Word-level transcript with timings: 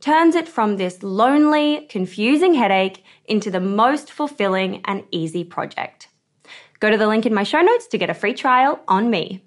turns 0.00 0.34
it 0.34 0.48
from 0.48 0.76
this 0.76 1.02
lonely, 1.02 1.86
confusing 1.88 2.54
headache 2.54 3.04
into 3.24 3.50
the 3.50 3.60
most 3.60 4.12
fulfilling 4.12 4.82
and 4.84 5.04
easy 5.10 5.44
project. 5.44 6.08
Go 6.80 6.90
to 6.90 6.98
the 6.98 7.06
link 7.06 7.26
in 7.26 7.34
my 7.34 7.42
show 7.42 7.60
notes 7.60 7.86
to 7.88 7.98
get 7.98 8.10
a 8.10 8.14
free 8.14 8.34
trial 8.34 8.80
on 8.86 9.10
me. 9.10 9.42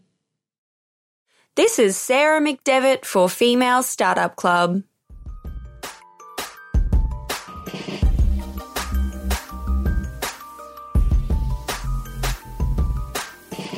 This 1.56 1.78
is 1.78 1.98
Sarah 1.98 2.42
McDevitt 2.42 3.06
for 3.06 3.30
Female 3.30 3.84
Startup 3.84 4.36
Club. 4.36 4.84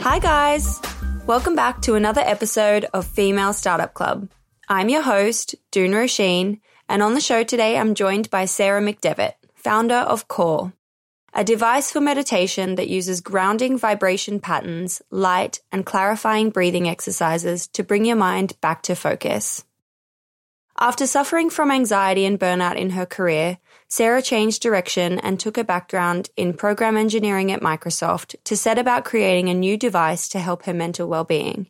Hi, 0.04 0.20
guys. 0.20 0.80
Welcome 1.28 1.56
back 1.56 1.82
to 1.84 1.96
another 1.96 2.22
episode 2.22 2.86
of 2.94 3.06
Female 3.06 3.54
Startup 3.54 3.94
Club. 3.94 4.30
I'm 4.72 4.88
your 4.88 5.02
host, 5.02 5.54
Doone 5.72 5.92
Roisin, 5.92 6.62
and 6.88 7.04
on 7.04 7.14
the 7.14 7.20
show 7.20 7.44
today, 7.44 7.78
I'm 7.78 7.94
joined 7.94 8.30
by 8.30 8.46
Sarah 8.46 8.80
McDevitt, 8.80 9.34
founder 9.54 9.96
of 9.96 10.30
Core, 10.30 10.72
a 11.34 11.44
device 11.44 11.92
for 11.92 12.00
meditation 12.00 12.76
that 12.76 12.88
uses 12.88 13.20
grounding 13.20 13.78
vibration 13.78 14.40
patterns, 14.40 15.02
light, 15.12 15.60
and 15.74 15.86
clarifying 15.86 16.52
breathing 16.52 16.88
exercises 16.88 17.68
to 17.68 17.84
bring 17.84 18.06
your 18.06 18.16
mind 18.16 18.54
back 18.62 18.82
to 18.84 18.96
focus. 18.96 19.66
After 20.80 21.06
suffering 21.06 21.50
from 21.50 21.70
anxiety 21.70 22.24
and 22.24 22.40
burnout 22.40 22.78
in 22.78 22.92
her 22.92 23.06
career, 23.06 23.58
Sarah 23.90 24.22
changed 24.22 24.62
direction 24.62 25.20
and 25.20 25.38
took 25.38 25.58
a 25.58 25.66
background 25.66 26.30
in 26.38 26.54
program 26.54 26.96
engineering 26.96 27.52
at 27.52 27.60
Microsoft 27.60 28.38
to 28.46 28.56
set 28.56 28.80
about 28.80 29.04
creating 29.04 29.50
a 29.50 29.54
new 29.54 29.76
device 29.76 30.30
to 30.30 30.40
help 30.40 30.64
her 30.64 30.74
mental 30.74 31.10
well-being. 31.10 31.68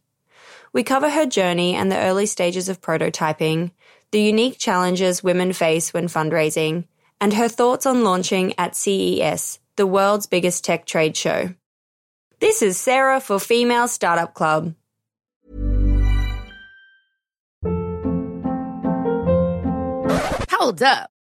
We 0.74 0.84
cover 0.84 1.10
her 1.10 1.26
journey 1.26 1.76
and 1.76 1.92
the 1.92 1.98
early 2.00 2.26
stages 2.26 2.70
of 2.70 2.80
prototyping, 2.80 3.72
the 4.12 4.22
unique 4.22 4.58
challenges 4.58 5.22
women 5.22 5.52
face 5.52 5.94
when 5.94 6.08
fundraising, 6.08 6.86
and 7.20 7.34
her 7.34 7.50
thoughts 7.50 7.86
on 7.86 8.06
launching 8.06 8.54
at 8.58 8.78
CES, 8.78 9.60
the 9.76 9.86
world's 9.86 10.28
biggest 10.28 10.64
tech 10.64 10.86
trade 10.86 11.18
show. 11.18 11.54
This 12.40 12.62
is 12.62 12.78
Sarah 12.78 13.20
for 13.20 13.38
Female 13.38 13.90
Startup 13.90 14.34
Club. 14.34 14.74
Hold 20.50 20.82
up. 20.84 21.10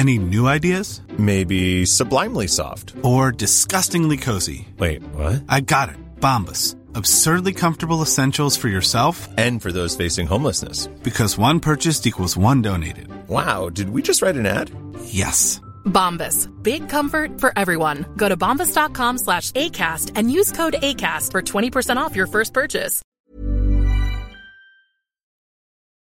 Any 0.00 0.18
new 0.18 0.48
ideas? 0.48 1.02
Maybe 1.18 1.84
sublimely 1.84 2.46
soft. 2.48 2.94
Or 3.02 3.30
disgustingly 3.30 4.16
cozy. 4.16 4.66
Wait, 4.78 5.02
what? 5.12 5.42
I 5.46 5.60
got 5.60 5.90
it. 5.90 5.96
Bombas. 6.18 6.74
Absurdly 6.94 7.52
comfortable 7.52 8.00
essentials 8.00 8.56
for 8.56 8.68
yourself 8.68 9.28
and 9.36 9.60
for 9.60 9.72
those 9.72 9.96
facing 9.96 10.26
homelessness. 10.26 10.86
Because 11.02 11.36
one 11.36 11.60
purchased 11.60 12.06
equals 12.06 12.34
one 12.34 12.62
donated. 12.62 13.08
Wow, 13.28 13.68
did 13.68 13.90
we 13.90 14.00
just 14.00 14.22
write 14.22 14.36
an 14.36 14.46
ad? 14.46 14.70
Yes. 15.04 15.60
Bombas. 15.84 16.48
Big 16.62 16.88
comfort 16.88 17.38
for 17.38 17.52
everyone. 17.54 18.06
Go 18.16 18.26
to 18.30 18.38
bombas.com 18.38 19.18
slash 19.18 19.52
ACAST 19.52 20.12
and 20.16 20.32
use 20.32 20.50
code 20.50 20.76
ACAST 20.80 21.30
for 21.30 21.42
20% 21.42 21.98
off 21.98 22.16
your 22.16 22.26
first 22.26 22.54
purchase. 22.54 23.02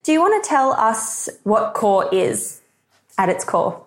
Do 0.04 0.12
you 0.12 0.20
want 0.20 0.42
to 0.42 0.48
tell 0.48 0.72
us 0.72 1.28
what 1.44 1.74
CORE 1.74 2.08
is 2.10 2.61
at 3.18 3.28
its 3.28 3.44
core? 3.44 3.86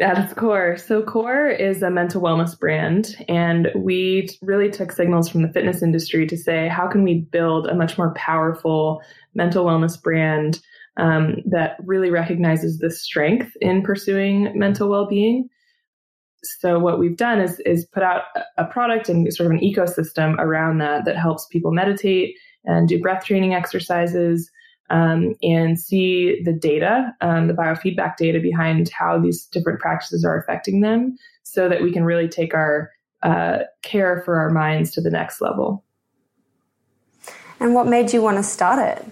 At 0.00 0.18
its 0.18 0.32
core. 0.32 0.78
So, 0.78 1.02
CORE 1.02 1.50
is 1.50 1.82
a 1.82 1.90
mental 1.90 2.22
wellness 2.22 2.58
brand, 2.58 3.16
and 3.28 3.68
we 3.76 4.28
really 4.40 4.70
took 4.70 4.92
signals 4.92 5.28
from 5.28 5.42
the 5.42 5.52
fitness 5.52 5.82
industry 5.82 6.26
to 6.26 6.38
say, 6.38 6.68
how 6.68 6.88
can 6.88 7.02
we 7.02 7.20
build 7.20 7.66
a 7.66 7.74
much 7.74 7.98
more 7.98 8.14
powerful 8.14 9.02
mental 9.34 9.66
wellness 9.66 10.00
brand 10.00 10.60
um, 10.96 11.36
that 11.44 11.76
really 11.84 12.10
recognizes 12.10 12.78
the 12.78 12.90
strength 12.90 13.52
in 13.60 13.82
pursuing 13.82 14.58
mental 14.58 14.88
well 14.88 15.06
being? 15.06 15.50
So, 16.42 16.78
what 16.78 16.98
we've 16.98 17.16
done 17.16 17.38
is, 17.38 17.60
is 17.66 17.84
put 17.84 18.02
out 18.02 18.22
a 18.56 18.64
product 18.64 19.10
and 19.10 19.30
sort 19.34 19.48
of 19.48 19.52
an 19.52 19.60
ecosystem 19.60 20.38
around 20.38 20.78
that 20.78 21.04
that 21.04 21.18
helps 21.18 21.46
people 21.46 21.72
meditate 21.72 22.34
and 22.64 22.88
do 22.88 23.00
breath 23.00 23.24
training 23.24 23.54
exercises 23.54 24.50
um, 24.90 25.34
and 25.42 25.78
see 25.78 26.42
the 26.42 26.52
data, 26.52 27.14
um, 27.20 27.46
the 27.46 27.54
biofeedback 27.54 28.16
data 28.16 28.40
behind 28.40 28.88
how 28.90 29.18
these 29.18 29.46
different 29.46 29.80
practices 29.80 30.24
are 30.24 30.38
affecting 30.38 30.80
them 30.80 31.16
so 31.44 31.68
that 31.68 31.82
we 31.82 31.92
can 31.92 32.04
really 32.04 32.28
take 32.28 32.54
our 32.54 32.90
uh, 33.22 33.58
care 33.82 34.20
for 34.24 34.38
our 34.38 34.50
minds 34.50 34.90
to 34.92 35.00
the 35.00 35.10
next 35.10 35.40
level. 35.40 35.84
And 37.60 37.74
what 37.74 37.86
made 37.86 38.12
you 38.12 38.20
want 38.20 38.38
to 38.38 38.42
start 38.42 38.78
it? 38.78 39.06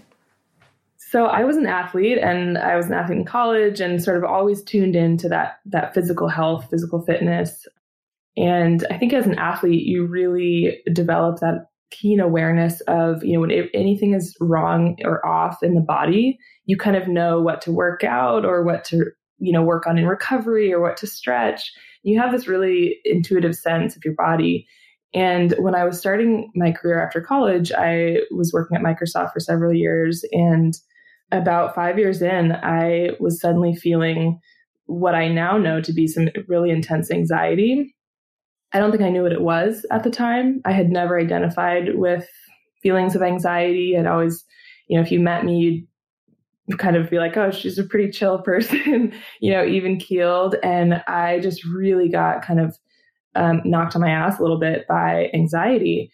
So 0.97 1.27
I 1.27 1.45
was 1.45 1.57
an 1.57 1.67
athlete 1.67 2.19
and 2.19 2.59
I 2.59 2.77
was 2.77 2.87
an 2.87 2.95
athlete 2.95 3.19
in 3.19 3.25
college 3.25 3.81
and 3.81 4.03
sort 4.03 4.19
of 4.19 4.25
always 4.25 4.63
tuned 4.63 4.95
into 4.95 5.29
that 5.31 5.61
that 5.67 5.95
physical 5.95 6.29
health, 6.29 6.69
physical 6.71 7.01
fitness. 7.01 7.67
And 8.37 8.87
I 8.91 8.99
think 8.99 9.13
as 9.13 9.27
an 9.27 9.39
athlete, 9.39 9.87
you 9.87 10.07
really 10.07 10.81
develop 10.93 11.41
that 11.41 11.69
keen 11.91 12.21
awareness 12.21 12.81
of, 12.83 13.25
you 13.25 13.35
know, 13.35 13.41
when 13.41 13.69
anything 13.75 14.15
is 14.15 14.37
wrong 14.41 14.97
or 15.05 15.25
off 15.27 15.63
in 15.63 15.75
the 15.75 15.81
body, 15.81 16.39
you 16.67 16.77
kind 16.77 16.97
of 16.97 17.09
know 17.09 17.41
what 17.41 17.61
to 17.63 17.73
work 17.73 18.05
out 18.05 18.45
or 18.45 18.63
what 18.63 18.85
to, 18.85 19.07
you 19.39 19.53
know, 19.53 19.63
work 19.63 19.87
on 19.87 19.99
in 19.99 20.07
recovery 20.07 20.73
or 20.73 20.81
what 20.81 20.97
to 20.99 21.07
stretch. 21.07 21.73
You 22.03 22.21
have 22.21 22.33
this 22.33 22.49
really 22.49 22.99
intuitive 23.05 23.55
sense 23.55 23.97
of 23.97 24.05
your 24.05 24.15
body. 24.15 24.67
And 25.15 25.55
when 25.59 25.75
I 25.75 25.85
was 25.85 25.99
starting 25.99 26.51
my 26.55 26.73
career 26.73 27.03
after 27.03 27.21
college, 27.21 27.73
I 27.73 28.19
was 28.31 28.53
working 28.53 28.77
at 28.77 28.83
Microsoft 28.83 29.33
for 29.33 29.41
several 29.41 29.73
years. 29.73 30.25
And 30.33 30.75
about 31.33 31.75
five 31.75 31.99
years 31.99 32.21
in, 32.21 32.53
I 32.53 33.11
was 33.19 33.41
suddenly 33.41 33.75
feeling 33.75 34.39
what 34.87 35.15
I 35.15 35.29
now 35.29 35.59
know 35.59 35.81
to 35.81 35.93
be 35.93 36.07
some 36.07 36.29
really 36.47 36.71
intense 36.71 37.11
anxiety. 37.11 37.95
I 38.73 38.79
don't 38.79 38.91
think 38.91 39.03
I 39.03 39.11
knew 39.11 39.23
what 39.23 39.33
it 39.33 39.43
was 39.43 39.87
at 39.91 40.05
the 40.05 40.11
time. 40.11 40.61
I 40.65 40.73
had 40.73 40.91
never 40.91 41.19
identified 41.19 41.97
with 41.97 42.29
feelings 42.83 43.15
of 43.15 43.23
anxiety. 43.23 43.97
I'd 43.97 44.07
always, 44.07 44.45
you 44.89 44.97
know, 44.97 45.03
if 45.03 45.11
you 45.11 45.21
met 45.21 45.45
me, 45.45 45.87
you'd 46.67 46.79
kind 46.79 46.97
of 46.97 47.09
be 47.11 47.19
like, 47.19 47.37
oh, 47.37 47.51
she's 47.51 47.79
a 47.79 47.85
pretty 47.85 48.11
chill 48.11 48.39
person, 48.43 49.13
you 49.41 49.51
know, 49.51 49.65
even 49.65 49.99
keeled. 49.99 50.57
And 50.63 51.03
I 51.07 51.41
just 51.41 51.65
really 51.65 52.09
got 52.09 52.43
kind 52.43 52.61
of 52.61 52.77
um, 53.35 53.63
knocked 53.65 53.95
on 53.95 54.03
my 54.03 54.11
ass 54.11 54.39
a 54.39 54.43
little 54.43 54.59
bit 54.59 54.87
by 54.89 55.31
anxiety. 55.33 56.11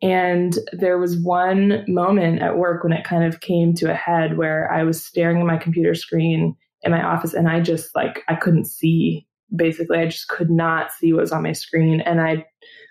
And 0.00 0.58
there 0.72 0.98
was 0.98 1.16
one 1.18 1.84
moment 1.86 2.42
at 2.42 2.58
work 2.58 2.82
when 2.82 2.92
it 2.92 3.04
kind 3.04 3.24
of 3.24 3.40
came 3.40 3.72
to 3.74 3.90
a 3.90 3.94
head 3.94 4.36
where 4.36 4.70
I 4.72 4.82
was 4.82 5.04
staring 5.04 5.38
at 5.38 5.46
my 5.46 5.56
computer 5.56 5.94
screen 5.94 6.56
in 6.82 6.90
my 6.90 7.02
office 7.02 7.34
and 7.34 7.48
I 7.48 7.60
just 7.60 7.94
like, 7.94 8.22
I 8.28 8.34
couldn't 8.34 8.64
see 8.64 9.26
basically 9.54 9.98
I 9.98 10.06
just 10.06 10.28
could 10.28 10.50
not 10.50 10.92
see 10.92 11.12
what 11.12 11.20
was 11.20 11.32
on 11.32 11.42
my 11.42 11.52
screen. 11.52 12.00
And 12.00 12.20
I 12.20 12.46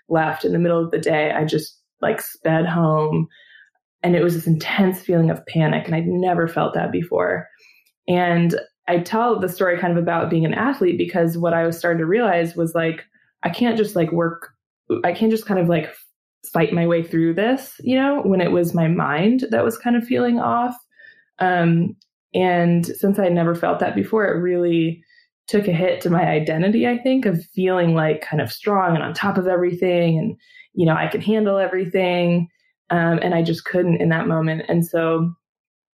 left 0.08 0.44
in 0.44 0.52
the 0.52 0.58
middle 0.58 0.82
of 0.82 0.90
the 0.90 0.98
day. 0.98 1.32
I 1.32 1.44
just 1.44 1.80
like 2.00 2.20
sped 2.20 2.66
home. 2.66 3.28
And 4.02 4.16
it 4.16 4.22
was 4.22 4.34
this 4.34 4.46
intense 4.46 5.00
feeling 5.00 5.30
of 5.30 5.44
panic. 5.46 5.86
And 5.86 5.94
I'd 5.94 6.06
never 6.06 6.48
felt 6.48 6.74
that 6.74 6.92
before. 6.92 7.48
And 8.08 8.54
I 8.88 8.98
tell 8.98 9.38
the 9.38 9.48
story 9.48 9.78
kind 9.78 9.96
of 9.96 10.02
about 10.02 10.30
being 10.30 10.44
an 10.44 10.54
athlete 10.54 10.98
because 10.98 11.38
what 11.38 11.54
I 11.54 11.64
was 11.64 11.78
starting 11.78 12.00
to 12.00 12.06
realize 12.06 12.56
was 12.56 12.74
like, 12.74 13.04
I 13.42 13.50
can't 13.50 13.76
just 13.76 13.94
like 13.94 14.10
work, 14.10 14.50
I 15.04 15.12
can't 15.12 15.30
just 15.30 15.46
kind 15.46 15.60
of 15.60 15.68
like 15.68 15.94
fight 16.52 16.72
my 16.72 16.86
way 16.86 17.02
through 17.02 17.34
this, 17.34 17.76
you 17.80 17.96
know, 17.96 18.22
when 18.22 18.40
it 18.40 18.50
was 18.50 18.74
my 18.74 18.88
mind 18.88 19.46
that 19.50 19.64
was 19.64 19.78
kind 19.78 19.96
of 19.96 20.04
feeling 20.04 20.40
off. 20.40 20.76
Um, 21.38 21.96
and 22.34 22.84
since 22.84 23.18
I 23.18 23.28
never 23.28 23.54
felt 23.54 23.78
that 23.80 23.94
before, 23.94 24.26
it 24.26 24.40
really 24.40 25.04
took 25.48 25.68
a 25.68 25.72
hit 25.72 26.00
to 26.02 26.10
my 26.10 26.22
identity, 26.22 26.86
I 26.86 26.98
think, 26.98 27.26
of 27.26 27.44
feeling 27.54 27.94
like 27.94 28.22
kind 28.22 28.40
of 28.40 28.52
strong 28.52 28.94
and 28.94 29.02
on 29.02 29.12
top 29.12 29.36
of 29.36 29.46
everything 29.46 30.18
and, 30.18 30.36
you 30.74 30.86
know, 30.86 30.94
I 30.94 31.08
can 31.08 31.20
handle 31.20 31.58
everything. 31.58 32.48
Um, 32.90 33.18
and 33.22 33.34
I 33.34 33.42
just 33.42 33.64
couldn't 33.64 34.00
in 34.00 34.10
that 34.10 34.28
moment. 34.28 34.64
And 34.68 34.86
so 34.86 35.32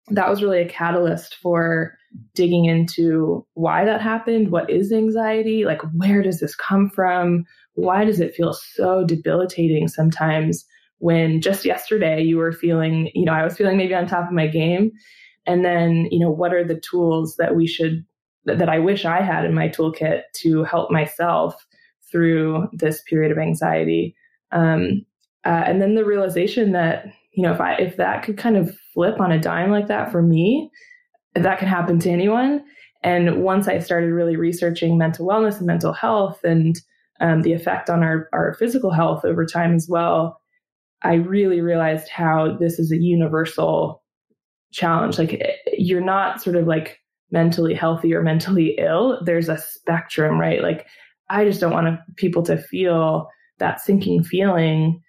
that 0.09 0.29
was 0.29 0.43
really 0.43 0.61
a 0.61 0.69
catalyst 0.69 1.37
for 1.37 1.97
digging 2.35 2.67
into 2.67 3.45
why 3.55 3.85
that 3.85 4.01
happened. 4.01 4.51
What 4.51 4.71
is 4.71 4.93
anxiety? 4.93 5.65
Like, 5.65 5.81
where 5.95 6.23
does 6.23 6.41
this 6.41 6.55
come 6.55 6.89
from? 6.91 7.45
Why 7.75 8.05
does 8.05 8.21
it 8.21 8.35
feel 8.35 8.53
so 8.53 9.05
debilitating 9.05 9.89
sometimes 9.89 10.65
when 10.99 11.41
just 11.41 11.65
yesterday 11.65 12.23
you 12.23 12.37
were 12.37 12.53
feeling, 12.53 13.11
you 13.15 13.25
know, 13.25 13.33
I 13.33 13.45
was 13.45 13.57
feeling 13.57 13.77
maybe 13.77 13.95
on 13.95 14.07
top 14.07 14.27
of 14.27 14.33
my 14.33 14.47
game. 14.47 14.93
And 15.47 15.65
then, 15.65 16.09
you 16.11 16.21
know, 16.21 16.31
what 16.31 16.55
are 16.55 16.65
the 16.65 16.81
tools 16.81 17.37
that 17.37 17.57
we 17.57 17.67
should 17.67 18.05
that 18.47 18.69
I 18.69 18.79
wish 18.79 19.05
I 19.05 19.23
had 19.23 19.45
in 19.45 19.55
my 19.55 19.69
toolkit 19.69 20.23
to 20.43 20.65
help 20.65 20.91
myself 20.91 21.67
through 22.11 22.69
this 22.73 23.03
period 23.03 23.33
of 23.33 23.39
anxiety. 23.39 24.15
Um, 24.53 25.05
uh, 25.45 25.65
and 25.67 25.81
then 25.81 25.95
the 25.95 26.05
realization 26.05 26.73
that 26.73 27.07
you 27.33 27.43
know 27.43 27.53
if 27.53 27.61
I 27.61 27.75
if 27.75 27.97
that 27.97 28.23
could 28.23 28.39
kind 28.39 28.57
of 28.57 28.77
flip 28.93 29.21
on 29.21 29.33
a 29.33 29.41
dime 29.41 29.71
like 29.71 29.89
that 29.89 30.13
for 30.13 30.23
me, 30.23 30.71
that 31.35 31.59
could 31.59 31.69
happen 31.69 31.99
to 32.01 32.11
anyone. 32.11 32.65
And 33.03 33.43
once 33.43 33.69
I 33.69 33.79
started 33.81 34.13
really 34.13 34.37
researching 34.37 34.97
mental 34.97 35.27
wellness 35.27 35.59
and 35.59 35.67
mental 35.67 35.93
health 35.93 36.43
and 36.43 36.81
um, 37.21 37.43
the 37.43 37.53
effect 37.53 37.91
on 37.91 38.03
our, 38.03 38.29
our 38.33 38.55
physical 38.55 38.91
health 38.91 39.25
over 39.27 39.45
time 39.45 39.75
as 39.75 39.89
well, 39.89 40.41
I 41.03 41.15
really 41.15 41.61
realized 41.61 42.09
how 42.09 42.57
this 42.59 42.79
is 42.79 42.91
a 42.91 42.97
universal 42.97 44.03
challenge. 44.73 45.19
Like 45.19 45.43
you're 45.77 46.01
not 46.01 46.43
sort 46.43 46.57
of 46.57 46.67
like 46.67 46.99
mentally 47.35 47.75
healthy 47.75 48.15
or 48.15 48.23
mentally 48.23 48.77
ill, 48.79 49.21
there's 49.23 49.51
a 49.51 49.59
spectrum, 49.59 50.41
right? 50.41 50.63
Like, 50.63 50.87
I 51.29 51.45
just 51.45 51.61
don't 51.61 51.73
want 51.73 51.99
people 52.17 52.43
to 52.45 52.57
feel 52.57 53.29
that 53.59 53.81
sinking 53.81 54.23
feeling 54.23 55.03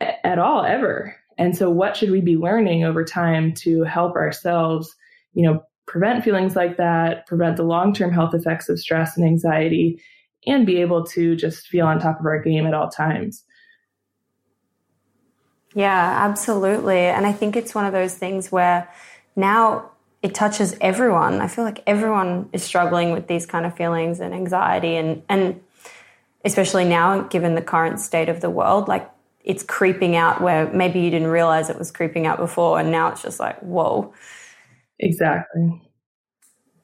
at 0.00 0.38
all, 0.38 0.64
ever. 0.64 1.16
And 1.38 1.56
so, 1.56 1.70
what 1.70 1.96
should 1.96 2.10
we 2.10 2.20
be 2.20 2.36
learning 2.36 2.84
over 2.84 3.04
time 3.04 3.54
to 3.54 3.84
help 3.84 4.16
ourselves, 4.16 4.94
you 5.32 5.44
know, 5.44 5.62
prevent 5.86 6.24
feelings 6.24 6.56
like 6.56 6.76
that, 6.76 7.26
prevent 7.26 7.56
the 7.56 7.62
long 7.62 7.94
term 7.94 8.12
health 8.12 8.34
effects 8.34 8.68
of 8.68 8.78
stress 8.78 9.16
and 9.16 9.24
anxiety, 9.24 10.02
and 10.46 10.66
be 10.66 10.80
able 10.80 11.06
to 11.06 11.36
just 11.36 11.68
feel 11.68 11.86
on 11.86 12.00
top 12.00 12.18
of 12.20 12.26
our 12.26 12.42
game 12.42 12.66
at 12.66 12.74
all 12.74 12.90
times? 12.90 13.44
Yeah, 15.74 16.16
absolutely. 16.28 16.98
And 16.98 17.26
I 17.26 17.32
think 17.32 17.54
it's 17.54 17.76
one 17.76 17.86
of 17.86 17.92
those 17.92 18.14
things 18.14 18.50
where 18.50 18.92
now 19.36 19.90
it 20.22 20.34
touches 20.34 20.76
everyone. 20.80 21.40
I 21.40 21.48
feel 21.48 21.64
like 21.64 21.82
everyone 21.86 22.50
is 22.52 22.62
struggling 22.62 23.12
with 23.12 23.26
these 23.26 23.46
kind 23.46 23.64
of 23.64 23.76
feelings 23.76 24.20
and 24.20 24.34
anxiety 24.34 24.96
and 24.96 25.22
and 25.28 25.60
especially 26.44 26.84
now 26.84 27.22
given 27.22 27.54
the 27.54 27.62
current 27.62 28.00
state 28.00 28.28
of 28.28 28.40
the 28.40 28.48
world 28.48 28.88
like 28.88 29.10
it's 29.42 29.62
creeping 29.62 30.16
out 30.16 30.40
where 30.40 30.70
maybe 30.72 31.00
you 31.00 31.10
didn't 31.10 31.28
realize 31.28 31.68
it 31.68 31.78
was 31.78 31.90
creeping 31.90 32.26
out 32.26 32.38
before 32.38 32.78
and 32.78 32.90
now 32.90 33.08
it's 33.08 33.22
just 33.22 33.40
like 33.40 33.58
whoa. 33.60 34.12
Exactly. 34.98 35.80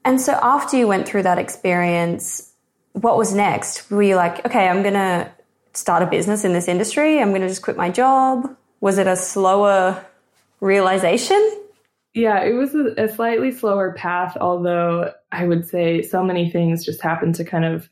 And 0.04 0.20
so 0.20 0.38
after 0.42 0.76
you 0.76 0.86
went 0.86 1.06
through 1.06 1.24
that 1.24 1.38
experience 1.38 2.52
what 3.00 3.18
was 3.18 3.34
next? 3.34 3.90
Were 3.90 4.02
you 4.02 4.16
like, 4.16 4.44
okay, 4.46 4.68
I'm 4.68 4.82
going 4.82 4.94
to 4.94 5.30
start 5.74 6.02
a 6.02 6.06
business 6.06 6.44
in 6.44 6.54
this 6.54 6.66
industry. 6.66 7.20
I'm 7.20 7.28
going 7.28 7.42
to 7.42 7.48
just 7.48 7.62
quit 7.62 7.76
my 7.76 7.90
job. 7.90 8.56
Was 8.80 8.96
it 8.96 9.06
a 9.06 9.16
slower 9.16 10.04
realization? 10.60 11.65
Yeah, 12.16 12.42
it 12.42 12.54
was 12.54 12.74
a, 12.74 12.94
a, 12.96 13.08
slightly 13.08 13.52
slower 13.52 13.92
path, 13.92 14.38
although 14.40 15.12
I 15.32 15.46
would 15.46 15.68
say 15.68 16.00
so 16.00 16.24
many 16.24 16.48
things 16.48 16.82
just 16.82 17.02
happened 17.02 17.34
to 17.34 17.44
kind 17.44 17.66
of 17.66 17.90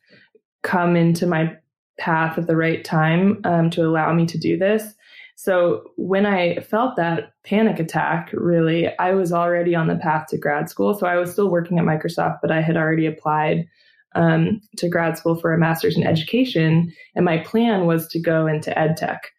come 0.62 0.96
into 0.96 1.26
my 1.26 1.54
path 1.98 2.38
at 2.38 2.46
the 2.46 2.56
right 2.56 2.82
time 2.82 3.42
um, 3.44 3.68
to 3.68 3.82
allow 3.82 4.14
me 4.14 4.24
to 4.24 4.38
do 4.38 4.56
this. 4.56 4.94
So 5.36 5.90
when 5.96 6.24
I 6.24 6.60
felt 6.60 6.96
that 6.96 7.34
panic 7.44 7.78
attack, 7.78 8.30
really, 8.32 8.88
I 8.98 9.12
was 9.12 9.30
already 9.30 9.74
on 9.74 9.88
the 9.88 9.96
path 9.96 10.28
to 10.28 10.38
grad 10.38 10.70
school. 10.70 10.94
So 10.94 11.06
I 11.06 11.16
was 11.16 11.30
still 11.30 11.50
working 11.50 11.78
at 11.78 11.84
Microsoft, 11.84 12.38
but 12.40 12.50
I 12.50 12.62
had 12.62 12.78
already 12.78 13.04
applied 13.04 13.68
um, 14.14 14.62
to 14.78 14.88
grad 14.88 15.18
school 15.18 15.34
for 15.34 15.52
a 15.52 15.58
master's 15.58 15.98
in 15.98 16.06
education. 16.06 16.90
And 17.14 17.26
my 17.26 17.38
plan 17.38 17.84
was 17.84 18.08
to 18.08 18.18
go 18.18 18.46
into 18.46 18.76
ed 18.78 18.96
tech. 18.96 19.32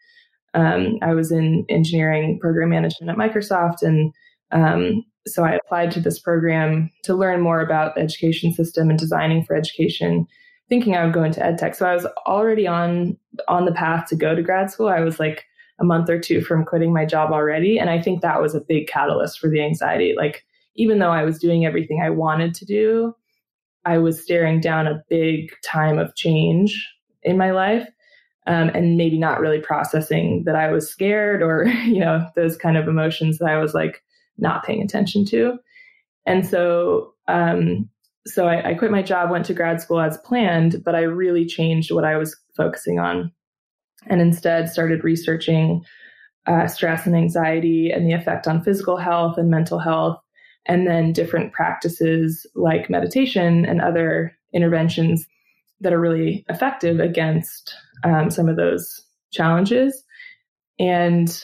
Um, 0.54 1.00
I 1.01 1.15
was 1.15 1.32
in 1.32 1.65
engineering 1.70 2.38
program 2.39 2.70
management 2.70 3.10
at 3.10 3.18
Microsoft 3.18 3.82
and 3.82 4.13
um, 4.52 5.04
so 5.28 5.44
I 5.44 5.54
applied 5.54 5.92
to 5.92 6.00
this 6.00 6.20
program 6.20 6.92
to 7.04 7.16
learn 7.16 7.42
more 7.42 7.62
about 7.62 7.96
the 7.96 8.02
education 8.02 8.54
system 8.54 8.90
and 8.90 9.00
designing 9.00 9.44
for 9.44 9.56
education. 9.56 10.28
thinking 10.68 10.96
I 10.96 11.04
would 11.04 11.14
go 11.14 11.24
into 11.24 11.46
ed 11.46 11.60
tech. 11.60 11.75
So 11.75 11.86
I 11.88 11.94
was 11.94 12.08
already 12.25 12.66
on 12.68 13.18
on 13.48 13.66
the 13.66 13.72
path 13.72 14.08
to 14.10 14.16
go 14.16 14.34
to 14.34 14.42
grad 14.42 14.72
school. 14.72 14.88
I 14.88 15.02
was 15.02 15.20
like 15.20 15.46
a 15.80 15.84
month 15.84 16.10
or 16.10 16.20
two 16.20 16.42
from 16.42 16.66
quitting 16.66 16.94
my 16.94 17.06
job 17.06 17.32
already. 17.32 17.78
And 17.78 17.90
I 17.90 18.02
think 18.02 18.22
that 18.22 18.42
was 18.42 18.56
a 18.56 18.62
big 18.62 18.88
catalyst 18.88 19.40
for 19.40 19.50
the 19.50 19.62
anxiety. 19.62 20.14
Like, 20.18 20.44
even 20.75 21.00
though 21.00 21.12
I 21.12 21.24
was 21.24 21.40
doing 21.40 21.66
everything 21.66 22.02
I 22.02 22.10
wanted 22.10 22.54
to 22.56 22.66
do, 22.66 23.14
I 23.86 23.98
was 23.98 24.22
staring 24.22 24.60
down 24.60 24.88
a 24.88 25.04
big 25.10 25.52
time 25.64 26.00
of 26.00 26.16
change 26.16 26.75
in 27.24 27.38
my 27.38 27.52
life. 27.52 27.88
Um, 28.48 28.70
and 28.70 28.96
maybe 28.96 29.18
not 29.18 29.40
really 29.40 29.60
processing 29.60 30.44
that 30.46 30.56
I 30.56 30.72
was 30.72 30.88
scared 30.88 31.42
or, 31.42 31.66
you 31.86 32.00
know, 32.00 32.28
those 32.36 32.58
kind 32.58 32.78
of 32.78 32.88
emotions 32.88 33.40
that 33.40 33.50
I 33.50 33.58
was 33.58 33.74
like 33.74 34.04
not 34.38 34.65
paying 34.65 34.82
attention 34.82 35.25
to. 35.25 35.58
And 36.25 36.46
so, 36.46 37.13
um, 37.27 37.89
so 38.25 38.48
I, 38.48 38.72
I 38.72 38.74
quit 38.74 38.92
my 38.92 39.04
job, 39.04 39.30
went 39.30 39.46
to 39.46 39.54
grad 39.54 39.82
school 39.82 40.00
as 40.00 40.18
planned, 40.20 40.84
but 40.84 40.96
I 40.96 41.01
really 41.01 41.46
changed 41.46 41.92
what 41.92 42.06
I 42.06 42.18
was 42.18 42.36
focusing 42.58 43.00
on 43.00 43.32
and 44.08 44.22
instead 44.22 44.70
started 44.70 45.04
researching 45.04 45.84
uh, 46.48 46.68
stress 46.68 47.06
and 47.06 47.15
anxiety 47.15 47.92
and 47.92 48.08
the 48.08 48.13
effect 48.13 48.48
on 48.48 48.63
physical 48.63 48.98
health 48.98 49.38
and 49.38 49.50
mental 49.50 49.80
health, 49.80 50.20
and 50.68 50.88
then 50.88 51.13
different 51.13 51.54
practices 51.54 52.46
like 52.56 52.89
meditation 52.89 53.65
and 53.65 53.82
other 53.82 54.36
interventions 54.54 55.25
that 55.82 55.94
are 55.94 56.00
really 56.00 56.46
effective 56.50 57.00
against 57.00 57.75
um, 58.04 58.30
some 58.30 58.48
of 58.48 58.56
those 58.56 59.04
challenges. 59.32 60.04
And 60.80 61.44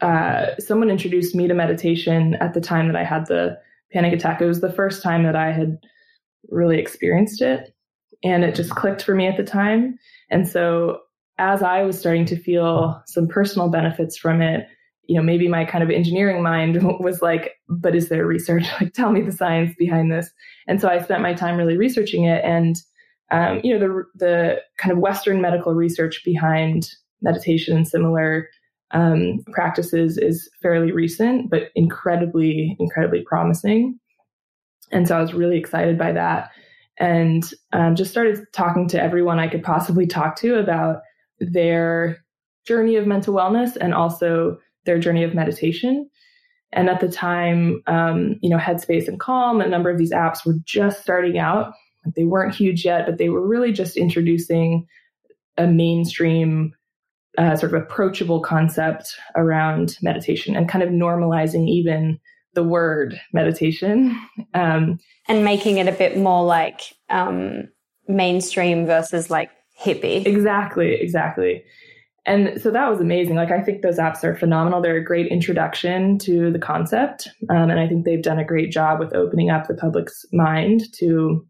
uh, 0.00 0.56
someone 0.58 0.90
introduced 0.90 1.34
me 1.34 1.46
to 1.48 1.54
meditation 1.54 2.34
at 2.36 2.54
the 2.54 2.60
time 2.60 2.86
that 2.86 2.96
I 2.96 3.04
had 3.04 3.26
the 3.26 3.58
panic 3.92 4.12
attack. 4.12 4.40
It 4.40 4.46
was 4.46 4.60
the 4.60 4.72
first 4.72 5.02
time 5.02 5.24
that 5.24 5.36
I 5.36 5.52
had 5.52 5.78
really 6.48 6.78
experienced 6.78 7.42
it, 7.42 7.74
and 8.22 8.44
it 8.44 8.54
just 8.54 8.70
clicked 8.70 9.02
for 9.02 9.14
me 9.14 9.26
at 9.26 9.36
the 9.36 9.44
time. 9.44 9.98
And 10.30 10.48
so 10.48 11.00
as 11.38 11.62
I 11.62 11.82
was 11.82 11.98
starting 11.98 12.26
to 12.26 12.36
feel 12.36 13.02
some 13.06 13.26
personal 13.26 13.68
benefits 13.68 14.16
from 14.16 14.42
it, 14.42 14.66
you 15.06 15.16
know, 15.16 15.22
maybe 15.22 15.48
my 15.48 15.64
kind 15.64 15.82
of 15.82 15.90
engineering 15.90 16.42
mind 16.42 16.82
was 17.00 17.22
like, 17.22 17.56
but 17.68 17.96
is 17.96 18.08
there 18.08 18.26
research? 18.26 18.66
Like, 18.80 18.92
tell 18.92 19.10
me 19.10 19.22
the 19.22 19.32
science 19.32 19.74
behind 19.76 20.12
this. 20.12 20.30
And 20.68 20.80
so 20.80 20.88
I 20.88 21.02
spent 21.02 21.22
my 21.22 21.34
time 21.34 21.56
really 21.56 21.76
researching 21.76 22.24
it. 22.24 22.44
And, 22.44 22.76
um, 23.30 23.60
you 23.64 23.76
know, 23.76 23.80
the, 23.80 24.04
the 24.24 24.56
kind 24.78 24.92
of 24.92 24.98
Western 24.98 25.40
medical 25.40 25.74
research 25.74 26.22
behind 26.24 26.90
meditation 27.22 27.76
and 27.76 27.88
similar 27.88 28.48
um, 28.92 29.44
practices 29.52 30.18
is 30.18 30.48
fairly 30.62 30.92
recent, 30.92 31.50
but 31.50 31.70
incredibly, 31.74 32.76
incredibly 32.78 33.22
promising. 33.22 33.98
And 34.90 35.06
so 35.06 35.16
I 35.16 35.20
was 35.20 35.34
really 35.34 35.58
excited 35.58 35.96
by 35.98 36.12
that 36.12 36.50
and 37.00 37.42
um, 37.72 37.96
just 37.96 38.10
started 38.10 38.44
talking 38.52 38.86
to 38.88 39.02
everyone 39.02 39.38
I 39.38 39.48
could 39.48 39.62
possibly 39.62 40.06
talk 40.06 40.36
to 40.36 40.58
about 40.58 41.00
their 41.40 42.22
journey 42.66 42.96
of 42.96 43.06
mental 43.06 43.34
wellness 43.34 43.76
and 43.80 43.94
also 43.94 44.58
their 44.84 44.98
journey 44.98 45.24
of 45.24 45.34
meditation. 45.34 46.08
And 46.72 46.88
at 46.90 47.00
the 47.00 47.08
time, 47.08 47.82
um, 47.86 48.36
you 48.42 48.50
know, 48.50 48.58
Headspace 48.58 49.08
and 49.08 49.18
Calm, 49.18 49.60
a 49.60 49.66
number 49.66 49.90
of 49.90 49.98
these 49.98 50.12
apps 50.12 50.44
were 50.44 50.54
just 50.64 51.00
starting 51.00 51.38
out. 51.38 51.72
They 52.14 52.24
weren't 52.24 52.54
huge 52.54 52.84
yet, 52.84 53.06
but 53.06 53.18
they 53.18 53.30
were 53.30 53.46
really 53.46 53.72
just 53.72 53.96
introducing 53.96 54.86
a 55.56 55.66
mainstream, 55.66 56.72
uh, 57.38 57.56
sort 57.56 57.74
of 57.74 57.82
approachable 57.82 58.40
concept 58.40 59.14
around 59.36 59.96
meditation 60.02 60.56
and 60.56 60.68
kind 60.68 60.82
of 60.82 60.90
normalizing 60.90 61.68
even 61.68 62.18
the 62.54 62.64
word 62.64 63.20
meditation. 63.32 64.18
Um, 64.54 64.98
and 65.28 65.44
making 65.44 65.78
it 65.78 65.86
a 65.86 65.92
bit 65.92 66.16
more 66.16 66.44
like 66.44 66.80
um, 67.08 67.68
mainstream 68.08 68.86
versus 68.86 69.30
like 69.30 69.50
hippie. 69.80 70.26
Exactly, 70.26 70.94
exactly. 70.94 71.62
And 72.26 72.60
so 72.60 72.70
that 72.70 72.90
was 72.90 73.00
amazing. 73.00 73.36
Like, 73.36 73.50
I 73.50 73.62
think 73.62 73.80
those 73.80 73.98
apps 73.98 74.22
are 74.24 74.36
phenomenal. 74.36 74.82
They're 74.82 74.96
a 74.96 75.04
great 75.04 75.28
introduction 75.28 76.18
to 76.18 76.52
the 76.52 76.58
concept. 76.58 77.28
Um, 77.48 77.70
and 77.70 77.80
I 77.80 77.88
think 77.88 78.04
they've 78.04 78.22
done 78.22 78.38
a 78.38 78.44
great 78.44 78.70
job 78.70 78.98
with 78.98 79.14
opening 79.14 79.48
up 79.50 79.68
the 79.68 79.74
public's 79.74 80.26
mind 80.32 80.82
to 80.98 81.46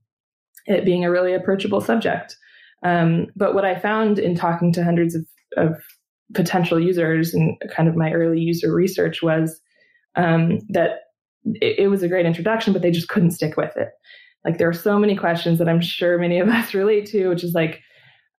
it 0.66 0.84
being 0.84 1.04
a 1.04 1.10
really 1.10 1.34
approachable 1.34 1.80
subject. 1.80 2.36
Um, 2.84 3.26
but 3.34 3.54
what 3.54 3.64
I 3.64 3.78
found 3.78 4.18
in 4.18 4.36
talking 4.36 4.72
to 4.74 4.84
hundreds 4.84 5.14
of, 5.14 5.26
of 5.56 5.76
potential 6.34 6.78
users 6.78 7.34
and 7.34 7.60
kind 7.74 7.88
of 7.88 7.96
my 7.96 8.12
early 8.12 8.40
user 8.40 8.72
research 8.72 9.22
was 9.22 9.60
um, 10.16 10.58
that 10.68 11.00
it, 11.44 11.80
it 11.80 11.88
was 11.88 12.02
a 12.02 12.08
great 12.08 12.26
introduction, 12.26 12.72
but 12.72 12.82
they 12.82 12.90
just 12.90 13.08
couldn't 13.08 13.32
stick 13.32 13.56
with 13.56 13.76
it. 13.76 13.88
Like, 14.44 14.58
there 14.58 14.68
are 14.68 14.74
so 14.74 14.98
many 14.98 15.16
questions 15.16 15.58
that 15.58 15.68
I'm 15.68 15.80
sure 15.80 16.18
many 16.18 16.38
of 16.38 16.48
us 16.50 16.74
relate 16.74 17.06
to, 17.06 17.28
which 17.28 17.44
is 17.44 17.54
like, 17.54 17.80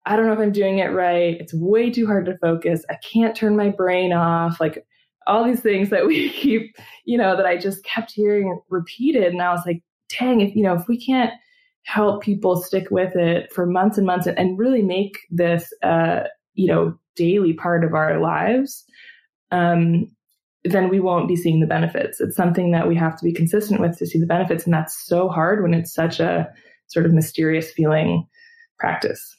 I 0.05 0.15
don't 0.15 0.25
know 0.25 0.33
if 0.33 0.39
I'm 0.39 0.51
doing 0.51 0.79
it 0.79 0.87
right. 0.87 1.39
It's 1.39 1.53
way 1.53 1.91
too 1.91 2.07
hard 2.07 2.25
to 2.25 2.37
focus. 2.39 2.83
I 2.89 2.95
can't 3.13 3.35
turn 3.35 3.55
my 3.55 3.69
brain 3.69 4.13
off. 4.13 4.59
Like 4.59 4.85
all 5.27 5.43
these 5.43 5.61
things 5.61 5.89
that 5.89 6.07
we 6.07 6.29
keep, 6.33 6.75
you 7.05 7.17
know, 7.17 7.35
that 7.35 7.45
I 7.45 7.57
just 7.57 7.83
kept 7.83 8.11
hearing 8.11 8.59
repeated. 8.69 9.31
And 9.31 9.41
I 9.41 9.51
was 9.51 9.61
like, 9.65 9.83
dang, 10.19 10.41
if, 10.41 10.55
you 10.55 10.63
know, 10.63 10.73
if 10.73 10.87
we 10.87 11.03
can't 11.03 11.31
help 11.83 12.23
people 12.23 12.61
stick 12.61 12.89
with 12.91 13.15
it 13.15 13.51
for 13.53 13.65
months 13.65 13.97
and 13.97 14.05
months 14.05 14.27
and, 14.27 14.37
and 14.37 14.57
really 14.57 14.81
make 14.81 15.17
this, 15.29 15.71
uh, 15.83 16.21
you 16.53 16.67
know, 16.67 16.97
daily 17.15 17.53
part 17.53 17.83
of 17.83 17.93
our 17.93 18.19
lives, 18.19 18.83
um, 19.51 20.09
then 20.63 20.89
we 20.89 20.99
won't 20.99 21.27
be 21.27 21.35
seeing 21.35 21.59
the 21.59 21.67
benefits. 21.67 22.21
It's 22.21 22.35
something 22.35 22.71
that 22.71 22.87
we 22.87 22.95
have 22.95 23.17
to 23.17 23.23
be 23.23 23.33
consistent 23.33 23.81
with 23.81 23.97
to 23.97 24.05
see 24.05 24.19
the 24.19 24.25
benefits. 24.25 24.65
And 24.65 24.73
that's 24.73 25.05
so 25.05 25.27
hard 25.27 25.63
when 25.63 25.73
it's 25.73 25.93
such 25.93 26.19
a 26.19 26.47
sort 26.87 27.05
of 27.05 27.13
mysterious 27.13 27.71
feeling 27.71 28.27
practice. 28.77 29.35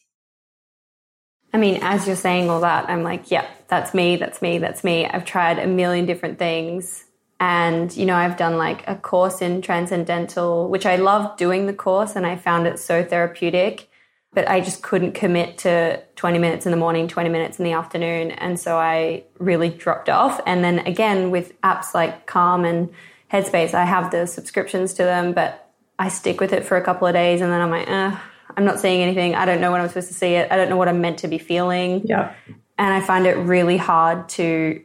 I 1.54 1.58
mean, 1.58 1.80
as 1.82 2.06
you're 2.06 2.16
saying 2.16 2.48
all 2.48 2.60
that, 2.60 2.88
I'm 2.88 3.02
like, 3.02 3.30
yeah, 3.30 3.46
that's 3.68 3.92
me, 3.92 4.16
that's 4.16 4.40
me, 4.40 4.58
that's 4.58 4.82
me. 4.82 5.06
I've 5.06 5.24
tried 5.24 5.58
a 5.58 5.66
million 5.66 6.06
different 6.06 6.38
things. 6.38 7.04
And, 7.38 7.94
you 7.94 8.06
know, 8.06 8.14
I've 8.14 8.36
done 8.36 8.56
like 8.56 8.88
a 8.88 8.94
course 8.94 9.42
in 9.42 9.62
transcendental, 9.62 10.68
which 10.68 10.86
I 10.86 10.96
loved 10.96 11.38
doing 11.38 11.66
the 11.66 11.74
course 11.74 12.16
and 12.16 12.24
I 12.24 12.36
found 12.36 12.66
it 12.66 12.78
so 12.78 13.04
therapeutic. 13.04 13.90
But 14.34 14.48
I 14.48 14.60
just 14.60 14.82
couldn't 14.82 15.12
commit 15.12 15.58
to 15.58 16.02
20 16.16 16.38
minutes 16.38 16.64
in 16.64 16.72
the 16.72 16.78
morning, 16.78 17.06
20 17.06 17.28
minutes 17.28 17.58
in 17.58 17.64
the 17.64 17.72
afternoon. 17.72 18.30
And 18.30 18.58
so 18.58 18.78
I 18.78 19.24
really 19.38 19.68
dropped 19.68 20.08
off. 20.08 20.40
And 20.46 20.64
then 20.64 20.80
again, 20.80 21.30
with 21.30 21.60
apps 21.60 21.92
like 21.92 22.26
Calm 22.26 22.64
and 22.64 22.90
Headspace, 23.30 23.74
I 23.74 23.84
have 23.84 24.10
the 24.10 24.26
subscriptions 24.26 24.94
to 24.94 25.02
them, 25.02 25.32
but 25.32 25.70
I 25.98 26.08
stick 26.08 26.40
with 26.40 26.52
it 26.52 26.64
for 26.64 26.76
a 26.76 26.82
couple 26.82 27.06
of 27.06 27.14
days 27.14 27.40
and 27.42 27.52
then 27.52 27.60
I'm 27.60 27.70
like, 27.70 27.88
eh, 27.88 28.16
I'm 28.56 28.64
not 28.64 28.80
seeing 28.80 29.02
anything. 29.02 29.34
I 29.34 29.44
don't 29.44 29.60
know 29.60 29.70
when 29.70 29.80
I'm 29.80 29.88
supposed 29.88 30.08
to 30.08 30.14
see 30.14 30.34
it. 30.34 30.50
I 30.50 30.56
don't 30.56 30.68
know 30.68 30.76
what 30.76 30.88
I'm 30.88 31.00
meant 31.00 31.18
to 31.20 31.28
be 31.28 31.38
feeling. 31.38 32.02
Yeah. 32.04 32.34
And 32.78 32.92
I 32.92 33.00
find 33.00 33.26
it 33.26 33.36
really 33.36 33.76
hard 33.76 34.28
to 34.30 34.82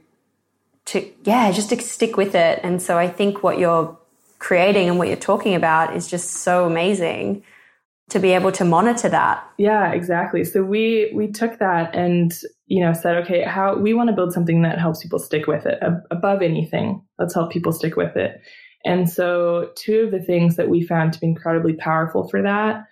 to 0.85 1.13
yeah, 1.23 1.51
just 1.51 1.69
to 1.69 1.81
stick 1.81 2.15
with 2.15 2.33
it. 2.35 2.61
And 2.63 2.81
so 2.81 2.97
I 2.97 3.09
think 3.09 3.43
what 3.43 3.57
you're 3.57 3.97
creating 4.39 4.87
and 4.87 4.97
what 4.97 5.07
you're 5.07 5.17
talking 5.17 5.55
about 5.55 5.95
is 5.95 6.07
just 6.07 6.31
so 6.31 6.65
amazing 6.65 7.43
to 8.09 8.19
be 8.19 8.31
able 8.31 8.51
to 8.53 8.63
monitor 8.63 9.09
that. 9.09 9.43
Yeah, 9.57 9.91
exactly. 9.91 10.43
So 10.43 10.63
we 10.63 11.11
we 11.13 11.27
took 11.31 11.59
that 11.59 11.93
and 11.95 12.33
you 12.67 12.83
know 12.83 12.93
said, 12.93 13.17
okay, 13.23 13.43
how 13.43 13.75
we 13.75 13.93
want 13.93 14.09
to 14.09 14.15
build 14.15 14.33
something 14.33 14.61
that 14.61 14.79
helps 14.79 15.03
people 15.03 15.19
stick 15.19 15.47
with 15.47 15.65
it 15.65 15.79
above 16.11 16.41
anything. 16.41 17.01
Let's 17.19 17.33
help 17.33 17.51
people 17.51 17.71
stick 17.71 17.95
with 17.95 18.15
it. 18.15 18.41
And 18.85 19.09
so 19.09 19.71
two 19.75 20.01
of 20.01 20.11
the 20.11 20.21
things 20.21 20.55
that 20.55 20.69
we 20.69 20.85
found 20.85 21.11
to 21.13 21.19
be 21.19 21.27
incredibly 21.27 21.73
powerful 21.73 22.27
for 22.29 22.41
that 22.41 22.85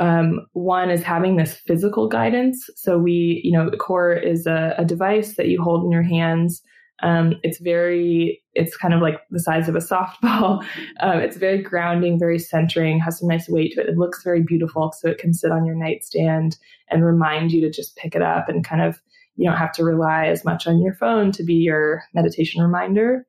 um, 0.00 0.46
one 0.52 0.90
is 0.90 1.02
having 1.02 1.36
this 1.36 1.54
physical 1.54 2.08
guidance. 2.08 2.70
So 2.76 2.98
we, 2.98 3.40
you 3.44 3.52
know, 3.52 3.70
core 3.70 4.12
is 4.12 4.46
a, 4.46 4.74
a 4.78 4.84
device 4.84 5.36
that 5.36 5.48
you 5.48 5.62
hold 5.62 5.84
in 5.84 5.90
your 5.90 6.02
hands. 6.02 6.62
Um, 7.02 7.34
it's 7.42 7.58
very, 7.58 8.42
it's 8.54 8.76
kind 8.76 8.92
of 8.92 9.00
like 9.00 9.20
the 9.30 9.40
size 9.40 9.68
of 9.68 9.74
a 9.74 9.78
softball. 9.78 10.64
Um, 11.00 11.18
it's 11.20 11.36
very 11.36 11.62
grounding, 11.62 12.18
very 12.18 12.38
centering, 12.38 12.98
has 13.00 13.18
some 13.18 13.28
nice 13.28 13.48
weight 13.48 13.72
to 13.74 13.80
it. 13.80 13.88
It 13.88 13.98
looks 13.98 14.22
very 14.22 14.42
beautiful, 14.42 14.92
so 14.92 15.08
it 15.08 15.18
can 15.18 15.34
sit 15.34 15.52
on 15.52 15.64
your 15.64 15.76
nightstand 15.76 16.56
and 16.90 17.04
remind 17.04 17.52
you 17.52 17.60
to 17.62 17.70
just 17.70 17.96
pick 17.96 18.14
it 18.14 18.22
up 18.22 18.48
and 18.48 18.64
kind 18.64 18.82
of, 18.82 19.00
you 19.36 19.48
don't 19.48 19.58
have 19.58 19.72
to 19.72 19.84
rely 19.84 20.26
as 20.26 20.44
much 20.44 20.66
on 20.66 20.80
your 20.80 20.94
phone 20.94 21.30
to 21.32 21.44
be 21.44 21.54
your 21.54 22.02
meditation 22.14 22.62
reminder 22.62 23.26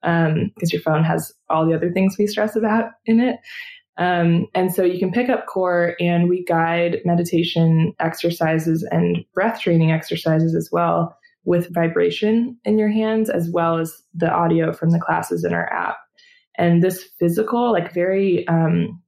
because 0.00 0.32
um, 0.32 0.50
your 0.72 0.82
phone 0.82 1.04
has 1.04 1.32
all 1.48 1.64
the 1.64 1.74
other 1.74 1.92
things 1.92 2.16
we 2.18 2.26
stress 2.26 2.56
about 2.56 2.90
in 3.06 3.20
it. 3.20 3.36
Um, 3.98 4.48
and 4.54 4.74
so 4.74 4.82
you 4.82 4.98
can 4.98 5.12
pick 5.12 5.28
up 5.28 5.46
core 5.46 5.94
and 6.00 6.28
we 6.28 6.44
guide 6.44 7.02
meditation 7.04 7.94
exercises 8.00 8.82
and 8.90 9.24
breath 9.34 9.60
training 9.60 9.92
exercises 9.92 10.56
as 10.56 10.70
well 10.72 11.16
with 11.44 11.72
vibration 11.74 12.56
in 12.64 12.78
your 12.78 12.90
hands, 12.90 13.28
as 13.28 13.50
well 13.50 13.78
as 13.78 14.02
the 14.14 14.30
audio 14.30 14.72
from 14.72 14.90
the 14.90 15.00
classes 15.00 15.44
in 15.44 15.52
our 15.52 15.70
app. 15.72 15.96
And 16.56 16.82
this 16.82 17.02
physical, 17.18 17.72
like 17.72 17.92
very, 17.92 18.46
um, 18.48 19.02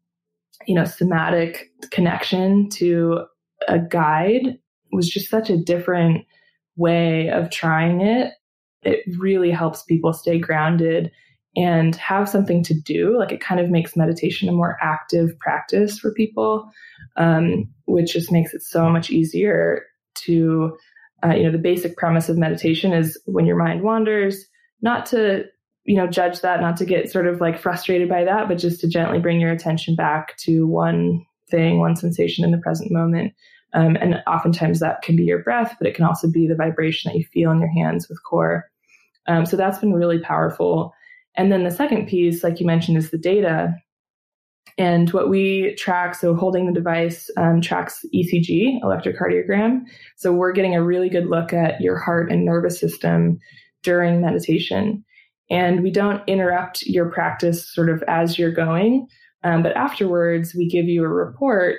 you 0.66 0.74
know, 0.74 0.84
somatic 0.84 1.70
connection 1.90 2.68
to 2.70 3.20
a 3.68 3.78
guide 3.78 4.58
was 4.92 5.08
just 5.08 5.28
such 5.28 5.50
a 5.50 5.62
different 5.62 6.24
way 6.76 7.28
of 7.28 7.50
trying 7.50 8.00
it. 8.00 8.32
It 8.82 9.00
really 9.18 9.50
helps 9.50 9.82
people 9.82 10.12
stay 10.12 10.38
grounded 10.38 11.10
and 11.56 11.94
have 11.96 12.28
something 12.28 12.64
to 12.64 12.74
do. 12.74 13.16
Like 13.18 13.32
it 13.32 13.40
kind 13.40 13.60
of 13.60 13.70
makes 13.70 13.96
meditation 13.96 14.48
a 14.48 14.52
more 14.52 14.76
active 14.82 15.38
practice 15.38 15.98
for 15.98 16.12
people, 16.12 16.68
um, 17.16 17.68
which 17.86 18.12
just 18.12 18.32
makes 18.32 18.54
it 18.54 18.62
so 18.62 18.88
much 18.90 19.10
easier 19.10 19.84
to, 20.16 20.76
uh, 21.24 21.34
you 21.34 21.44
know, 21.44 21.52
the 21.52 21.58
basic 21.58 21.96
premise 21.96 22.28
of 22.28 22.36
meditation 22.36 22.92
is 22.92 23.18
when 23.26 23.46
your 23.46 23.56
mind 23.56 23.82
wanders, 23.82 24.44
not 24.82 25.06
to, 25.06 25.44
you 25.84 25.96
know, 25.96 26.06
judge 26.06 26.40
that, 26.40 26.60
not 26.60 26.76
to 26.76 26.84
get 26.84 27.10
sort 27.10 27.26
of 27.26 27.40
like 27.40 27.58
frustrated 27.58 28.08
by 28.08 28.24
that, 28.24 28.48
but 28.48 28.58
just 28.58 28.80
to 28.80 28.88
gently 28.88 29.18
bring 29.18 29.40
your 29.40 29.52
attention 29.52 29.94
back 29.94 30.36
to 30.38 30.66
one 30.66 31.24
thing, 31.50 31.78
one 31.78 31.96
sensation 31.96 32.44
in 32.44 32.50
the 32.50 32.58
present 32.58 32.90
moment. 32.90 33.32
Um, 33.72 33.96
and 33.96 34.22
oftentimes 34.26 34.80
that 34.80 35.02
can 35.02 35.16
be 35.16 35.24
your 35.24 35.42
breath, 35.42 35.74
but 35.78 35.88
it 35.88 35.94
can 35.94 36.04
also 36.04 36.30
be 36.30 36.46
the 36.46 36.54
vibration 36.54 37.10
that 37.10 37.18
you 37.18 37.24
feel 37.24 37.50
in 37.50 37.58
your 37.58 37.72
hands 37.72 38.08
with 38.08 38.22
core. 38.22 38.70
Um, 39.26 39.46
so 39.46 39.56
that's 39.56 39.78
been 39.78 39.92
really 39.92 40.20
powerful. 40.20 40.92
And 41.36 41.50
then 41.50 41.64
the 41.64 41.70
second 41.70 42.06
piece, 42.06 42.44
like 42.44 42.60
you 42.60 42.66
mentioned, 42.66 42.96
is 42.96 43.10
the 43.10 43.18
data. 43.18 43.74
And 44.76 45.10
what 45.10 45.28
we 45.28 45.74
track, 45.76 46.16
so 46.16 46.34
holding 46.34 46.66
the 46.66 46.72
device 46.72 47.30
um, 47.36 47.60
tracks 47.60 48.04
ECG, 48.12 48.80
electrocardiogram. 48.82 49.82
So 50.16 50.32
we're 50.32 50.52
getting 50.52 50.74
a 50.74 50.82
really 50.82 51.08
good 51.08 51.26
look 51.26 51.52
at 51.52 51.80
your 51.80 51.98
heart 51.98 52.30
and 52.30 52.44
nervous 52.44 52.80
system 52.80 53.38
during 53.82 54.20
meditation. 54.20 55.04
And 55.50 55.82
we 55.82 55.90
don't 55.90 56.26
interrupt 56.26 56.82
your 56.82 57.10
practice 57.10 57.72
sort 57.72 57.88
of 57.88 58.02
as 58.08 58.38
you're 58.38 58.50
going, 58.50 59.06
um, 59.44 59.62
but 59.62 59.76
afterwards, 59.76 60.54
we 60.54 60.68
give 60.68 60.86
you 60.86 61.04
a 61.04 61.08
report 61.08 61.76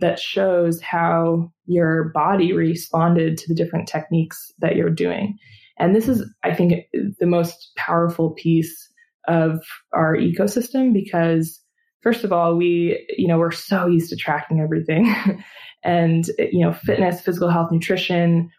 that 0.00 0.18
shows 0.18 0.80
how 0.80 1.52
your 1.66 2.10
body 2.14 2.52
responded 2.52 3.38
to 3.38 3.48
the 3.48 3.54
different 3.54 3.86
techniques 3.86 4.52
that 4.58 4.74
you're 4.74 4.90
doing. 4.90 5.36
And 5.78 5.94
this 5.94 6.08
is, 6.08 6.24
I 6.42 6.54
think, 6.54 6.86
the 6.92 7.26
most 7.26 7.72
powerful 7.76 8.30
piece 8.30 8.90
of 9.28 9.60
our 9.92 10.16
ecosystem 10.16 10.92
because 10.92 11.60
first 12.04 12.22
of 12.22 12.32
all, 12.32 12.54
we, 12.54 13.04
you 13.16 13.26
know, 13.26 13.38
we're 13.38 13.50
so 13.50 13.86
used 13.86 14.10
to 14.10 14.16
tracking 14.16 14.60
everything 14.60 15.12
and, 15.82 16.30
you 16.38 16.60
know, 16.60 16.72
fitness, 16.72 17.20
physical 17.20 17.50
health, 17.50 17.72
nutrition, 17.72 18.50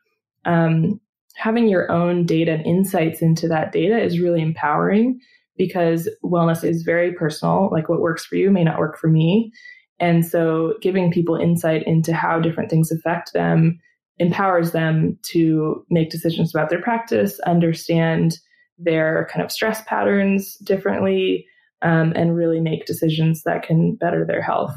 um, 0.44 1.00
having 1.36 1.68
your 1.68 1.90
own 1.92 2.26
data 2.26 2.52
and 2.52 2.66
insights 2.66 3.22
into 3.22 3.48
that 3.48 3.72
data 3.72 3.98
is 4.02 4.20
really 4.20 4.42
empowering 4.42 5.20
because 5.58 6.10
wellness 6.24 6.64
is 6.64 6.84
very 6.84 7.14
personal. 7.14 7.70
Like 7.72 7.88
what 7.88 8.02
works 8.02 8.26
for 8.26 8.36
you 8.36 8.50
may 8.50 8.64
not 8.64 8.80
work 8.80 8.98
for 8.98 9.08
me. 9.08 9.52
And 10.00 10.26
so 10.26 10.74
giving 10.82 11.12
people 11.12 11.36
insight 11.36 11.84
into 11.86 12.14
how 12.14 12.40
different 12.40 12.70
things 12.70 12.92
affect 12.92 13.32
them 13.34 13.80
empowers 14.18 14.72
them 14.72 15.18
to 15.24 15.86
make 15.90 16.10
decisions 16.10 16.54
about 16.54 16.70
their 16.70 16.82
practice, 16.82 17.40
understand 17.42 18.38
their 18.78 19.28
kind 19.32 19.44
of 19.44 19.52
stress 19.52 19.82
patterns 19.86 20.56
differently, 20.58 21.46
um, 21.82 22.14
and 22.16 22.36
really 22.36 22.60
make 22.60 22.86
decisions 22.86 23.44
that 23.44 23.64
can 23.64 23.96
better 23.96 24.26
their 24.26 24.42
health. 24.42 24.76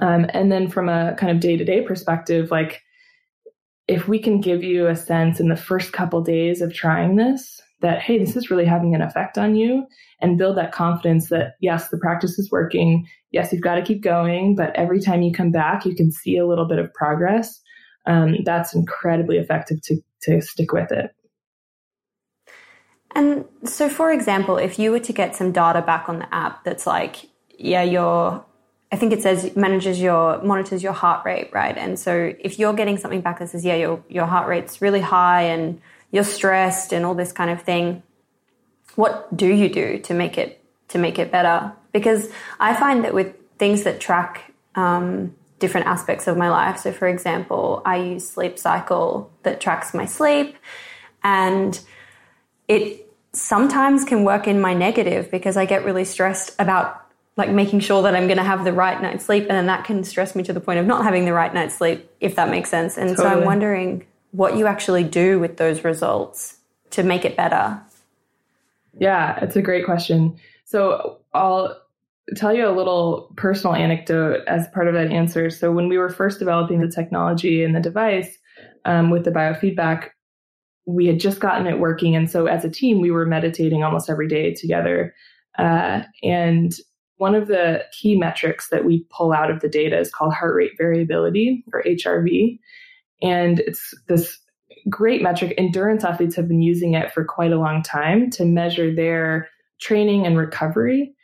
Um, 0.00 0.26
and 0.30 0.50
then 0.50 0.68
from 0.68 0.88
a 0.88 1.14
kind 1.18 1.30
of 1.30 1.40
day 1.40 1.56
to 1.56 1.64
day 1.64 1.82
perspective, 1.82 2.50
like 2.50 2.82
if 3.86 4.08
we 4.08 4.18
can 4.18 4.40
give 4.40 4.62
you 4.64 4.86
a 4.86 4.96
sense 4.96 5.40
in 5.40 5.48
the 5.48 5.56
first 5.56 5.92
couple 5.92 6.22
days 6.22 6.62
of 6.62 6.72
trying 6.72 7.16
this 7.16 7.60
that, 7.80 8.00
hey, 8.00 8.18
this 8.18 8.34
is 8.34 8.50
really 8.50 8.64
having 8.64 8.94
an 8.94 9.02
effect 9.02 9.36
on 9.36 9.54
you, 9.54 9.84
and 10.22 10.38
build 10.38 10.56
that 10.56 10.72
confidence 10.72 11.28
that, 11.28 11.54
yes, 11.60 11.90
the 11.90 11.98
practice 11.98 12.38
is 12.38 12.50
working. 12.50 13.06
Yes, 13.30 13.52
you've 13.52 13.60
got 13.60 13.74
to 13.74 13.82
keep 13.82 14.02
going, 14.02 14.54
but 14.54 14.74
every 14.74 15.00
time 15.00 15.20
you 15.20 15.32
come 15.32 15.50
back, 15.50 15.84
you 15.84 15.94
can 15.94 16.10
see 16.10 16.38
a 16.38 16.46
little 16.46 16.66
bit 16.66 16.78
of 16.78 16.92
progress. 16.94 17.60
Um, 18.06 18.36
that's 18.44 18.74
incredibly 18.74 19.36
effective 19.36 19.82
to, 19.82 19.96
to 20.22 20.40
stick 20.40 20.72
with 20.72 20.90
it. 20.92 21.10
And 23.14 23.44
so, 23.64 23.88
for 23.88 24.12
example, 24.12 24.56
if 24.56 24.78
you 24.78 24.90
were 24.90 25.00
to 25.00 25.12
get 25.12 25.36
some 25.36 25.52
data 25.52 25.82
back 25.82 26.08
on 26.08 26.18
the 26.18 26.34
app 26.34 26.64
that's 26.64 26.86
like, 26.86 27.28
yeah, 27.56 27.82
your, 27.82 28.44
I 28.90 28.96
think 28.96 29.12
it 29.12 29.22
says 29.22 29.54
manages 29.56 30.00
your, 30.00 30.42
monitors 30.42 30.82
your 30.82 30.92
heart 30.92 31.24
rate, 31.24 31.50
right? 31.52 31.76
And 31.76 31.98
so 31.98 32.34
if 32.40 32.58
you're 32.58 32.72
getting 32.72 32.96
something 32.96 33.20
back 33.20 33.38
that 33.38 33.50
says, 33.50 33.64
yeah, 33.64 33.76
your, 33.76 34.02
your 34.08 34.26
heart 34.26 34.48
rate's 34.48 34.82
really 34.82 35.00
high 35.00 35.42
and 35.42 35.80
you're 36.10 36.24
stressed 36.24 36.92
and 36.92 37.04
all 37.04 37.14
this 37.14 37.32
kind 37.32 37.50
of 37.50 37.62
thing, 37.62 38.02
what 38.96 39.34
do 39.36 39.46
you 39.46 39.68
do 39.68 39.98
to 39.98 40.14
make 40.14 40.38
it, 40.38 40.64
to 40.88 40.98
make 40.98 41.18
it 41.18 41.30
better? 41.30 41.72
Because 41.92 42.28
I 42.58 42.74
find 42.74 43.04
that 43.04 43.14
with 43.14 43.34
things 43.58 43.84
that 43.84 44.00
track, 44.00 44.52
um, 44.74 45.34
different 45.58 45.86
aspects 45.86 46.26
of 46.26 46.36
my 46.36 46.50
life. 46.50 46.78
So, 46.78 46.92
for 46.92 47.08
example, 47.08 47.80
I 47.84 47.96
use 47.96 48.28
Sleep 48.28 48.58
Cycle 48.58 49.32
that 49.44 49.60
tracks 49.60 49.94
my 49.94 50.04
sleep, 50.04 50.56
and 51.22 51.78
it 52.68 53.03
sometimes 53.36 54.04
can 54.04 54.24
work 54.24 54.46
in 54.46 54.60
my 54.60 54.74
negative 54.74 55.30
because 55.30 55.56
I 55.56 55.66
get 55.66 55.84
really 55.84 56.04
stressed 56.04 56.54
about 56.58 57.00
like 57.36 57.50
making 57.50 57.80
sure 57.80 58.02
that 58.02 58.14
I'm 58.14 58.26
going 58.26 58.38
to 58.38 58.44
have 58.44 58.64
the 58.64 58.72
right 58.72 59.00
night's 59.00 59.24
sleep. 59.24 59.42
And 59.42 59.52
then 59.52 59.66
that 59.66 59.84
can 59.84 60.04
stress 60.04 60.36
me 60.36 60.42
to 60.44 60.52
the 60.52 60.60
point 60.60 60.78
of 60.78 60.86
not 60.86 61.02
having 61.02 61.24
the 61.24 61.32
right 61.32 61.52
night's 61.52 61.76
sleep, 61.76 62.08
if 62.20 62.36
that 62.36 62.48
makes 62.48 62.70
sense. 62.70 62.96
And 62.96 63.10
totally. 63.10 63.28
so 63.28 63.38
I'm 63.38 63.44
wondering 63.44 64.06
what 64.30 64.56
you 64.56 64.66
actually 64.66 65.04
do 65.04 65.40
with 65.40 65.56
those 65.56 65.84
results 65.84 66.58
to 66.90 67.02
make 67.02 67.24
it 67.24 67.36
better. 67.36 67.80
Yeah, 68.98 69.38
it's 69.42 69.56
a 69.56 69.62
great 69.62 69.84
question. 69.84 70.36
So 70.64 71.18
I'll 71.32 71.80
tell 72.36 72.54
you 72.54 72.68
a 72.68 72.70
little 72.70 73.32
personal 73.36 73.74
anecdote 73.74 74.44
as 74.46 74.68
part 74.68 74.88
of 74.88 74.94
that 74.94 75.10
answer. 75.10 75.50
So 75.50 75.72
when 75.72 75.88
we 75.88 75.98
were 75.98 76.08
first 76.08 76.38
developing 76.38 76.80
the 76.80 76.88
technology 76.88 77.64
and 77.64 77.74
the 77.74 77.80
device 77.80 78.38
um, 78.84 79.10
with 79.10 79.24
the 79.24 79.30
biofeedback, 79.30 80.10
we 80.86 81.06
had 81.06 81.20
just 81.20 81.40
gotten 81.40 81.66
it 81.66 81.78
working. 81.78 82.14
And 82.14 82.30
so 82.30 82.46
as 82.46 82.64
a 82.64 82.70
team, 82.70 83.00
we 83.00 83.10
were 83.10 83.26
meditating 83.26 83.82
almost 83.82 84.10
every 84.10 84.28
day 84.28 84.52
together. 84.52 85.14
Uh, 85.58 86.02
and 86.22 86.74
one 87.16 87.34
of 87.34 87.48
the 87.48 87.84
key 87.92 88.18
metrics 88.18 88.68
that 88.68 88.84
we 88.84 89.06
pull 89.10 89.32
out 89.32 89.50
of 89.50 89.60
the 89.60 89.68
data 89.68 89.98
is 89.98 90.10
called 90.10 90.34
heart 90.34 90.54
rate 90.54 90.72
variability 90.76 91.64
or 91.72 91.82
HRV. 91.82 92.58
And 93.22 93.60
it's 93.60 93.94
this 94.08 94.38
great 94.90 95.22
metric. 95.22 95.54
Endurance 95.56 96.04
athletes 96.04 96.36
have 96.36 96.48
been 96.48 96.62
using 96.62 96.94
it 96.94 97.12
for 97.12 97.24
quite 97.24 97.52
a 97.52 97.58
long 97.58 97.82
time 97.82 98.30
to 98.30 98.44
measure 98.44 98.94
their 98.94 99.48
training 99.80 100.26
and 100.26 100.36
recovery. 100.36 101.14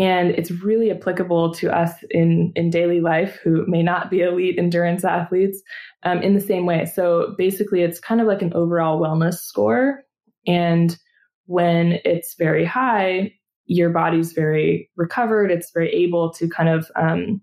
And 0.00 0.30
it's 0.30 0.50
really 0.50 0.90
applicable 0.90 1.52
to 1.54 1.70
us 1.70 1.92
in, 2.08 2.52
in 2.56 2.70
daily 2.70 3.00
life 3.00 3.38
who 3.44 3.66
may 3.66 3.82
not 3.82 4.10
be 4.10 4.22
elite 4.22 4.58
endurance 4.58 5.04
athletes 5.04 5.60
um, 6.04 6.22
in 6.22 6.32
the 6.34 6.40
same 6.40 6.64
way. 6.64 6.86
So 6.86 7.34
basically, 7.36 7.82
it's 7.82 8.00
kind 8.00 8.20
of 8.20 8.26
like 8.26 8.40
an 8.40 8.54
overall 8.54 8.98
wellness 8.98 9.34
score. 9.34 10.02
And 10.46 10.96
when 11.44 11.98
it's 12.06 12.34
very 12.34 12.64
high, 12.64 13.34
your 13.66 13.90
body's 13.90 14.32
very 14.32 14.90
recovered. 14.96 15.50
It's 15.50 15.70
very 15.70 15.90
able 15.90 16.32
to 16.32 16.48
kind 16.48 16.70
of 16.70 16.90
um, 16.96 17.42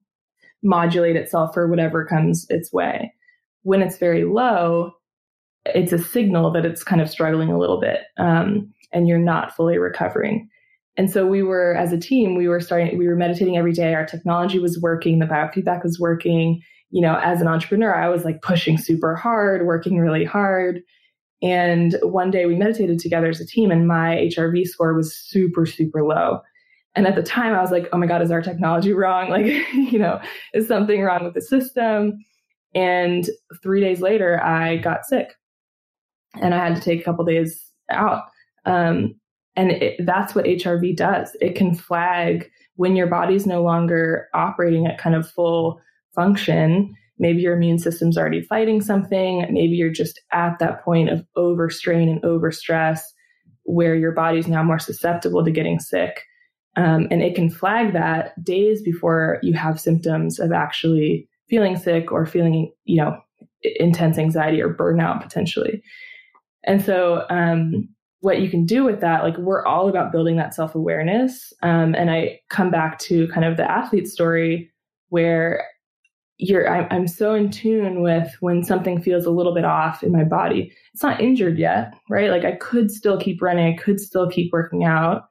modulate 0.63 1.15
itself 1.15 1.53
for 1.53 1.67
whatever 1.67 2.05
comes 2.05 2.47
its 2.49 2.73
way. 2.73 3.13
When 3.61 3.83
it's 3.83 3.97
very 3.97 4.23
low, 4.25 4.93
it's 5.63 5.91
a 5.91 5.99
signal 5.99 6.51
that 6.53 6.65
it's 6.65 6.83
kind 6.83 7.01
of 7.01 7.09
struggling 7.09 7.51
a 7.51 7.59
little 7.59 7.79
bit 7.79 7.99
um, 8.17 8.73
and 8.91 9.07
you're 9.07 9.19
not 9.19 9.55
fully 9.55 9.77
recovering. 9.77 10.49
And 10.97 11.11
so 11.11 11.27
we 11.27 11.43
were, 11.43 11.75
as 11.75 11.93
a 11.93 11.97
team, 11.97 12.35
we 12.35 12.47
were 12.47 12.59
starting, 12.59 12.97
we 12.97 13.07
were 13.07 13.15
meditating 13.15 13.55
every 13.55 13.71
day. 13.71 13.93
Our 13.93 14.05
technology 14.05 14.57
was 14.57 14.79
working, 14.79 15.19
the 15.19 15.25
biofeedback 15.25 15.83
was 15.83 15.99
working. 15.99 16.61
You 16.89 17.01
know, 17.01 17.19
as 17.21 17.39
an 17.39 17.47
entrepreneur, 17.47 17.93
I 17.93 18.09
was 18.09 18.25
like 18.25 18.41
pushing 18.41 18.77
super 18.77 19.15
hard, 19.15 19.65
working 19.65 19.99
really 19.99 20.25
hard. 20.25 20.81
And 21.41 21.95
one 22.01 22.31
day 22.31 22.47
we 22.47 22.55
meditated 22.55 22.99
together 22.99 23.27
as 23.27 23.39
a 23.39 23.45
team, 23.45 23.69
and 23.69 23.87
my 23.87 24.15
HRV 24.15 24.65
score 24.65 24.95
was 24.95 25.15
super, 25.15 25.67
super 25.67 26.03
low. 26.03 26.39
And 26.95 27.05
at 27.05 27.15
the 27.15 27.21
time, 27.21 27.53
I 27.53 27.61
was 27.61 27.69
like, 27.69 27.87
oh 27.93 27.97
my 27.97 28.07
God, 28.07 28.23
is 28.23 28.31
our 28.31 28.41
technology 28.41 28.91
wrong? 28.91 29.29
Like, 29.29 29.45
you 29.45 29.99
know, 29.99 30.19
is 30.55 30.67
something 30.67 31.01
wrong 31.03 31.23
with 31.23 31.35
the 31.35 31.41
system? 31.41 32.17
And 32.73 33.29
three 33.61 33.81
days 33.81 34.01
later, 34.01 34.41
I 34.43 34.77
got 34.77 35.05
sick 35.05 35.35
and 36.41 36.55
I 36.55 36.57
had 36.57 36.75
to 36.75 36.81
take 36.81 37.01
a 37.01 37.03
couple 37.03 37.23
days 37.23 37.71
out. 37.91 38.23
Um, 38.65 39.15
and 39.57 39.71
it, 39.71 40.05
that's 40.05 40.35
what 40.35 40.45
HRV 40.45 40.95
does. 40.95 41.35
It 41.41 41.55
can 41.55 41.75
flag 41.75 42.49
when 42.75 42.95
your 42.95 43.07
body's 43.07 43.47
no 43.47 43.63
longer 43.63 44.27
operating 44.33 44.85
at 44.85 44.99
kind 44.99 45.15
of 45.15 45.29
full 45.29 45.81
function. 46.15 46.93
Maybe 47.17 47.41
your 47.41 47.55
immune 47.55 47.79
system's 47.79 48.17
already 48.17 48.43
fighting 48.43 48.81
something. 48.81 49.39
Maybe 49.51 49.75
you're 49.75 49.89
just 49.89 50.21
at 50.31 50.59
that 50.59 50.83
point 50.83 51.09
of 51.09 51.25
overstrain 51.35 52.07
and 52.07 52.21
overstress 52.21 53.01
where 53.63 53.95
your 53.95 54.11
body's 54.11 54.47
now 54.47 54.63
more 54.63 54.79
susceptible 54.79 55.43
to 55.43 55.51
getting 55.51 55.79
sick. 55.79 56.23
Um, 56.75 57.07
and 57.09 57.23
it 57.23 57.33
can 57.33 57.49
flag 57.49 57.93
that 57.93 58.41
days 58.43 58.83
before 58.83 59.39
you 59.41 59.53
have 59.53 59.79
symptoms 59.79 60.39
of 60.39 60.51
actually 60.51 61.27
feeling 61.49 61.75
sick 61.75 62.11
or 62.11 62.27
feeling, 62.27 62.71
you 62.85 62.97
know, 62.97 63.19
intense 63.63 64.19
anxiety 64.19 64.61
or 64.61 64.73
burnout 64.73 65.23
potentially. 65.23 65.81
And 66.63 66.85
so, 66.85 67.25
um, 67.31 67.89
what 68.21 68.41
you 68.41 68.49
can 68.49 68.65
do 68.65 68.83
with 68.83 69.01
that, 69.01 69.23
like 69.23 69.37
we're 69.37 69.65
all 69.65 69.89
about 69.89 70.11
building 70.11 70.37
that 70.37 70.53
self 70.55 70.75
awareness. 70.75 71.53
Um, 71.61 71.95
and 71.95 72.09
I 72.11 72.39
come 72.49 72.71
back 72.71 72.99
to 72.99 73.27
kind 73.29 73.45
of 73.45 73.57
the 73.57 73.69
athlete 73.69 74.07
story 74.07 74.71
where 75.09 75.65
you're, 76.37 76.69
I'm, 76.69 76.87
I'm 76.91 77.07
so 77.07 77.33
in 77.33 77.49
tune 77.49 78.01
with 78.01 78.35
when 78.41 78.63
something 78.63 79.01
feels 79.01 79.25
a 79.25 79.31
little 79.31 79.53
bit 79.55 79.65
off 79.65 80.03
in 80.03 80.11
my 80.11 80.23
body. 80.23 80.71
It's 80.93 81.03
not 81.03 81.21
injured 81.21 81.57
yet, 81.57 81.93
right? 82.09 82.29
Like 82.31 82.45
I 82.45 82.53
could 82.53 82.91
still 82.91 83.19
keep 83.19 83.41
running, 83.41 83.73
I 83.73 83.77
could 83.81 83.99
still 83.99 84.29
keep 84.29 84.51
working 84.53 84.83
out, 84.83 85.23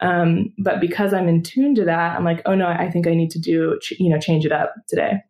Um, 0.00 0.52
but 0.58 0.80
because 0.80 1.12
I'm 1.12 1.28
in 1.28 1.42
tune 1.42 1.74
to 1.74 1.84
that, 1.84 2.16
I'm 2.16 2.24
like, 2.24 2.40
oh 2.46 2.54
no, 2.54 2.66
I 2.68 2.90
think 2.90 3.06
I 3.06 3.14
need 3.14 3.30
to 3.32 3.38
do, 3.38 3.78
you 3.98 4.08
know, 4.08 4.18
change 4.18 4.46
it 4.46 4.52
up 4.52 4.74
today. 4.88 5.20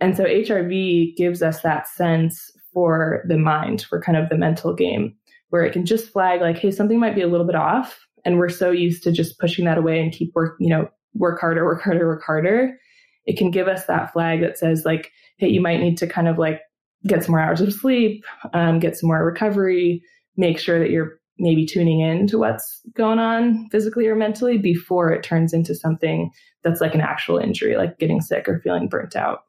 And 0.00 0.16
so 0.16 0.24
HRV 0.24 1.16
gives 1.16 1.42
us 1.42 1.62
that 1.62 1.88
sense 1.88 2.50
for 2.72 3.24
the 3.28 3.38
mind, 3.38 3.82
for 3.82 4.00
kind 4.00 4.16
of 4.18 4.28
the 4.28 4.38
mental 4.38 4.74
game, 4.74 5.16
where 5.54 5.62
it 5.62 5.72
can 5.72 5.86
just 5.86 6.10
flag 6.10 6.40
like, 6.40 6.58
hey, 6.58 6.72
something 6.72 6.98
might 6.98 7.14
be 7.14 7.22
a 7.22 7.28
little 7.28 7.46
bit 7.46 7.54
off. 7.54 8.08
And 8.24 8.38
we're 8.38 8.48
so 8.48 8.72
used 8.72 9.04
to 9.04 9.12
just 9.12 9.38
pushing 9.38 9.66
that 9.66 9.78
away 9.78 10.00
and 10.00 10.10
keep 10.10 10.34
work, 10.34 10.56
you 10.58 10.68
know, 10.68 10.88
work 11.14 11.38
harder, 11.38 11.64
work 11.64 11.80
harder, 11.80 12.08
work 12.08 12.24
harder. 12.24 12.76
It 13.24 13.38
can 13.38 13.52
give 13.52 13.68
us 13.68 13.86
that 13.86 14.12
flag 14.12 14.40
that 14.40 14.58
says 14.58 14.82
like, 14.84 15.12
hey, 15.38 15.46
you 15.46 15.60
might 15.60 15.78
need 15.78 15.96
to 15.98 16.08
kind 16.08 16.26
of 16.26 16.38
like 16.38 16.60
get 17.06 17.22
some 17.22 17.34
more 17.34 17.40
hours 17.40 17.60
of 17.60 17.72
sleep, 17.72 18.24
um, 18.52 18.80
get 18.80 18.96
some 18.96 19.06
more 19.06 19.24
recovery, 19.24 20.02
make 20.36 20.58
sure 20.58 20.80
that 20.80 20.90
you're 20.90 21.20
maybe 21.38 21.64
tuning 21.64 22.00
in 22.00 22.26
to 22.26 22.38
what's 22.38 22.80
going 22.96 23.20
on 23.20 23.68
physically 23.70 24.08
or 24.08 24.16
mentally 24.16 24.58
before 24.58 25.12
it 25.12 25.22
turns 25.22 25.52
into 25.52 25.72
something 25.72 26.32
that's 26.64 26.80
like 26.80 26.96
an 26.96 27.00
actual 27.00 27.38
injury, 27.38 27.76
like 27.76 28.00
getting 28.00 28.20
sick 28.20 28.48
or 28.48 28.58
feeling 28.58 28.88
burnt 28.88 29.14
out. 29.14 29.44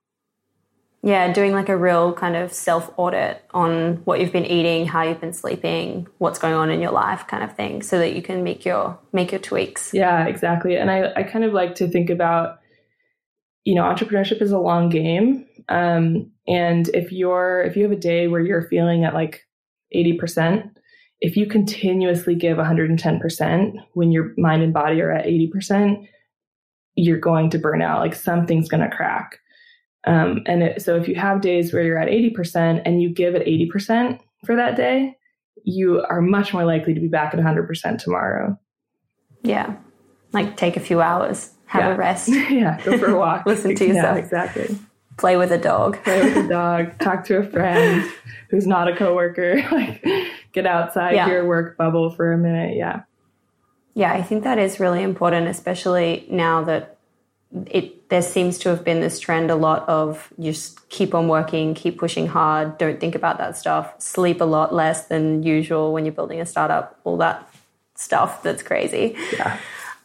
Yeah, 1.05 1.31
doing 1.31 1.51
like 1.51 1.69
a 1.69 1.77
real 1.77 2.13
kind 2.13 2.35
of 2.35 2.51
self 2.51 2.91
audit 2.97 3.45
on 3.53 3.97
what 4.05 4.19
you've 4.19 4.31
been 4.31 4.47
eating, 4.47 4.87
how 4.87 5.03
you've 5.03 5.21
been 5.21 5.33
sleeping, 5.33 6.07
what's 6.17 6.39
going 6.39 6.55
on 6.55 6.71
in 6.71 6.81
your 6.81 6.91
life 6.91 7.27
kind 7.27 7.43
of 7.43 7.55
thing 7.55 7.83
so 7.83 7.99
that 7.99 8.15
you 8.15 8.23
can 8.23 8.43
make 8.43 8.65
your 8.65 8.97
make 9.13 9.31
your 9.31 9.39
tweaks. 9.39 9.93
Yeah, 9.93 10.25
exactly. 10.25 10.75
And 10.75 10.89
I, 10.89 11.13
I 11.15 11.21
kind 11.21 11.45
of 11.45 11.53
like 11.53 11.75
to 11.75 11.87
think 11.87 12.09
about, 12.09 12.57
you 13.65 13.75
know, 13.75 13.83
entrepreneurship 13.83 14.41
is 14.41 14.51
a 14.51 14.57
long 14.57 14.89
game. 14.89 15.45
Um, 15.69 16.31
and 16.47 16.89
if 16.89 17.11
you're 17.11 17.61
if 17.61 17.77
you 17.77 17.83
have 17.83 17.91
a 17.91 17.95
day 17.95 18.27
where 18.27 18.41
you're 18.41 18.67
feeling 18.67 19.03
at 19.03 19.13
like 19.13 19.45
80%, 19.95 20.71
if 21.21 21.37
you 21.37 21.45
continuously 21.45 22.33
give 22.33 22.57
110% 22.57 23.73
when 23.93 24.11
your 24.11 24.33
mind 24.37 24.63
and 24.63 24.73
body 24.73 24.99
are 25.01 25.11
at 25.11 25.27
80%, 25.27 26.07
you're 26.95 27.19
going 27.19 27.51
to 27.51 27.59
burn 27.59 27.83
out. 27.83 27.99
Like 27.99 28.15
something's 28.15 28.69
going 28.69 28.81
to 28.81 28.95
crack. 28.95 29.37
Um, 30.05 30.43
and 30.45 30.61
it, 30.63 30.81
so 30.81 30.95
if 30.95 31.07
you 31.07 31.15
have 31.15 31.41
days 31.41 31.73
where 31.73 31.83
you're 31.83 31.97
at 31.97 32.07
80% 32.07 32.81
and 32.85 33.01
you 33.01 33.09
give 33.09 33.35
at 33.35 33.45
80% 33.45 34.19
for 34.45 34.55
that 34.55 34.75
day, 34.75 35.17
you 35.63 36.05
are 36.09 36.21
much 36.21 36.53
more 36.53 36.63
likely 36.63 36.93
to 36.93 36.99
be 36.99 37.07
back 37.07 37.33
at 37.33 37.39
100% 37.39 37.97
tomorrow. 37.97 38.57
Yeah. 39.41 39.75
Like 40.31 40.57
take 40.57 40.77
a 40.77 40.79
few 40.79 41.01
hours, 41.01 41.51
have 41.65 41.83
yeah. 41.83 41.93
a 41.93 41.97
rest. 41.97 42.29
yeah. 42.49 42.79
Go 42.83 42.97
for 42.97 43.07
a 43.07 43.17
walk. 43.17 43.45
Listen 43.45 43.75
to 43.75 43.85
yourself. 43.85 44.15
Yeah, 44.17 44.23
exactly. 44.23 44.77
Play 45.17 45.37
with 45.37 45.51
a 45.51 45.57
dog. 45.57 46.03
Play 46.03 46.23
with 46.23 46.45
a 46.45 46.47
dog. 46.49 46.99
talk 46.99 47.23
to 47.25 47.37
a 47.37 47.43
friend 47.43 48.09
who's 48.49 48.67
not 48.67 48.87
a 48.87 48.95
coworker. 48.95 49.55
like 49.71 50.05
get 50.51 50.67
outside 50.67 51.15
yeah. 51.15 51.27
your 51.27 51.47
work 51.47 51.77
bubble 51.77 52.11
for 52.11 52.31
a 52.31 52.37
minute. 52.37 52.75
Yeah. 52.75 53.03
Yeah. 53.95 54.13
I 54.13 54.21
think 54.21 54.43
that 54.43 54.59
is 54.59 54.79
really 54.79 55.01
important, 55.01 55.47
especially 55.47 56.27
now 56.29 56.63
that 56.65 56.94
it 57.71 58.09
there 58.09 58.21
seems 58.21 58.57
to 58.59 58.69
have 58.69 58.83
been 58.83 58.99
this 59.01 59.19
trend 59.19 59.49
a 59.49 59.55
lot 59.55 59.87
of 59.89 60.31
just 60.39 60.87
keep 60.89 61.15
on 61.15 61.27
working, 61.27 61.73
keep 61.73 61.97
pushing 61.97 62.27
hard, 62.27 62.77
don't 62.77 62.99
think 62.99 63.15
about 63.15 63.37
that 63.39 63.57
stuff, 63.57 63.99
sleep 63.99 64.41
a 64.41 64.45
lot 64.45 64.73
less 64.73 65.07
than 65.07 65.41
usual 65.41 65.91
when 65.93 66.05
you're 66.05 66.13
building 66.13 66.39
a 66.39 66.45
startup, 66.45 66.99
all 67.03 67.17
that 67.17 67.49
stuff 67.95 68.43
that's 68.43 68.61
crazy. 68.61 69.15
Yeah. 69.33 69.57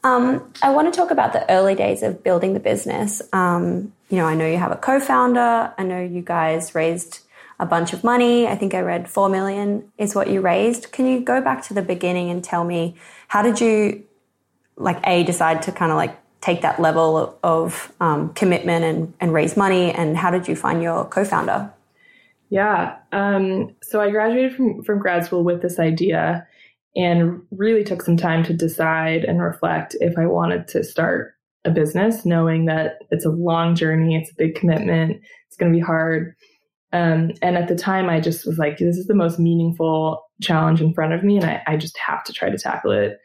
Um, 0.02 0.50
I 0.62 0.70
want 0.70 0.92
to 0.92 0.96
talk 0.96 1.10
about 1.10 1.34
the 1.34 1.50
early 1.50 1.74
days 1.74 2.02
of 2.02 2.24
building 2.24 2.54
the 2.54 2.60
business. 2.60 3.20
Um, 3.34 3.92
you 4.08 4.16
know, 4.16 4.24
I 4.24 4.34
know 4.34 4.46
you 4.46 4.56
have 4.56 4.72
a 4.72 4.76
co-founder. 4.76 5.74
I 5.76 5.82
know 5.82 6.00
you 6.00 6.22
guys 6.22 6.74
raised 6.74 7.20
a 7.58 7.66
bunch 7.66 7.92
of 7.92 8.02
money. 8.02 8.46
I 8.46 8.56
think 8.56 8.72
I 8.72 8.80
read 8.80 9.10
four 9.10 9.28
million 9.28 9.92
is 9.98 10.14
what 10.14 10.30
you 10.30 10.40
raised. 10.40 10.90
Can 10.92 11.06
you 11.06 11.20
go 11.20 11.42
back 11.42 11.62
to 11.66 11.74
the 11.74 11.82
beginning 11.82 12.30
and 12.30 12.42
tell 12.42 12.64
me 12.64 12.96
how 13.28 13.42
did 13.42 13.60
you, 13.60 14.04
like, 14.76 14.98
a 15.06 15.22
decide 15.22 15.60
to 15.62 15.72
kind 15.72 15.92
of 15.92 15.98
like 15.98 16.16
take 16.40 16.62
that 16.62 16.80
level 16.80 17.38
of 17.42 17.92
um, 18.00 18.32
commitment 18.34 18.84
and, 18.84 19.14
and 19.20 19.32
raise 19.32 19.56
money? 19.56 19.92
And 19.92 20.16
how 20.16 20.30
did 20.30 20.48
you 20.48 20.56
find 20.56 20.82
your 20.82 21.04
co 21.04 21.24
founder? 21.24 21.72
Yeah. 22.50 22.96
Um, 23.12 23.74
so 23.82 24.00
I 24.00 24.10
graduated 24.10 24.54
from, 24.54 24.82
from 24.82 24.98
grad 24.98 25.24
school 25.24 25.44
with 25.44 25.62
this 25.62 25.78
idea 25.78 26.46
and 26.96 27.42
really 27.52 27.84
took 27.84 28.02
some 28.02 28.16
time 28.16 28.42
to 28.44 28.52
decide 28.52 29.24
and 29.24 29.40
reflect 29.40 29.96
if 30.00 30.18
I 30.18 30.26
wanted 30.26 30.66
to 30.68 30.82
start 30.82 31.34
a 31.64 31.70
business, 31.70 32.24
knowing 32.24 32.64
that 32.66 32.98
it's 33.10 33.24
a 33.24 33.30
long 33.30 33.74
journey, 33.74 34.16
it's 34.16 34.30
a 34.30 34.34
big 34.36 34.54
commitment, 34.54 35.20
it's 35.46 35.56
going 35.56 35.72
to 35.72 35.76
be 35.76 35.84
hard. 35.84 36.34
Um, 36.92 37.32
and 37.42 37.56
at 37.56 37.68
the 37.68 37.76
time, 37.76 38.08
I 38.08 38.18
just 38.18 38.46
was 38.46 38.58
like, 38.58 38.78
this 38.78 38.96
is 38.96 39.06
the 39.06 39.14
most 39.14 39.38
meaningful 39.38 40.24
challenge 40.42 40.80
in 40.80 40.92
front 40.92 41.12
of 41.12 41.22
me, 41.22 41.36
and 41.36 41.46
I, 41.46 41.62
I 41.66 41.76
just 41.76 41.96
have 41.98 42.24
to 42.24 42.32
try 42.32 42.50
to 42.50 42.58
tackle 42.58 42.90
it. 42.90 43.18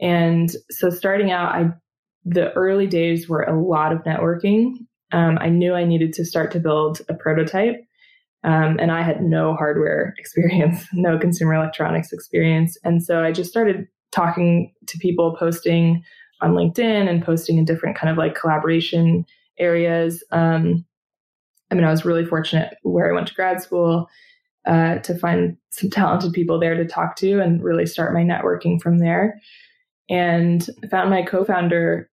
And 0.00 0.50
so, 0.70 0.90
starting 0.90 1.30
out, 1.30 1.54
I 1.54 1.70
the 2.26 2.52
early 2.54 2.88
days 2.88 3.28
were 3.28 3.42
a 3.42 3.58
lot 3.58 3.92
of 3.92 4.02
networking. 4.02 4.74
Um, 5.12 5.38
I 5.40 5.48
knew 5.48 5.74
I 5.74 5.84
needed 5.84 6.12
to 6.14 6.24
start 6.24 6.50
to 6.52 6.60
build 6.60 7.00
a 7.08 7.14
prototype. 7.14 7.76
Um, 8.42 8.78
and 8.80 8.90
I 8.90 9.02
had 9.02 9.22
no 9.22 9.54
hardware 9.54 10.14
experience, 10.18 10.84
no 10.92 11.18
consumer 11.18 11.54
electronics 11.54 12.12
experience. 12.12 12.76
And 12.84 13.02
so 13.02 13.22
I 13.22 13.30
just 13.30 13.50
started 13.50 13.86
talking 14.10 14.72
to 14.86 14.98
people, 14.98 15.36
posting 15.38 16.02
on 16.40 16.52
LinkedIn 16.52 17.08
and 17.08 17.24
posting 17.24 17.58
in 17.58 17.64
different 17.64 17.96
kind 17.96 18.10
of 18.10 18.18
like 18.18 18.34
collaboration 18.34 19.24
areas. 19.58 20.22
Um, 20.32 20.84
I 21.70 21.74
mean, 21.74 21.84
I 21.84 21.90
was 21.90 22.04
really 22.04 22.24
fortunate 22.24 22.76
where 22.82 23.08
I 23.08 23.14
went 23.14 23.28
to 23.28 23.34
grad 23.34 23.62
school 23.62 24.08
uh, 24.66 24.96
to 24.98 25.16
find 25.16 25.56
some 25.70 25.90
talented 25.90 26.32
people 26.32 26.58
there 26.58 26.74
to 26.74 26.84
talk 26.84 27.16
to 27.16 27.40
and 27.40 27.62
really 27.62 27.86
start 27.86 28.12
my 28.12 28.22
networking 28.22 28.80
from 28.80 28.98
there. 28.98 29.40
And 30.08 30.68
I 30.82 30.88
found 30.88 31.10
my 31.10 31.22
co 31.22 31.44
founder 31.44 32.10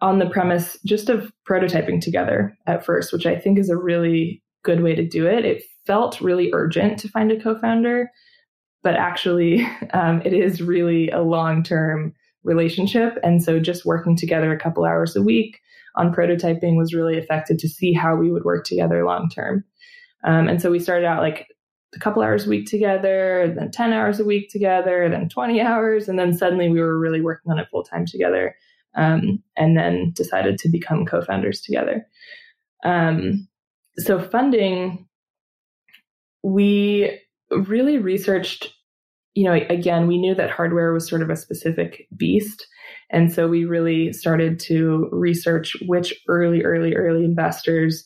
on 0.00 0.18
the 0.18 0.30
premise 0.30 0.78
just 0.84 1.08
of 1.08 1.32
prototyping 1.48 2.00
together 2.00 2.56
at 2.66 2.84
first, 2.84 3.12
which 3.12 3.26
I 3.26 3.36
think 3.36 3.58
is 3.58 3.68
a 3.68 3.76
really 3.76 4.42
good 4.62 4.82
way 4.82 4.94
to 4.94 5.06
do 5.06 5.26
it. 5.26 5.44
It 5.44 5.62
felt 5.86 6.20
really 6.20 6.50
urgent 6.52 6.98
to 7.00 7.08
find 7.08 7.30
a 7.30 7.40
co 7.40 7.58
founder, 7.58 8.10
but 8.82 8.94
actually, 8.94 9.66
um, 9.92 10.22
it 10.24 10.32
is 10.32 10.62
really 10.62 11.10
a 11.10 11.20
long 11.20 11.62
term 11.62 12.14
relationship. 12.42 13.18
And 13.22 13.42
so 13.42 13.60
just 13.60 13.84
working 13.84 14.16
together 14.16 14.52
a 14.52 14.58
couple 14.58 14.84
hours 14.84 15.14
a 15.14 15.22
week 15.22 15.60
on 15.96 16.14
prototyping 16.14 16.76
was 16.76 16.94
really 16.94 17.18
effective 17.18 17.58
to 17.58 17.68
see 17.68 17.92
how 17.92 18.16
we 18.16 18.30
would 18.30 18.44
work 18.44 18.64
together 18.64 19.04
long 19.04 19.28
term. 19.28 19.64
Um, 20.24 20.48
and 20.48 20.60
so 20.60 20.70
we 20.70 20.78
started 20.78 21.06
out 21.06 21.22
like 21.22 21.48
a 21.94 21.98
couple 21.98 22.22
hours 22.22 22.46
a 22.46 22.48
week 22.48 22.66
together, 22.66 23.52
then 23.54 23.70
10 23.70 23.92
hours 23.92 24.20
a 24.20 24.24
week 24.24 24.48
together, 24.48 25.08
then 25.10 25.28
20 25.28 25.60
hours. 25.60 26.08
And 26.08 26.18
then 26.18 26.36
suddenly 26.36 26.68
we 26.68 26.80
were 26.80 26.98
really 26.98 27.20
working 27.20 27.50
on 27.50 27.58
it 27.58 27.68
full 27.70 27.82
time 27.82 28.06
together 28.06 28.54
um, 28.96 29.42
and 29.56 29.76
then 29.76 30.12
decided 30.14 30.58
to 30.58 30.68
become 30.68 31.06
co-founders 31.06 31.60
together. 31.60 32.06
Um, 32.84 33.48
so 33.98 34.20
funding, 34.20 35.06
we 36.42 37.20
really 37.50 37.98
researched. 37.98 38.72
You 39.34 39.44
know, 39.44 39.52
again, 39.52 40.06
we 40.06 40.18
knew 40.18 40.34
that 40.34 40.50
hardware 40.50 40.92
was 40.92 41.08
sort 41.08 41.22
of 41.22 41.30
a 41.30 41.36
specific 41.36 42.08
beast. 42.16 42.66
And 43.10 43.32
so 43.32 43.46
we 43.46 43.64
really 43.64 44.12
started 44.12 44.58
to 44.60 45.08
research 45.12 45.76
which 45.86 46.14
early, 46.28 46.64
early, 46.64 46.94
early 46.96 47.24
investors 47.24 48.04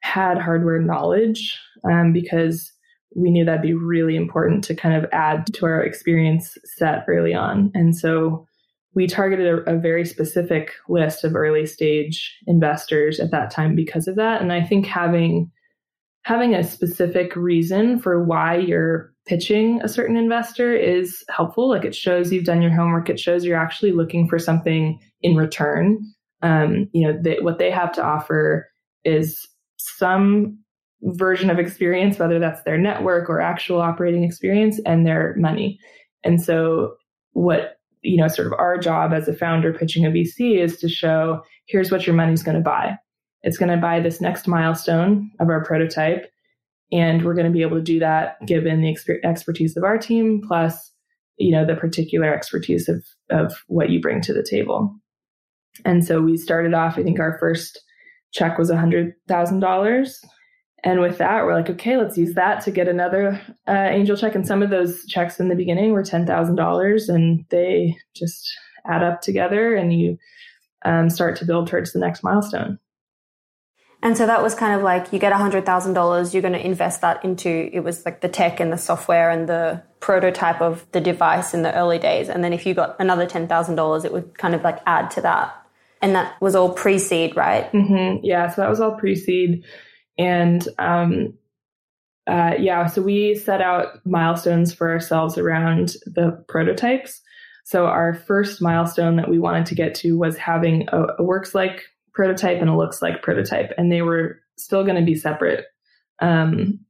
had 0.00 0.38
hardware 0.38 0.80
knowledge 0.80 1.58
um, 1.90 2.12
because 2.12 2.72
we 3.16 3.30
knew 3.30 3.44
that'd 3.44 3.62
be 3.62 3.74
really 3.74 4.16
important 4.16 4.62
to 4.64 4.74
kind 4.74 4.94
of 4.94 5.10
add 5.12 5.46
to 5.54 5.66
our 5.66 5.82
experience 5.82 6.56
set 6.76 7.04
early 7.08 7.34
on. 7.34 7.70
And 7.74 7.96
so 7.96 8.46
we 8.98 9.06
targeted 9.06 9.46
a, 9.46 9.76
a, 9.76 9.78
very 9.78 10.04
specific 10.04 10.72
list 10.88 11.22
of 11.22 11.36
early 11.36 11.64
stage 11.64 12.36
investors 12.48 13.20
at 13.20 13.30
that 13.30 13.48
time 13.48 13.76
because 13.76 14.08
of 14.08 14.16
that. 14.16 14.42
And 14.42 14.52
i 14.52 14.60
think 14.60 14.86
having 14.86 15.52
having 16.22 16.52
a 16.52 16.64
specific 16.64 17.36
reason 17.36 18.00
for 18.00 18.24
why 18.24 18.56
you're 18.56 19.14
pitching 19.24 19.80
a 19.84 19.88
certain 19.88 20.16
investor 20.16 20.74
is 20.74 21.24
helpful. 21.28 21.68
Like 21.68 21.84
it 21.84 21.94
shows 21.94 22.32
you've 22.32 22.44
done 22.44 22.60
your 22.60 22.74
homework. 22.74 23.08
It 23.08 23.20
shows 23.20 23.44
you're 23.44 23.56
actually 23.56 23.92
looking 23.92 24.28
for 24.28 24.38
something 24.38 24.98
in 25.22 25.36
return. 25.36 26.00
Um, 26.42 26.88
you 26.92 27.06
know 27.06 27.16
they, 27.22 27.38
what 27.40 27.58
they 27.60 27.70
have 27.70 27.92
to 27.92 28.02
offer 28.02 28.68
is 29.04 29.46
some 29.78 30.58
version 31.02 31.50
of 31.50 31.60
experience 31.60 32.18
whether 32.18 32.40
that's 32.40 32.64
their 32.64 32.78
network 32.78 33.30
or 33.30 33.40
actual 33.40 33.80
operating 33.80 34.24
experience 34.24 34.80
and 34.84 35.06
their 35.06 35.36
money. 35.38 35.78
And 36.24 36.42
so 36.42 36.94
what 37.32 37.77
you 38.02 38.16
know, 38.16 38.28
sort 38.28 38.46
of 38.46 38.54
our 38.54 38.78
job 38.78 39.12
as 39.12 39.28
a 39.28 39.34
founder 39.34 39.72
pitching 39.72 40.06
a 40.06 40.10
VC 40.10 40.58
is 40.58 40.78
to 40.78 40.88
show 40.88 41.42
here's 41.66 41.90
what 41.90 42.06
your 42.06 42.16
money's 42.16 42.42
going 42.42 42.56
to 42.56 42.62
buy. 42.62 42.96
It's 43.42 43.58
going 43.58 43.70
to 43.70 43.76
buy 43.76 44.00
this 44.00 44.20
next 44.20 44.48
milestone 44.48 45.30
of 45.40 45.48
our 45.48 45.64
prototype. 45.64 46.30
And 46.90 47.24
we're 47.24 47.34
going 47.34 47.46
to 47.46 47.52
be 47.52 47.62
able 47.62 47.76
to 47.76 47.82
do 47.82 47.98
that 47.98 48.36
given 48.46 48.80
the 48.80 48.92
exper- 48.92 49.22
expertise 49.24 49.76
of 49.76 49.84
our 49.84 49.98
team, 49.98 50.42
plus, 50.46 50.92
you 51.36 51.52
know, 51.52 51.64
the 51.64 51.76
particular 51.76 52.32
expertise 52.32 52.88
of, 52.88 53.04
of 53.30 53.62
what 53.66 53.90
you 53.90 54.00
bring 54.00 54.20
to 54.22 54.32
the 54.32 54.42
table. 54.42 54.94
And 55.84 56.04
so 56.04 56.20
we 56.20 56.36
started 56.36 56.74
off, 56.74 56.98
I 56.98 57.02
think 57.02 57.20
our 57.20 57.38
first 57.38 57.80
check 58.32 58.58
was 58.58 58.70
$100,000 58.70 60.14
and 60.84 61.00
with 61.00 61.18
that, 61.18 61.44
we're 61.44 61.54
like, 61.54 61.70
okay, 61.70 61.96
let's 61.96 62.16
use 62.16 62.34
that 62.34 62.62
to 62.64 62.70
get 62.70 62.86
another 62.86 63.40
uh, 63.66 63.88
angel 63.90 64.16
check. 64.16 64.34
And 64.34 64.46
some 64.46 64.62
of 64.62 64.70
those 64.70 65.04
checks 65.06 65.40
in 65.40 65.48
the 65.48 65.56
beginning 65.56 65.92
were 65.92 66.02
$10,000 66.02 67.08
and 67.08 67.44
they 67.50 67.96
just 68.14 68.48
add 68.86 69.02
up 69.02 69.20
together 69.20 69.74
and 69.74 69.92
you 69.92 70.18
um, 70.84 71.10
start 71.10 71.36
to 71.38 71.44
build 71.44 71.66
towards 71.66 71.92
the 71.92 71.98
next 71.98 72.22
milestone. 72.22 72.78
And 74.00 74.16
so 74.16 74.26
that 74.26 74.42
was 74.44 74.54
kind 74.54 74.76
of 74.76 74.82
like 74.82 75.12
you 75.12 75.18
get 75.18 75.32
$100,000, 75.32 76.32
you're 76.32 76.42
going 76.42 76.54
to 76.54 76.64
invest 76.64 77.00
that 77.00 77.24
into 77.24 77.68
it 77.72 77.80
was 77.80 78.04
like 78.04 78.20
the 78.20 78.28
tech 78.28 78.60
and 78.60 78.72
the 78.72 78.78
software 78.78 79.28
and 79.28 79.48
the 79.48 79.82
prototype 79.98 80.60
of 80.60 80.86
the 80.92 81.00
device 81.00 81.52
in 81.52 81.62
the 81.62 81.74
early 81.74 81.98
days. 81.98 82.28
And 82.28 82.44
then 82.44 82.52
if 82.52 82.64
you 82.64 82.74
got 82.74 82.94
another 83.00 83.26
$10,000, 83.26 84.04
it 84.04 84.12
would 84.12 84.38
kind 84.38 84.54
of 84.54 84.62
like 84.62 84.78
add 84.86 85.10
to 85.12 85.20
that. 85.22 85.54
And 86.00 86.14
that 86.14 86.40
was 86.40 86.54
all 86.54 86.72
pre 86.72 87.00
seed, 87.00 87.34
right? 87.34 87.72
Mm-hmm. 87.72 88.24
Yeah. 88.24 88.48
So 88.48 88.62
that 88.62 88.70
was 88.70 88.78
all 88.78 88.92
pre 88.92 89.16
seed. 89.16 89.64
And 90.18 90.66
um, 90.78 91.34
uh, 92.26 92.54
yeah, 92.58 92.86
so 92.86 93.00
we 93.00 93.34
set 93.34 93.62
out 93.62 94.04
milestones 94.04 94.72
for 94.72 94.90
ourselves 94.90 95.38
around 95.38 95.94
the 96.04 96.44
prototypes. 96.48 97.22
So 97.64 97.86
our 97.86 98.14
first 98.14 98.60
milestone 98.60 99.16
that 99.16 99.30
we 99.30 99.38
wanted 99.38 99.66
to 99.66 99.74
get 99.74 99.94
to 99.96 100.18
was 100.18 100.36
having 100.36 100.88
a, 100.88 101.06
a 101.18 101.22
works 101.22 101.54
like 101.54 101.84
prototype 102.12 102.60
and 102.60 102.68
a 102.68 102.76
looks 102.76 103.00
like 103.00 103.22
prototype, 103.22 103.72
and 103.78 103.92
they 103.92 104.02
were 104.02 104.40
still 104.56 104.84
going 104.84 104.96
to 104.96 105.04
be 105.04 105.14
separate. 105.14 105.66
Um, 106.20 106.80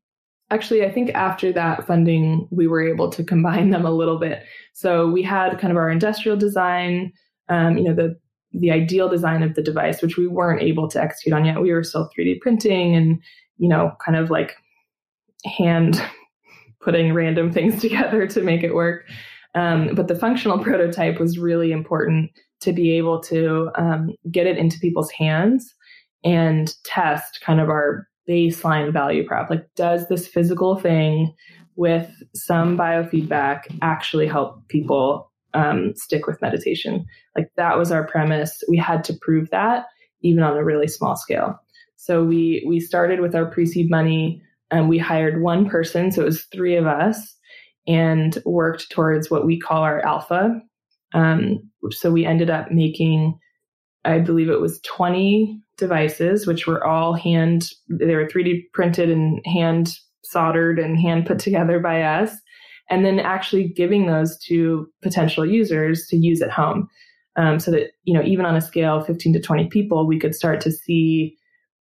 actually, 0.50 0.84
I 0.84 0.90
think 0.90 1.10
after 1.10 1.52
that 1.52 1.86
funding, 1.86 2.48
we 2.50 2.66
were 2.66 2.82
able 2.82 3.10
to 3.10 3.22
combine 3.22 3.70
them 3.70 3.84
a 3.84 3.90
little 3.90 4.18
bit. 4.18 4.42
So 4.72 5.08
we 5.08 5.22
had 5.22 5.58
kind 5.58 5.70
of 5.70 5.76
our 5.76 5.90
industrial 5.90 6.36
design, 6.36 7.12
um, 7.48 7.76
you 7.76 7.84
know, 7.84 7.94
the 7.94 8.18
the 8.58 8.70
ideal 8.70 9.08
design 9.08 9.42
of 9.42 9.54
the 9.54 9.62
device, 9.62 10.02
which 10.02 10.16
we 10.16 10.26
weren't 10.26 10.62
able 10.62 10.88
to 10.88 11.00
execute 11.00 11.34
on 11.34 11.44
yet. 11.44 11.60
We 11.60 11.72
were 11.72 11.84
still 11.84 12.10
3D 12.16 12.40
printing 12.40 12.94
and, 12.94 13.20
you 13.58 13.68
know, 13.68 13.92
kind 14.04 14.16
of 14.16 14.30
like 14.30 14.56
hand 15.44 16.02
putting 16.80 17.12
random 17.12 17.52
things 17.52 17.80
together 17.80 18.26
to 18.26 18.42
make 18.42 18.62
it 18.62 18.74
work. 18.74 19.04
Um, 19.54 19.94
but 19.94 20.08
the 20.08 20.18
functional 20.18 20.58
prototype 20.62 21.18
was 21.18 21.38
really 21.38 21.72
important 21.72 22.30
to 22.60 22.72
be 22.72 22.92
able 22.96 23.20
to 23.20 23.70
um, 23.76 24.10
get 24.30 24.46
it 24.46 24.58
into 24.58 24.80
people's 24.80 25.10
hands 25.10 25.74
and 26.24 26.74
test 26.84 27.40
kind 27.40 27.60
of 27.60 27.68
our 27.68 28.08
baseline 28.28 28.92
value 28.92 29.26
prop. 29.26 29.48
Like, 29.48 29.66
does 29.76 30.08
this 30.08 30.26
physical 30.26 30.76
thing 30.76 31.32
with 31.76 32.10
some 32.34 32.76
biofeedback 32.76 33.62
actually 33.82 34.26
help 34.26 34.66
people 34.68 35.27
um, 35.58 35.94
stick 35.96 36.26
with 36.26 36.42
meditation? 36.42 37.04
Like, 37.36 37.50
that 37.56 37.78
was 37.78 37.92
our 37.92 38.06
premise. 38.06 38.62
We 38.68 38.76
had 38.76 39.04
to 39.04 39.14
prove 39.20 39.50
that 39.50 39.86
even 40.22 40.42
on 40.42 40.56
a 40.56 40.64
really 40.64 40.88
small 40.88 41.16
scale. 41.16 41.58
So 41.96 42.24
we 42.24 42.64
we 42.66 42.80
started 42.80 43.20
with 43.20 43.34
our 43.34 43.46
pre-seed 43.46 43.90
money 43.90 44.42
and 44.70 44.88
we 44.88 44.98
hired 44.98 45.42
one 45.42 45.68
person, 45.68 46.10
so 46.12 46.22
it 46.22 46.26
was 46.26 46.44
three 46.44 46.76
of 46.76 46.86
us, 46.86 47.36
and 47.86 48.38
worked 48.44 48.90
towards 48.90 49.30
what 49.30 49.46
we 49.46 49.58
call 49.58 49.82
our 49.82 50.04
alpha, 50.04 50.60
um, 51.14 51.70
so 51.90 52.10
we 52.10 52.24
ended 52.26 52.50
up 52.50 52.70
making, 52.70 53.38
I 54.04 54.18
believe 54.18 54.50
it 54.50 54.60
was 54.60 54.80
20 54.82 55.60
devices, 55.76 56.46
which 56.46 56.66
were 56.66 56.84
all 56.84 57.14
hand, 57.14 57.70
they 57.88 58.14
were 58.14 58.26
3D 58.26 58.64
printed 58.72 59.10
and 59.10 59.40
hand 59.46 59.94
soldered 60.24 60.78
and 60.78 60.98
hand 60.98 61.26
put 61.26 61.38
together 61.38 61.80
by 61.80 62.02
us. 62.02 62.32
And 62.90 63.04
then 63.04 63.20
actually 63.20 63.68
giving 63.68 64.06
those 64.06 64.38
to 64.44 64.88
potential 65.02 65.44
users 65.44 66.06
to 66.08 66.16
use 66.16 66.40
at 66.40 66.50
home. 66.50 66.88
Um, 67.36 67.60
so 67.60 67.70
that, 67.70 67.92
you 68.04 68.14
know, 68.14 68.22
even 68.22 68.46
on 68.46 68.56
a 68.56 68.60
scale 68.60 68.96
of 68.96 69.06
15 69.06 69.34
to 69.34 69.40
20 69.40 69.68
people, 69.68 70.06
we 70.06 70.18
could 70.18 70.34
start 70.34 70.60
to 70.62 70.72
see 70.72 71.36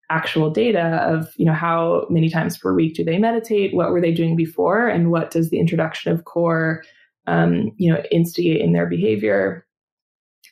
actual 0.08 0.50
data 0.50 1.02
of, 1.02 1.32
you 1.36 1.44
know, 1.44 1.52
how 1.52 2.06
many 2.08 2.30
times 2.30 2.56
per 2.56 2.72
week 2.72 2.94
do 2.94 3.04
they 3.04 3.18
meditate? 3.18 3.74
What 3.74 3.90
were 3.90 4.00
they 4.00 4.12
doing 4.12 4.36
before? 4.36 4.88
And 4.88 5.10
what 5.10 5.30
does 5.30 5.50
the 5.50 5.58
introduction 5.58 6.12
of 6.12 6.24
core 6.24 6.82
um, 7.26 7.72
you 7.76 7.92
know, 7.92 8.02
instigate 8.10 8.60
in 8.60 8.72
their 8.72 8.86
behavior. 8.86 9.66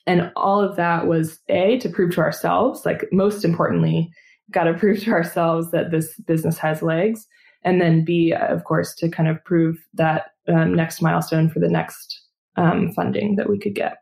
And 0.07 0.33
all 0.37 0.61
of 0.61 0.77
that 0.77 1.07
was 1.07 1.41
A, 1.49 1.79
to 1.79 1.89
prove 1.89 2.15
to 2.15 2.21
ourselves, 2.21 2.85
like 2.85 3.07
most 3.13 3.45
importantly, 3.45 4.11
got 4.51 4.65
to 4.65 4.75
prove 4.75 5.01
to 5.01 5.11
ourselves 5.11 5.71
that 5.71 5.91
this 5.91 6.19
business 6.21 6.59
has 6.59 6.83
legs. 6.83 7.27
And 7.63 7.81
then 7.81 8.05
B, 8.05 8.33
of 8.33 8.65
course, 8.65 8.95
to 8.97 9.09
kind 9.09 9.29
of 9.29 9.43
prove 9.45 9.79
that 9.95 10.33
um, 10.49 10.75
next 10.75 11.03
milestone 11.03 11.51
for 11.51 11.59
the 11.59 11.69
next 11.69 12.23
um, 12.57 12.93
funding 12.93 13.37
that 13.37 13.49
we 13.49 13.59
could 13.59 13.75
get. 13.75 13.99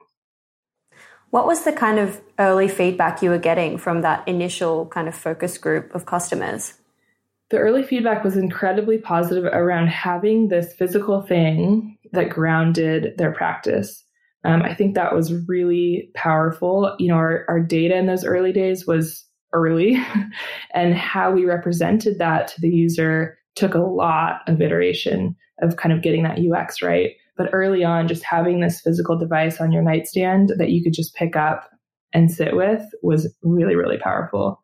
What 1.30 1.46
was 1.46 1.64
the 1.64 1.72
kind 1.72 1.98
of 1.98 2.20
early 2.38 2.68
feedback 2.68 3.22
you 3.22 3.30
were 3.30 3.38
getting 3.38 3.76
from 3.76 4.00
that 4.00 4.26
initial 4.26 4.86
kind 4.86 5.08
of 5.08 5.14
focus 5.14 5.58
group 5.58 5.94
of 5.94 6.06
customers? 6.06 6.74
The 7.50 7.58
early 7.58 7.82
feedback 7.82 8.24
was 8.24 8.36
incredibly 8.36 8.98
positive 8.98 9.44
around 9.44 9.88
having 9.88 10.48
this 10.48 10.72
physical 10.74 11.22
thing 11.22 11.98
that 12.12 12.30
grounded 12.30 13.16
their 13.18 13.32
practice. 13.32 14.04
Um, 14.44 14.62
I 14.62 14.74
think 14.74 14.94
that 14.94 15.14
was 15.14 15.34
really 15.48 16.10
powerful. 16.14 16.94
You 16.98 17.08
know, 17.08 17.16
our, 17.16 17.44
our 17.48 17.60
data 17.60 17.96
in 17.96 18.06
those 18.06 18.24
early 18.24 18.52
days 18.52 18.86
was 18.86 19.24
early, 19.52 20.02
and 20.74 20.94
how 20.94 21.30
we 21.32 21.44
represented 21.44 22.18
that 22.18 22.48
to 22.48 22.60
the 22.60 22.68
user 22.68 23.37
took 23.58 23.74
a 23.74 23.78
lot 23.78 24.40
of 24.46 24.60
iteration 24.60 25.36
of 25.60 25.76
kind 25.76 25.92
of 25.92 26.02
getting 26.02 26.22
that 26.22 26.38
UX 26.38 26.80
right. 26.80 27.16
But 27.36 27.50
early 27.52 27.84
on, 27.84 28.08
just 28.08 28.22
having 28.22 28.60
this 28.60 28.80
physical 28.80 29.18
device 29.18 29.60
on 29.60 29.72
your 29.72 29.82
nightstand 29.82 30.52
that 30.58 30.70
you 30.70 30.82
could 30.82 30.92
just 30.92 31.14
pick 31.14 31.36
up 31.36 31.70
and 32.12 32.30
sit 32.30 32.56
with 32.56 32.82
was 33.02 33.32
really, 33.42 33.76
really 33.76 33.98
powerful. 33.98 34.62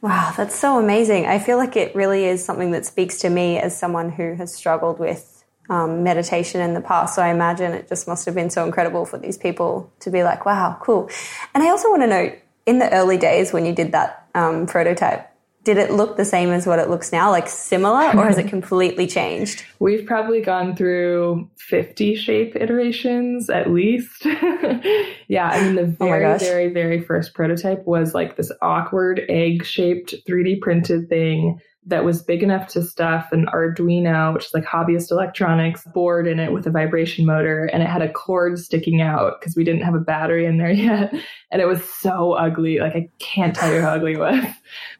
Wow, 0.00 0.32
that's 0.36 0.58
so 0.58 0.78
amazing. 0.78 1.26
I 1.26 1.38
feel 1.38 1.58
like 1.58 1.76
it 1.76 1.94
really 1.94 2.24
is 2.24 2.44
something 2.44 2.72
that 2.72 2.84
speaks 2.84 3.18
to 3.18 3.30
me 3.30 3.58
as 3.58 3.78
someone 3.78 4.10
who 4.10 4.34
has 4.34 4.52
struggled 4.52 4.98
with 4.98 5.44
um, 5.70 6.02
meditation 6.02 6.60
in 6.60 6.74
the 6.74 6.80
past. 6.80 7.14
So 7.14 7.22
I 7.22 7.28
imagine 7.28 7.72
it 7.72 7.88
just 7.88 8.08
must 8.08 8.26
have 8.26 8.34
been 8.34 8.50
so 8.50 8.64
incredible 8.64 9.04
for 9.04 9.18
these 9.18 9.38
people 9.38 9.92
to 10.00 10.10
be 10.10 10.24
like, 10.24 10.44
wow, 10.44 10.76
cool. 10.80 11.08
And 11.54 11.62
I 11.62 11.68
also 11.68 11.88
want 11.88 12.02
to 12.02 12.08
know 12.08 12.32
in 12.66 12.78
the 12.80 12.92
early 12.92 13.16
days 13.16 13.52
when 13.52 13.64
you 13.64 13.72
did 13.72 13.92
that 13.92 14.28
um, 14.34 14.66
prototype, 14.66 15.31
did 15.64 15.76
it 15.76 15.92
look 15.92 16.16
the 16.16 16.24
same 16.24 16.50
as 16.50 16.66
what 16.66 16.78
it 16.78 16.90
looks 16.90 17.12
now, 17.12 17.30
like 17.30 17.48
similar, 17.48 18.06
or 18.16 18.26
has 18.26 18.38
it 18.38 18.48
completely 18.48 19.06
changed? 19.06 19.64
We've 19.78 20.04
probably 20.04 20.40
gone 20.40 20.74
through 20.74 21.48
50 21.58 22.16
shape 22.16 22.56
iterations 22.56 23.48
at 23.48 23.70
least. 23.70 24.24
yeah, 25.28 25.48
I 25.48 25.64
mean, 25.64 25.76
the 25.76 25.96
oh 26.00 26.06
very, 26.06 26.24
oh 26.26 26.38
very, 26.38 26.68
very 26.68 27.00
first 27.00 27.34
prototype 27.34 27.84
was 27.86 28.14
like 28.14 28.36
this 28.36 28.50
awkward 28.60 29.22
egg 29.28 29.64
shaped 29.64 30.14
3D 30.28 30.60
printed 30.60 31.08
thing 31.08 31.60
that 31.86 32.04
was 32.04 32.22
big 32.22 32.42
enough 32.42 32.68
to 32.68 32.82
stuff 32.82 33.32
an 33.32 33.46
Arduino, 33.46 34.32
which 34.32 34.46
is 34.46 34.54
like 34.54 34.64
hobbyist 34.64 35.10
electronics, 35.10 35.84
board 35.92 36.28
in 36.28 36.38
it 36.38 36.52
with 36.52 36.66
a 36.66 36.70
vibration 36.70 37.26
motor, 37.26 37.64
and 37.64 37.82
it 37.82 37.88
had 37.88 38.02
a 38.02 38.12
cord 38.12 38.58
sticking 38.58 39.00
out 39.00 39.40
because 39.40 39.56
we 39.56 39.64
didn't 39.64 39.82
have 39.82 39.94
a 39.94 40.00
battery 40.00 40.46
in 40.46 40.58
there 40.58 40.70
yet. 40.70 41.12
And 41.50 41.60
it 41.60 41.66
was 41.66 41.82
so 41.84 42.32
ugly. 42.32 42.78
Like, 42.78 42.94
I 42.94 43.08
can't 43.18 43.54
tell 43.54 43.72
you 43.72 43.80
how 43.80 43.94
ugly 43.94 44.12
it 44.12 44.20
was. 44.20 44.44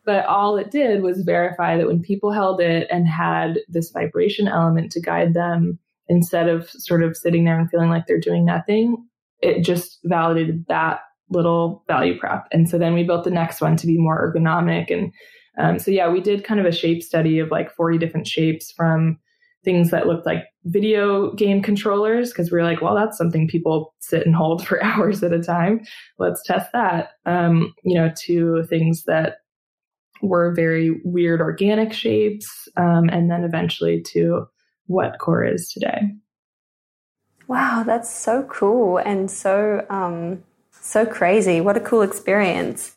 But 0.04 0.26
all 0.26 0.56
it 0.56 0.70
did 0.70 1.02
was 1.02 1.22
verify 1.22 1.76
that 1.76 1.86
when 1.86 2.02
people 2.02 2.32
held 2.32 2.60
it 2.60 2.88
and 2.90 3.06
had 3.06 3.60
this 3.68 3.90
vibration 3.90 4.48
element 4.48 4.90
to 4.92 5.00
guide 5.00 5.34
them, 5.34 5.78
instead 6.08 6.48
of 6.48 6.68
sort 6.68 7.02
of 7.02 7.16
sitting 7.16 7.44
there 7.44 7.58
and 7.58 7.70
feeling 7.70 7.88
like 7.88 8.06
they're 8.06 8.18
doing 8.18 8.44
nothing, 8.44 8.96
it 9.40 9.62
just 9.62 10.00
validated 10.04 10.64
that 10.68 11.00
little 11.30 11.84
value 11.86 12.18
prop. 12.18 12.46
And 12.52 12.68
so 12.68 12.78
then 12.78 12.94
we 12.94 13.04
built 13.04 13.24
the 13.24 13.30
next 13.30 13.60
one 13.60 13.76
to 13.76 13.86
be 13.86 13.96
more 13.96 14.32
ergonomic 14.32 14.90
and 14.90 15.12
um, 15.58 15.78
so 15.78 15.90
yeah, 15.90 16.10
we 16.10 16.20
did 16.20 16.44
kind 16.44 16.60
of 16.60 16.66
a 16.66 16.72
shape 16.72 17.02
study 17.02 17.38
of 17.38 17.50
like 17.50 17.74
40 17.74 17.98
different 17.98 18.26
shapes 18.26 18.72
from 18.72 19.18
things 19.64 19.90
that 19.90 20.06
looked 20.06 20.26
like 20.26 20.44
video 20.64 21.32
game 21.34 21.62
controllers 21.62 22.30
because 22.30 22.50
we 22.50 22.58
were 22.58 22.64
like, 22.64 22.80
well, 22.80 22.94
that's 22.94 23.16
something 23.16 23.46
people 23.46 23.94
sit 24.00 24.26
and 24.26 24.34
hold 24.34 24.66
for 24.66 24.82
hours 24.82 25.22
at 25.22 25.32
a 25.32 25.42
time. 25.42 25.80
Let's 26.18 26.42
test 26.44 26.70
that. 26.72 27.10
Um, 27.26 27.74
you 27.84 27.94
know, 27.94 28.10
to 28.24 28.64
things 28.64 29.04
that 29.04 29.36
were 30.22 30.54
very 30.54 31.00
weird 31.04 31.40
organic 31.40 31.92
shapes, 31.92 32.68
um, 32.76 33.08
and 33.08 33.30
then 33.30 33.44
eventually 33.44 34.00
to 34.00 34.46
what 34.87 35.18
core 35.18 35.44
is 35.44 35.68
today. 35.68 36.00
Wow, 37.48 37.82
that's 37.85 38.12
so 38.12 38.44
cool 38.44 38.98
and 38.98 39.30
so 39.30 39.85
um, 39.90 40.42
so 40.70 41.04
crazy. 41.04 41.61
What 41.61 41.76
a 41.76 41.80
cool 41.80 42.02
experience. 42.02 42.96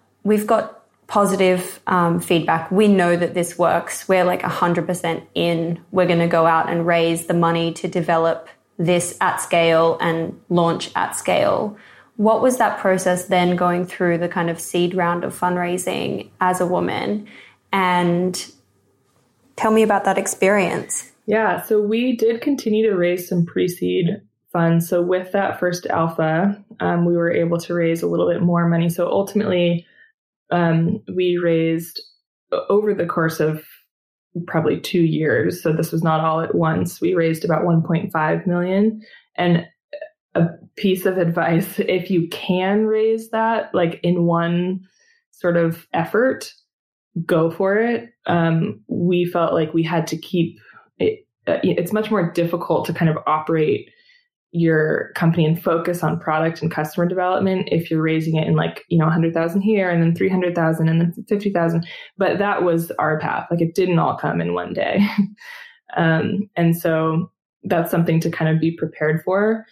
we've 0.23 0.47
got 0.47 0.81
positive 1.07 1.81
um, 1.87 2.21
feedback, 2.21 2.71
we 2.71 2.87
know 2.87 3.17
that 3.17 3.33
this 3.33 3.57
works, 3.57 4.07
we're 4.07 4.23
like 4.23 4.41
100% 4.41 5.23
in, 5.35 5.77
we're 5.91 6.07
going 6.07 6.19
to 6.19 6.27
go 6.27 6.45
out 6.45 6.69
and 6.69 6.87
raise 6.87 7.25
the 7.25 7.33
money 7.33 7.73
to 7.73 7.87
develop 7.87 8.47
this 8.77 9.17
at 9.19 9.41
scale 9.41 9.97
and 9.99 10.39
launch 10.47 10.89
at 10.95 11.15
scale. 11.15 11.77
What 12.15 12.41
was 12.41 12.57
that 12.57 12.79
process 12.79 13.25
then 13.25 13.57
going 13.57 13.85
through 13.85 14.19
the 14.19 14.29
kind 14.29 14.49
of 14.49 14.59
seed 14.59 14.93
round 14.93 15.25
of 15.25 15.37
fundraising 15.37 16.29
as 16.39 16.61
a 16.61 16.65
woman? 16.65 17.27
And 17.73 18.51
tell 19.57 19.71
me 19.71 19.83
about 19.83 20.05
that 20.05 20.17
experience. 20.17 21.11
Yeah, 21.25 21.61
so 21.61 21.81
we 21.81 22.15
did 22.15 22.41
continue 22.41 22.89
to 22.89 22.95
raise 22.95 23.27
some 23.27 23.45
pre 23.45 23.67
seed 23.67 24.21
funds. 24.51 24.87
So 24.87 25.01
with 25.01 25.31
that 25.33 25.59
first 25.59 25.85
alpha, 25.87 26.63
um, 26.79 27.05
we 27.05 27.17
were 27.17 27.31
able 27.31 27.57
to 27.59 27.73
raise 27.73 28.01
a 28.01 28.07
little 28.07 28.29
bit 28.29 28.41
more 28.41 28.67
money. 28.67 28.89
So 28.89 29.09
ultimately, 29.09 29.85
um, 30.51 31.01
we 31.15 31.37
raised 31.37 32.01
over 32.69 32.93
the 32.93 33.05
course 33.05 33.39
of 33.39 33.63
probably 34.47 34.79
two 34.79 35.01
years. 35.01 35.61
So 35.61 35.73
this 35.73 35.91
was 35.91 36.03
not 36.03 36.21
all 36.21 36.41
at 36.41 36.55
once. 36.55 37.01
We 37.01 37.13
raised 37.13 37.43
about 37.43 37.63
1.5 37.63 38.47
million. 38.47 39.01
And 39.35 39.65
a 40.35 40.47
piece 40.77 41.05
of 41.05 41.17
advice 41.17 41.79
if 41.79 42.09
you 42.09 42.27
can 42.29 42.85
raise 42.85 43.29
that, 43.31 43.73
like 43.73 43.99
in 44.03 44.23
one 44.23 44.81
sort 45.31 45.57
of 45.57 45.87
effort, 45.93 46.53
go 47.25 47.51
for 47.51 47.77
it. 47.77 48.09
Um, 48.25 48.81
we 48.87 49.25
felt 49.25 49.53
like 49.53 49.73
we 49.73 49.83
had 49.83 50.07
to 50.07 50.17
keep 50.17 50.59
it. 50.99 51.25
Uh, 51.47 51.57
it's 51.63 51.91
much 51.91 52.11
more 52.11 52.31
difficult 52.31 52.85
to 52.85 52.93
kind 52.93 53.09
of 53.09 53.17
operate 53.25 53.89
your 54.51 55.11
company 55.15 55.45
and 55.45 55.61
focus 55.61 56.03
on 56.03 56.19
product 56.19 56.61
and 56.61 56.69
customer 56.69 57.05
development 57.05 57.69
if 57.71 57.89
you're 57.89 58.01
raising 58.01 58.35
it 58.35 58.47
in 58.47 58.55
like 58.55 58.83
you 58.89 58.97
know 58.97 59.05
100000 59.05 59.61
here 59.61 59.89
and 59.89 60.03
then 60.03 60.13
300000 60.13 60.89
and 60.89 60.99
then 61.01 61.25
50000 61.29 61.87
but 62.17 62.37
that 62.37 62.63
was 62.63 62.91
our 62.91 63.19
path. 63.19 63.47
Like 63.49 63.61
it 63.61 63.75
didn't 63.75 63.99
all 63.99 64.17
come 64.17 64.41
in 64.41 64.53
one 64.53 64.73
day. 64.73 64.99
Um, 65.97 66.49
and 66.55 66.77
so 66.77 67.31
that's 67.63 67.91
something 67.91 68.19
to 68.21 68.31
kind 68.31 68.53
of 68.53 68.61
be 68.61 68.71
prepared 68.71 69.21
for. 69.23 69.65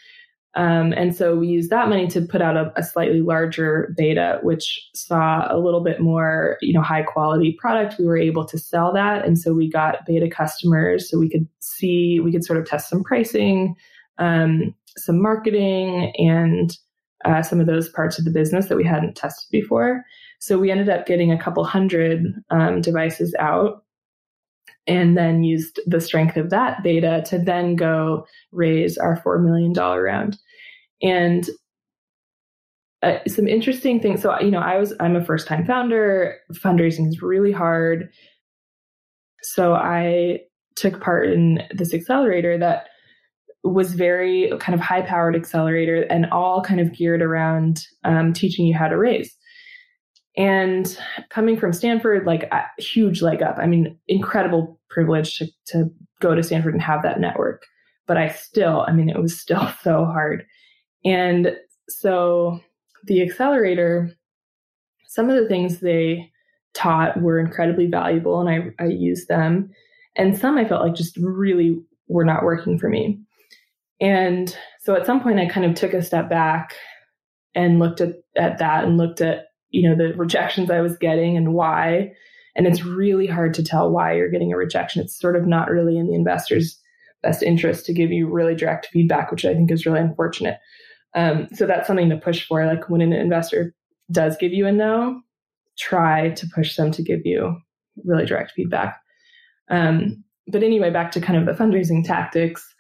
Um, 0.56 0.94
and 0.94 1.16
so 1.16 1.36
we 1.36 1.48
used 1.48 1.70
that 1.70 1.90
money 1.90 2.08
to 2.08 2.22
put 2.22 2.42
out 2.42 2.58
a, 2.58 2.74
a, 2.76 2.84
slightly 2.84 3.22
larger 3.22 3.94
beta, 3.96 4.40
which 4.42 4.90
saw 4.96 5.48
a 5.50 5.60
little 5.60 5.82
bit 5.82 6.02
more, 6.02 6.58
you 6.60 6.74
know, 6.74 6.82
high 6.82 7.04
quality 7.04 7.56
product. 7.60 8.00
We 8.00 8.06
were 8.06 8.18
able 8.18 8.46
to 8.46 8.58
sell 8.58 8.92
that, 8.94 9.26
and 9.26 9.38
so 9.38 9.54
we 9.54 9.70
got 9.70 10.08
beta 10.08 10.28
customers, 10.28 11.10
so 11.10 11.20
we 11.20 11.30
could 11.30 11.48
see, 11.60 12.20
we 12.20 12.32
could 12.32 12.44
sort 12.44 12.58
of 12.58 12.66
test 12.66 12.90
some 12.90 13.04
pricing, 13.04 13.76
um, 14.20 14.76
some 14.98 15.22
marketing, 15.22 16.14
and 16.18 16.78
uh, 17.26 17.42
some 17.42 17.60
of 17.60 17.68
those 17.68 17.90
parts 17.90 18.18
of 18.18 18.26
the 18.26 18.32
business 18.32 18.68
that 18.68 18.78
we 18.78 18.86
hadn't 18.86 19.16
tested 19.16 19.48
before. 19.52 20.04
So 20.40 20.58
we 20.58 20.72
ended 20.72 20.90
up 20.90 21.06
getting 21.06 21.32
a 21.32 21.42
couple 21.42 21.64
hundred 21.64 22.26
um, 22.50 22.82
devices 22.82 23.36
out 23.40 23.84
and 24.88 25.18
then 25.18 25.44
used 25.44 25.80
the 25.86 26.00
strength 26.00 26.38
of 26.38 26.50
that 26.50 26.82
beta 26.82 27.24
to 27.28 27.38
then 27.38 27.76
go 27.76 28.26
raise 28.52 28.98
our 28.98 29.22
$4 29.22 29.44
million 29.44 29.74
round. 29.74 30.38
And 31.02 31.48
uh, 33.04 33.20
some 33.28 33.48
interesting 33.48 34.00
things. 34.00 34.22
So, 34.22 34.38
you 34.40 34.52
know, 34.52 34.60
I 34.60 34.78
was, 34.78 34.94
I'm 35.00 35.16
a 35.16 35.24
first 35.24 35.48
time 35.48 35.66
founder. 35.66 36.38
Fundraising 36.54 37.08
is 37.08 37.22
really 37.22 37.52
hard. 37.52 38.10
So 39.42 39.74
I 39.74 40.40
took 40.76 41.02
part 41.02 41.30
in 41.30 41.62
this 41.72 41.94
accelerator 41.94 42.58
that 42.58 42.89
was 43.64 43.94
very 43.94 44.52
kind 44.60 44.74
of 44.74 44.80
high 44.80 45.02
powered 45.02 45.36
accelerator 45.36 46.04
and 46.04 46.26
all 46.32 46.62
kind 46.62 46.80
of 46.80 46.94
geared 46.94 47.22
around 47.22 47.86
um, 48.04 48.34
teaching 48.34 48.66
you 48.66 48.76
how 48.76 48.88
to 48.88 48.98
raise. 48.98 49.36
And 50.38 50.98
coming 51.30 51.58
from 51.58 51.74
Stanford, 51.74 52.26
like 52.26 52.44
a 52.44 52.64
huge 52.82 53.22
leg 53.22 53.42
up. 53.42 53.58
I 53.58 53.66
mean, 53.66 53.98
incredible 54.08 54.80
privilege 54.90 55.38
to, 55.38 55.48
to 55.68 55.92
go 56.22 56.34
to 56.34 56.44
Stanford 56.44 56.74
and 56.74 56.82
have 56.82 57.04
that 57.04 57.20
network. 57.20 57.64
But 58.08 58.18
I 58.18 58.30
still, 58.30 58.86
I 58.88 58.94
mean, 58.94 59.10
it 59.10 59.22
was 59.22 59.38
still 59.38 59.70
so 59.84 60.06
hard. 60.06 60.46
And 61.04 61.56
so 61.90 62.60
the 63.06 63.22
accelerator, 63.22 64.12
some 65.08 65.30
of 65.30 65.42
the 65.42 65.50
things 65.50 65.80
they 65.80 66.32
taught 66.74 67.22
were 67.22 67.40
incredibly 67.40 67.88
valuable 67.88 68.40
and 68.40 68.50
I, 68.50 68.84
I 68.84 68.88
used 68.88 69.28
them. 69.28 69.72
And 70.16 70.38
some 70.38 70.58
I 70.58 70.68
felt 70.68 70.84
like 70.84 70.96
just 70.96 71.18
really 71.18 71.82
were 72.08 72.26
not 72.26 72.44
working 72.44 72.78
for 72.78 72.90
me. 72.90 73.20
And 74.02 74.56
so 74.80 74.96
at 74.96 75.06
some 75.06 75.22
point 75.22 75.40
I 75.40 75.48
kind 75.48 75.66
of 75.66 75.76
took 75.76 75.94
a 75.94 76.02
step 76.02 76.30
back 76.30 76.76
and 77.56 77.80
looked 77.80 78.02
at, 78.02 78.16
at 78.38 78.58
that 78.60 78.86
and 78.86 78.98
looked 78.98 79.22
at, 79.22 79.46
you 79.70 79.88
know, 79.88 79.96
the 79.96 80.14
rejections 80.16 80.72
I 80.72 80.82
was 80.82 80.98
getting 80.98 81.36
and 81.38 81.54
why. 81.54 82.12
And 82.56 82.66
it's 82.66 82.84
really 82.84 83.28
hard 83.28 83.54
to 83.56 83.64
tell 83.64 83.92
why 83.92 84.16
you're 84.16 84.32
getting 84.32 84.54
a 84.54 84.58
rejection. 84.58 85.02
It's 85.02 85.20
sort 85.20 85.36
of 85.36 85.46
not 85.46 85.70
really 85.70 85.98
in 85.98 86.08
the 86.08 86.16
investor's 86.16 86.80
best 87.22 87.44
interest 87.44 87.86
to 87.86 87.94
give 87.94 88.12
you 88.12 88.28
really 88.28 88.56
direct 88.56 88.88
feedback, 88.88 89.32
which 89.32 89.46
I 89.46 89.54
think 89.54 89.72
is 89.72 89.86
really 89.86 90.00
unfortunate. 90.00 90.58
Um, 91.16 91.48
so 91.54 91.66
that's 91.66 91.88
something 91.88 92.10
to 92.10 92.18
push 92.18 92.46
for. 92.46 92.66
Like 92.66 92.90
when 92.90 93.02
an 93.02 93.14
investor 93.14 93.76
does 94.12 94.38
give 94.38 94.54
you 94.54 94.68
a 94.68 94.72
no, 94.72 95.22
try 95.78 96.30
to 96.32 96.48
push 96.54 96.76
them 96.76 96.92
to 96.92 97.04
give 97.04 97.22
you 97.26 97.58
really 98.06 98.26
direct 98.26 98.52
feedback. 98.52 99.00
Um, 99.70 100.24
but 100.48 100.64
anyway, 100.64 100.90
back 100.90 101.12
to 101.12 101.22
kind 101.22 101.38
of 101.38 101.46
the 101.46 101.64
fundraising 101.64 102.06
tactics. 102.06 102.74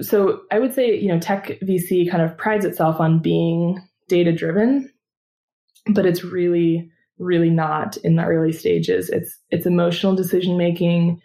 So 0.00 0.42
I 0.50 0.58
would 0.58 0.74
say, 0.74 0.98
you 0.98 1.08
know, 1.08 1.20
tech 1.20 1.48
VC 1.62 2.10
kind 2.10 2.22
of 2.22 2.36
prides 2.36 2.64
itself 2.64 2.98
on 3.00 3.20
being 3.20 3.78
data 4.08 4.32
driven, 4.32 4.90
but 5.92 6.06
it's 6.06 6.24
really, 6.24 6.90
really 7.18 7.50
not 7.50 7.96
in 7.98 8.16
the 8.16 8.24
early 8.24 8.52
stages. 8.52 9.10
It's 9.10 9.38
it's 9.50 9.66
emotional 9.66 10.14
decision 10.14 10.56
making, 10.56 11.20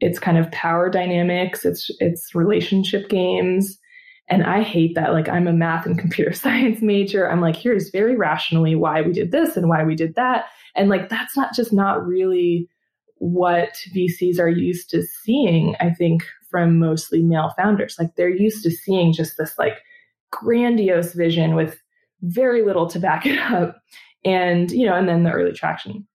it's 0.00 0.18
kind 0.18 0.36
of 0.36 0.50
power 0.50 0.90
dynamics, 0.90 1.64
it's 1.64 1.90
it's 2.00 2.34
relationship 2.34 3.08
games. 3.08 3.78
And 4.28 4.44
I 4.44 4.62
hate 4.62 4.94
that. 4.94 5.12
Like 5.12 5.28
I'm 5.28 5.46
a 5.46 5.52
math 5.52 5.86
and 5.86 5.98
computer 5.98 6.32
science 6.44 6.82
major. 6.82 7.30
I'm 7.30 7.40
like, 7.40 7.56
here's 7.56 7.90
very 7.90 8.16
rationally 8.16 8.74
why 8.74 9.02
we 9.02 9.12
did 9.12 9.30
this 9.30 9.56
and 9.56 9.68
why 9.68 9.84
we 9.84 9.94
did 9.94 10.14
that. 10.16 10.46
And 10.74 10.88
like 10.88 11.08
that's 11.08 11.36
not 11.36 11.54
just 11.54 11.72
not 11.72 12.04
really 12.04 12.68
what 13.16 13.76
VCs 13.94 14.40
are 14.40 14.48
used 14.48 14.90
to 14.90 15.02
seeing, 15.02 15.76
I 15.78 15.90
think, 15.90 16.24
from 16.52 16.78
mostly 16.78 17.22
male 17.22 17.52
founders. 17.56 17.96
Like 17.98 18.14
they're 18.14 18.28
used 18.28 18.62
to 18.62 18.70
seeing 18.70 19.12
just 19.12 19.36
this 19.36 19.58
like 19.58 19.78
grandiose 20.30 21.14
vision 21.14 21.56
with 21.56 21.80
very 22.20 22.62
little 22.62 22.86
to 22.86 23.00
back 23.00 23.26
it 23.26 23.38
up. 23.40 23.82
And, 24.24 24.70
you 24.70 24.86
know, 24.86 24.94
and 24.94 25.08
then 25.08 25.24
the 25.24 25.32
early 25.32 25.52
traction. 25.52 26.06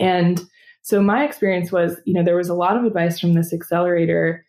And 0.00 0.42
so 0.80 1.02
my 1.02 1.24
experience 1.24 1.70
was, 1.70 2.00
you 2.06 2.14
know, 2.14 2.22
there 2.22 2.36
was 2.36 2.48
a 2.48 2.54
lot 2.54 2.78
of 2.78 2.84
advice 2.84 3.20
from 3.20 3.34
this 3.34 3.52
accelerator 3.52 4.46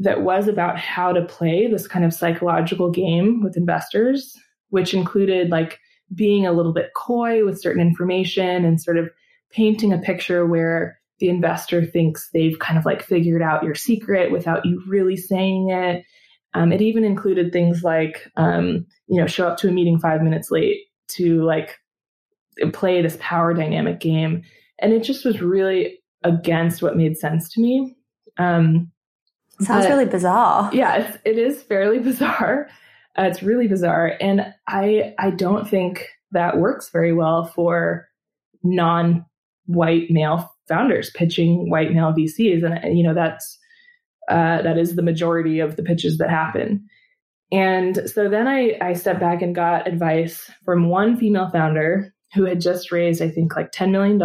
that 0.00 0.22
was 0.22 0.48
about 0.48 0.78
how 0.78 1.12
to 1.12 1.24
play 1.24 1.66
this 1.66 1.86
kind 1.86 2.04
of 2.04 2.12
psychological 2.12 2.90
game 2.90 3.42
with 3.42 3.56
investors, 3.56 4.36
which 4.68 4.92
included 4.92 5.50
like 5.50 5.78
being 6.14 6.46
a 6.46 6.52
little 6.52 6.72
bit 6.72 6.90
coy 6.96 7.44
with 7.44 7.60
certain 7.60 7.80
information 7.80 8.64
and 8.64 8.82
sort 8.82 8.98
of 8.98 9.08
painting 9.50 9.92
a 9.92 9.98
picture 9.98 10.46
where 10.46 10.99
the 11.20 11.28
investor 11.28 11.84
thinks 11.84 12.28
they've 12.32 12.58
kind 12.58 12.78
of 12.78 12.84
like 12.84 13.02
figured 13.02 13.42
out 13.42 13.62
your 13.62 13.74
secret 13.74 14.32
without 14.32 14.64
you 14.64 14.82
really 14.88 15.16
saying 15.16 15.70
it. 15.70 16.04
Um, 16.52 16.72
it 16.72 16.82
even 16.82 17.04
included 17.04 17.52
things 17.52 17.84
like, 17.84 18.28
um, 18.36 18.86
you 19.06 19.20
know, 19.20 19.26
show 19.26 19.46
up 19.46 19.58
to 19.58 19.68
a 19.68 19.72
meeting 19.72 20.00
five 20.00 20.22
minutes 20.22 20.50
late 20.50 20.78
to 21.08 21.42
like 21.44 21.78
play 22.72 23.02
this 23.02 23.16
power 23.20 23.54
dynamic 23.54 24.00
game. 24.00 24.42
And 24.80 24.92
it 24.92 25.04
just 25.04 25.24
was 25.24 25.40
really 25.40 26.00
against 26.24 26.82
what 26.82 26.96
made 26.96 27.16
sense 27.16 27.48
to 27.50 27.60
me. 27.60 27.96
Um, 28.38 28.90
Sounds 29.60 29.86
really 29.86 30.06
bizarre. 30.06 30.70
Yeah, 30.72 30.96
it's, 30.96 31.18
it 31.24 31.38
is 31.38 31.62
fairly 31.62 31.98
bizarre. 32.00 32.68
Uh, 33.18 33.24
it's 33.24 33.42
really 33.42 33.66
bizarre, 33.66 34.14
and 34.20 34.54
I 34.68 35.14
I 35.18 35.30
don't 35.30 35.68
think 35.68 36.06
that 36.30 36.58
works 36.58 36.90
very 36.90 37.12
well 37.12 37.44
for 37.44 38.08
non-white 38.62 40.10
male 40.10 40.50
founders 40.70 41.10
pitching 41.10 41.68
white 41.68 41.92
male 41.92 42.14
VCs, 42.14 42.64
and 42.64 42.96
you 42.96 43.04
know 43.04 43.14
that's 43.14 43.58
uh, 44.30 44.62
that 44.62 44.78
is 44.78 44.96
the 44.96 45.02
majority 45.02 45.60
of 45.60 45.76
the 45.76 45.82
pitches 45.82 46.16
that 46.18 46.30
happen. 46.30 46.88
And 47.52 48.08
so 48.08 48.28
then 48.28 48.46
I, 48.46 48.78
I 48.80 48.92
stepped 48.92 49.20
back 49.20 49.42
and 49.42 49.54
got 49.54 49.88
advice 49.88 50.50
from 50.64 50.88
one 50.88 51.16
female 51.16 51.50
founder 51.50 52.14
who 52.34 52.44
had 52.44 52.60
just 52.60 52.92
raised, 52.92 53.20
I 53.20 53.28
think, 53.28 53.56
like 53.56 53.72
$10 53.72 53.90
million. 53.90 54.20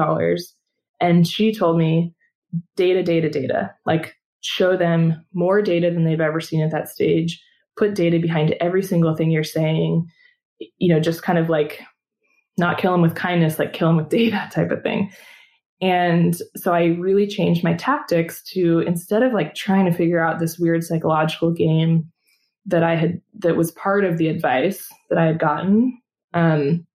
And 1.01 1.27
she 1.27 1.53
told 1.53 1.77
me 1.77 2.13
data, 2.75 3.01
data, 3.01 3.29
data, 3.29 3.73
like 3.85 4.15
show 4.41 4.77
them 4.77 5.25
more 5.33 5.61
data 5.61 5.89
than 5.89 6.03
they've 6.03 6.21
ever 6.21 6.39
seen 6.39 6.61
at 6.61 6.71
that 6.71 6.87
stage, 6.87 7.41
put 7.77 7.95
data 7.95 8.19
behind 8.19 8.55
every 8.61 8.83
single 8.83 9.15
thing 9.15 9.31
you're 9.31 9.43
saying, 9.43 10.05
you 10.77 10.93
know, 10.93 10.99
just 10.99 11.23
kind 11.23 11.39
of 11.39 11.49
like 11.49 11.81
not 12.57 12.77
kill 12.77 12.91
them 12.91 13.01
with 13.01 13.15
kindness, 13.15 13.57
like 13.57 13.73
kill 13.73 13.87
them 13.87 13.97
with 13.97 14.09
data 14.09 14.47
type 14.51 14.69
of 14.69 14.83
thing. 14.83 15.11
And 15.81 16.35
so 16.55 16.73
I 16.73 16.85
really 16.85 17.27
changed 17.27 17.63
my 17.63 17.73
tactics 17.73 18.41
to 18.53 18.79
instead 18.79 19.23
of 19.23 19.33
like 19.33 19.55
trying 19.55 19.85
to 19.85 19.91
figure 19.91 20.23
out 20.23 20.39
this 20.39 20.57
weird 20.57 20.83
psychological 20.83 21.51
game 21.51 22.11
that 22.65 22.83
I 22.83 22.95
had 22.95 23.21
that 23.39 23.57
was 23.57 23.71
part 23.71 24.05
of 24.05 24.17
the 24.17 24.27
advice 24.27 24.87
that 25.09 25.19
I 25.19 25.25
had 25.25 25.39
gotten 25.39 25.99
um, 26.33 26.85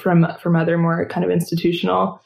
from 0.00 0.26
from 0.40 0.56
other 0.56 0.78
more 0.78 1.06
kind 1.06 1.24
of 1.24 1.30
institutional 1.30 2.20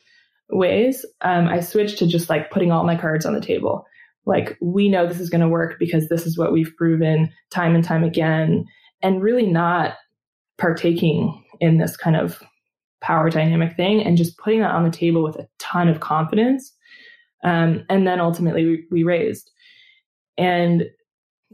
ways, 0.50 1.04
um, 1.22 1.48
I 1.48 1.60
switched 1.60 1.98
to 1.98 2.06
just 2.06 2.30
like 2.30 2.50
putting 2.50 2.70
all 2.70 2.84
my 2.84 2.96
cards 2.96 3.26
on 3.26 3.34
the 3.34 3.40
table. 3.40 3.84
Like 4.24 4.56
we 4.60 4.88
know 4.88 5.06
this 5.06 5.20
is 5.20 5.30
going 5.30 5.40
to 5.40 5.48
work 5.48 5.78
because 5.78 6.08
this 6.08 6.26
is 6.26 6.38
what 6.38 6.52
we've 6.52 6.74
proven 6.76 7.32
time 7.50 7.74
and 7.74 7.84
time 7.84 8.04
again, 8.04 8.66
and 9.02 9.22
really 9.22 9.46
not 9.46 9.94
partaking 10.58 11.44
in 11.60 11.78
this 11.78 11.96
kind 11.96 12.16
of 12.16 12.42
power 13.00 13.30
dynamic 13.30 13.76
thing 13.76 14.02
and 14.02 14.16
just 14.16 14.38
putting 14.38 14.60
that 14.60 14.74
on 14.74 14.84
the 14.84 14.90
table 14.90 15.22
with 15.22 15.36
a 15.36 15.48
ton 15.58 15.88
of 15.88 16.00
confidence. 16.00 16.72
Um, 17.44 17.84
and 17.88 18.06
then 18.06 18.20
ultimately 18.20 18.64
we, 18.64 18.84
we 18.90 19.04
raised. 19.04 19.50
And 20.38 20.84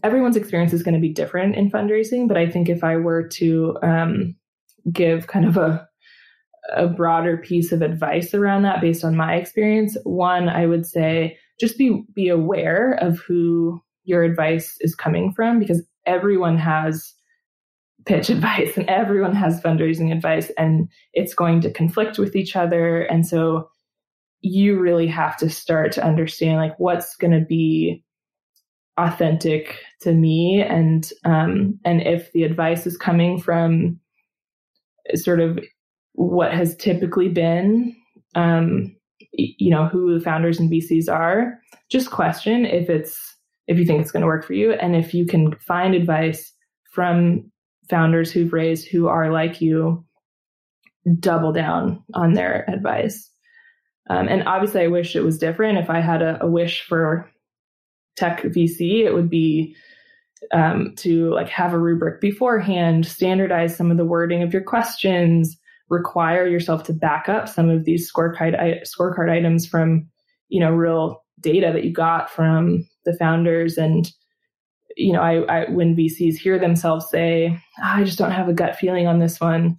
everyone's 0.02 0.36
experience 0.36 0.72
is 0.72 0.82
going 0.82 0.94
to 0.94 1.00
be 1.00 1.12
different 1.12 1.56
in 1.56 1.70
fundraising, 1.70 2.28
but 2.28 2.36
I 2.36 2.48
think 2.48 2.68
if 2.68 2.82
I 2.82 2.96
were 2.96 3.28
to 3.28 3.76
um, 3.82 4.36
give 4.92 5.26
kind 5.26 5.46
of 5.46 5.56
a 5.56 5.86
a 6.74 6.86
broader 6.86 7.36
piece 7.36 7.72
of 7.72 7.82
advice 7.82 8.34
around 8.34 8.62
that 8.62 8.80
based 8.80 9.04
on 9.04 9.16
my 9.16 9.34
experience, 9.34 9.96
one, 10.04 10.48
I 10.48 10.66
would 10.66 10.86
say 10.86 11.36
just 11.58 11.76
be 11.76 12.04
be 12.14 12.28
aware 12.28 12.92
of 13.00 13.18
who 13.18 13.82
your 14.04 14.22
advice 14.22 14.76
is 14.80 14.94
coming 14.94 15.32
from 15.32 15.58
because 15.58 15.82
everyone 16.06 16.58
has 16.58 17.14
pitch 18.06 18.30
advice 18.30 18.76
and 18.76 18.88
everyone 18.88 19.34
has 19.34 19.60
fundraising 19.60 20.12
advice 20.12 20.50
and 20.58 20.88
it's 21.12 21.34
going 21.34 21.60
to 21.60 21.72
conflict 21.72 22.18
with 22.18 22.36
each 22.36 22.56
other 22.56 23.02
and 23.02 23.26
so 23.26 23.68
you 24.40 24.78
really 24.78 25.06
have 25.06 25.36
to 25.36 25.48
start 25.48 25.92
to 25.92 26.04
understand 26.04 26.56
like 26.56 26.78
what's 26.78 27.16
going 27.16 27.32
to 27.32 27.44
be 27.44 28.02
authentic 28.98 29.78
to 30.00 30.12
me 30.12 30.62
and 30.62 31.12
um 31.24 31.78
and 31.84 32.02
if 32.02 32.30
the 32.32 32.42
advice 32.42 32.86
is 32.86 32.96
coming 32.96 33.40
from 33.40 33.98
sort 35.14 35.40
of 35.40 35.58
what 36.12 36.52
has 36.52 36.76
typically 36.76 37.28
been 37.28 37.96
um 38.34 38.94
you 39.32 39.70
know 39.70 39.86
who 39.86 40.12
the 40.12 40.22
founders 40.22 40.60
and 40.60 40.70
VCs 40.70 41.10
are 41.10 41.58
just 41.88 42.10
question 42.10 42.66
if 42.66 42.90
it's 42.90 43.36
if 43.66 43.78
you 43.78 43.86
think 43.86 44.00
it's 44.00 44.10
going 44.10 44.20
to 44.20 44.26
work 44.26 44.44
for 44.44 44.52
you 44.52 44.72
and 44.72 44.94
if 44.94 45.14
you 45.14 45.24
can 45.24 45.54
find 45.56 45.94
advice 45.94 46.52
from 46.90 47.50
founders 47.88 48.30
who've 48.30 48.52
raised 48.52 48.88
who 48.88 49.08
are 49.08 49.30
like 49.30 49.60
you 49.60 50.04
double 51.18 51.52
down 51.52 52.02
on 52.14 52.32
their 52.32 52.68
advice. 52.70 53.30
Um, 54.10 54.28
and 54.28 54.46
obviously, 54.46 54.82
I 54.82 54.88
wish 54.88 55.14
it 55.16 55.22
was 55.22 55.38
different. 55.38 55.78
If 55.78 55.90
I 55.90 56.00
had 56.00 56.22
a, 56.22 56.42
a 56.42 56.46
wish 56.48 56.82
for 56.82 57.30
tech 58.16 58.42
VC, 58.42 59.04
it 59.04 59.14
would 59.14 59.30
be 59.30 59.76
um, 60.52 60.94
to 60.96 61.30
like 61.30 61.48
have 61.48 61.72
a 61.72 61.78
rubric 61.78 62.20
beforehand, 62.20 63.06
standardize 63.06 63.76
some 63.76 63.90
of 63.90 63.96
the 63.96 64.04
wording 64.04 64.42
of 64.42 64.52
your 64.52 64.62
questions, 64.62 65.56
require 65.88 66.46
yourself 66.46 66.82
to 66.84 66.92
back 66.92 67.28
up 67.28 67.48
some 67.48 67.68
of 67.68 67.84
these 67.84 68.10
scorecard 68.10 68.56
scorecard 68.84 69.30
items 69.30 69.66
from 69.66 70.08
you 70.48 70.58
know 70.58 70.70
real 70.70 71.22
data 71.40 71.70
that 71.72 71.84
you 71.84 71.92
got 71.92 72.30
from 72.30 72.86
the 73.04 73.14
founders 73.14 73.76
and 73.76 74.10
you 74.96 75.12
know, 75.12 75.20
I, 75.20 75.42
I 75.42 75.70
when 75.70 75.96
VCs 75.96 76.36
hear 76.36 76.58
themselves 76.58 77.08
say, 77.10 77.58
oh, 77.78 77.82
"I 77.82 78.04
just 78.04 78.18
don't 78.18 78.30
have 78.30 78.48
a 78.48 78.54
gut 78.54 78.76
feeling 78.76 79.06
on 79.06 79.18
this 79.18 79.40
one," 79.40 79.78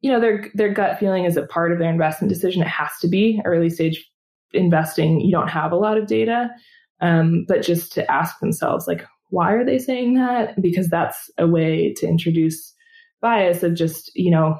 you 0.00 0.10
know, 0.10 0.20
their 0.20 0.50
their 0.54 0.72
gut 0.72 0.98
feeling 0.98 1.24
is 1.24 1.36
a 1.36 1.46
part 1.46 1.72
of 1.72 1.78
their 1.78 1.90
investment 1.90 2.28
decision. 2.32 2.62
It 2.62 2.68
has 2.68 2.90
to 3.00 3.08
be 3.08 3.40
early 3.44 3.70
stage 3.70 4.04
investing. 4.52 5.20
You 5.20 5.32
don't 5.32 5.48
have 5.48 5.72
a 5.72 5.76
lot 5.76 5.98
of 5.98 6.06
data, 6.06 6.50
um, 7.00 7.44
but 7.48 7.62
just 7.62 7.92
to 7.94 8.10
ask 8.10 8.38
themselves, 8.38 8.86
like, 8.86 9.04
why 9.30 9.52
are 9.52 9.64
they 9.64 9.78
saying 9.78 10.14
that? 10.14 10.60
Because 10.60 10.88
that's 10.88 11.30
a 11.38 11.46
way 11.46 11.92
to 11.94 12.06
introduce 12.06 12.74
bias 13.20 13.62
of 13.62 13.74
just 13.74 14.10
you 14.14 14.30
know 14.30 14.58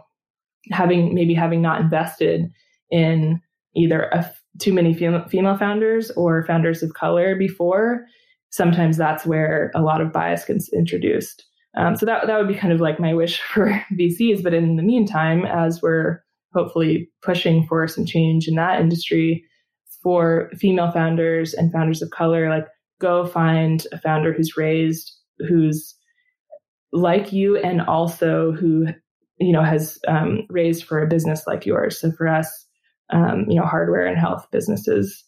having 0.70 1.14
maybe 1.14 1.34
having 1.34 1.60
not 1.60 1.80
invested 1.80 2.50
in 2.90 3.40
either 3.76 4.02
a, 4.04 4.30
too 4.58 4.72
many 4.72 4.94
female, 4.94 5.26
female 5.28 5.56
founders 5.56 6.10
or 6.12 6.44
founders 6.46 6.82
of 6.82 6.94
color 6.94 7.34
before 7.34 8.06
sometimes 8.54 8.96
that's 8.96 9.26
where 9.26 9.72
a 9.74 9.82
lot 9.82 10.00
of 10.00 10.12
bias 10.12 10.44
gets 10.44 10.72
introduced. 10.72 11.44
Um, 11.76 11.96
so 11.96 12.06
that 12.06 12.28
that 12.28 12.38
would 12.38 12.46
be 12.46 12.54
kind 12.54 12.72
of 12.72 12.80
like 12.80 13.00
my 13.00 13.12
wish 13.12 13.40
for 13.52 13.84
VCs. 13.92 14.44
But 14.44 14.54
in 14.54 14.76
the 14.76 14.82
meantime, 14.82 15.44
as 15.44 15.82
we're 15.82 16.20
hopefully 16.54 17.10
pushing 17.20 17.66
for 17.66 17.88
some 17.88 18.06
change 18.06 18.46
in 18.46 18.54
that 18.54 18.80
industry 18.80 19.44
for 20.04 20.50
female 20.56 20.92
founders 20.92 21.52
and 21.52 21.72
founders 21.72 22.00
of 22.00 22.10
color, 22.10 22.48
like 22.48 22.66
go 23.00 23.26
find 23.26 23.88
a 23.90 23.98
founder 23.98 24.32
who's 24.32 24.56
raised 24.56 25.12
who's 25.48 25.96
like 26.92 27.32
you 27.32 27.56
and 27.56 27.80
also 27.80 28.52
who 28.52 28.86
you 29.38 29.50
know 29.50 29.64
has 29.64 29.98
um, 30.06 30.46
raised 30.48 30.84
for 30.84 31.02
a 31.02 31.08
business 31.08 31.44
like 31.48 31.66
yours. 31.66 31.98
So 31.98 32.12
for 32.12 32.28
us, 32.28 32.66
um, 33.12 33.46
you 33.48 33.58
know, 33.58 33.66
hardware 33.66 34.06
and 34.06 34.16
health 34.16 34.46
businesses, 34.52 35.23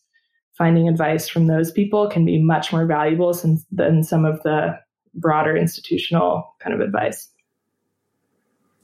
finding 0.56 0.88
advice 0.88 1.28
from 1.28 1.46
those 1.46 1.70
people 1.70 2.08
can 2.08 2.24
be 2.24 2.40
much 2.40 2.72
more 2.72 2.86
valuable 2.86 3.34
since, 3.34 3.64
than 3.70 4.02
some 4.02 4.24
of 4.24 4.42
the 4.42 4.78
broader 5.14 5.56
institutional 5.56 6.54
kind 6.60 6.74
of 6.74 6.80
advice. 6.80 7.28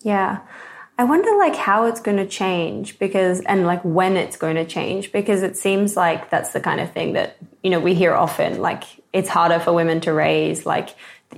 Yeah. 0.02 0.40
I 0.98 1.04
wonder 1.04 1.36
like 1.38 1.56
how 1.56 1.86
it's 1.86 2.00
going 2.00 2.18
to 2.18 2.26
change 2.26 2.98
because 2.98 3.40
and 3.40 3.66
like 3.66 3.82
when 3.82 4.16
it's 4.16 4.36
going 4.36 4.56
to 4.56 4.64
change 4.64 5.10
because 5.10 5.42
it 5.42 5.56
seems 5.56 5.96
like 5.96 6.30
that's 6.30 6.52
the 6.52 6.60
kind 6.60 6.80
of 6.80 6.92
thing 6.92 7.14
that 7.14 7.38
you 7.62 7.70
know 7.70 7.80
we 7.80 7.94
hear 7.94 8.14
often 8.14 8.60
like 8.60 8.84
it's 9.12 9.28
harder 9.28 9.58
for 9.58 9.72
women 9.72 10.00
to 10.02 10.12
raise 10.12 10.66
like 10.66 10.90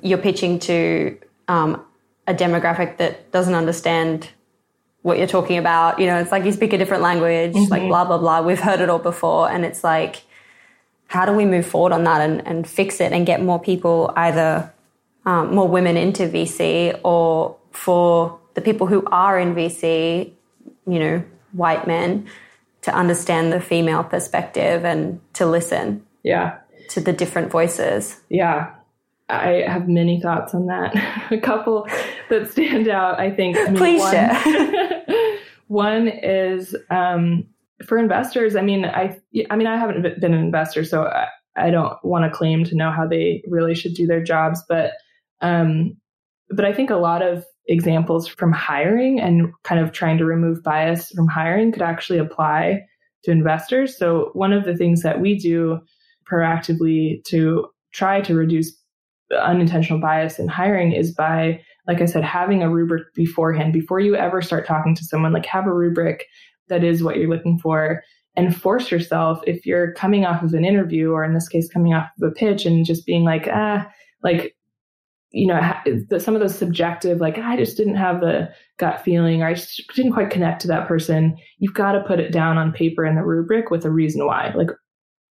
you're 0.02 0.18
pitching 0.18 0.58
to 0.58 1.18
um, 1.46 1.84
a 2.26 2.34
demographic 2.34 2.96
that 2.98 3.30
doesn't 3.30 3.54
understand 3.54 4.28
what 5.04 5.18
you're 5.18 5.26
talking 5.26 5.58
about 5.58 5.98
you 6.00 6.06
know 6.06 6.18
it's 6.18 6.32
like 6.32 6.44
you 6.44 6.52
speak 6.52 6.72
a 6.72 6.78
different 6.78 7.02
language 7.02 7.52
mm-hmm. 7.52 7.70
like 7.70 7.82
blah 7.82 8.04
blah 8.04 8.18
blah 8.18 8.40
we've 8.40 8.60
heard 8.60 8.80
it 8.80 8.88
all 8.88 8.98
before 8.98 9.50
and 9.50 9.64
it's 9.64 9.84
like 9.84 10.22
how 11.06 11.24
do 11.24 11.32
we 11.32 11.44
move 11.44 11.66
forward 11.66 11.92
on 11.92 12.04
that 12.04 12.20
and, 12.20 12.46
and 12.46 12.66
fix 12.66 13.00
it 13.00 13.12
and 13.12 13.26
get 13.26 13.42
more 13.42 13.60
people 13.60 14.12
either 14.16 14.72
um, 15.26 15.54
more 15.54 15.68
women 15.68 15.96
into 15.96 16.24
VC 16.24 16.98
or 17.02 17.56
for 17.72 18.38
the 18.54 18.60
people 18.60 18.86
who 18.86 19.04
are 19.06 19.38
in 19.38 19.54
VC, 19.54 20.32
you 20.86 20.98
know, 20.98 21.24
white 21.52 21.86
men, 21.86 22.26
to 22.82 22.94
understand 22.94 23.52
the 23.52 23.60
female 23.60 24.04
perspective 24.04 24.84
and 24.84 25.20
to 25.34 25.46
listen. 25.46 26.04
Yeah. 26.22 26.58
To 26.90 27.00
the 27.00 27.12
different 27.12 27.50
voices. 27.50 28.20
Yeah. 28.28 28.74
I 29.28 29.64
have 29.66 29.88
many 29.88 30.20
thoughts 30.20 30.54
on 30.54 30.66
that. 30.66 30.94
a 31.32 31.38
couple 31.38 31.86
that 32.30 32.50
stand 32.50 32.88
out, 32.88 33.18
I 33.18 33.30
think. 33.30 33.56
I 33.56 33.64
mean, 33.66 33.76
Please 33.76 34.00
one, 34.00 34.12
share. 34.12 35.36
one 35.68 36.08
is 36.08 36.76
um, 36.90 37.46
for 37.86 37.98
investors. 37.98 38.56
I 38.56 38.62
mean, 38.62 38.84
I, 38.84 39.18
I 39.50 39.56
mean, 39.56 39.66
I 39.66 39.78
haven't 39.78 40.02
been 40.20 40.34
an 40.34 40.40
investor, 40.40 40.84
so 40.84 41.04
I, 41.04 41.28
I 41.56 41.70
don't 41.70 41.96
want 42.04 42.24
to 42.24 42.36
claim 42.36 42.64
to 42.64 42.76
know 42.76 42.90
how 42.90 43.06
they 43.06 43.42
really 43.46 43.74
should 43.74 43.94
do 43.94 44.06
their 44.06 44.22
jobs, 44.22 44.62
but, 44.68 44.92
um, 45.40 45.96
but 46.50 46.64
I 46.64 46.72
think 46.72 46.90
a 46.90 46.96
lot 46.96 47.22
of 47.22 47.44
examples 47.66 48.28
from 48.28 48.52
hiring 48.52 49.20
and 49.20 49.52
kind 49.62 49.80
of 49.80 49.92
trying 49.92 50.18
to 50.18 50.24
remove 50.24 50.62
bias 50.62 51.08
from 51.10 51.28
hiring 51.28 51.72
could 51.72 51.82
actually 51.82 52.18
apply 52.18 52.82
to 53.22 53.30
investors. 53.30 53.96
So, 53.96 54.30
one 54.34 54.52
of 54.52 54.64
the 54.64 54.76
things 54.76 55.02
that 55.02 55.20
we 55.20 55.38
do 55.38 55.80
proactively 56.30 57.24
to 57.24 57.68
try 57.92 58.20
to 58.20 58.34
reduce 58.34 58.76
unintentional 59.32 60.00
bias 60.00 60.38
in 60.38 60.48
hiring 60.48 60.92
is 60.92 61.12
by, 61.12 61.60
like 61.86 62.00
I 62.00 62.06
said, 62.06 62.24
having 62.24 62.62
a 62.62 62.70
rubric 62.70 63.12
beforehand. 63.14 63.72
Before 63.72 64.00
you 64.00 64.16
ever 64.16 64.42
start 64.42 64.66
talking 64.66 64.94
to 64.94 65.04
someone, 65.04 65.32
like 65.32 65.46
have 65.46 65.66
a 65.66 65.72
rubric 65.72 66.26
that 66.68 66.84
is 66.84 67.02
what 67.02 67.16
you're 67.16 67.30
looking 67.30 67.58
for 67.58 68.02
and 68.36 68.56
force 68.56 68.90
yourself 68.90 69.40
if 69.46 69.64
you're 69.64 69.92
coming 69.94 70.24
off 70.24 70.42
of 70.42 70.54
an 70.54 70.64
interview 70.64 71.12
or 71.12 71.24
in 71.24 71.34
this 71.34 71.48
case 71.48 71.68
coming 71.68 71.94
off 71.94 72.08
of 72.20 72.30
a 72.30 72.32
pitch 72.32 72.66
and 72.66 72.84
just 72.84 73.06
being 73.06 73.22
like 73.22 73.48
ah 73.52 73.86
like 74.24 74.56
you 75.34 75.48
know, 75.48 75.60
some 76.18 76.36
of 76.36 76.40
those 76.40 76.56
subjective, 76.56 77.20
like, 77.20 77.38
I 77.38 77.56
just 77.56 77.76
didn't 77.76 77.96
have 77.96 78.20
the 78.20 78.48
gut 78.78 79.02
feeling 79.02 79.42
or 79.42 79.48
I 79.48 79.56
didn't 79.96 80.12
quite 80.12 80.30
connect 80.30 80.62
to 80.62 80.68
that 80.68 80.86
person. 80.86 81.36
You've 81.58 81.74
got 81.74 81.92
to 81.92 82.04
put 82.04 82.20
it 82.20 82.30
down 82.30 82.56
on 82.56 82.72
paper 82.72 83.04
in 83.04 83.16
the 83.16 83.24
rubric 83.24 83.68
with 83.68 83.84
a 83.84 83.90
reason 83.90 84.24
why. 84.24 84.52
Like, 84.54 84.68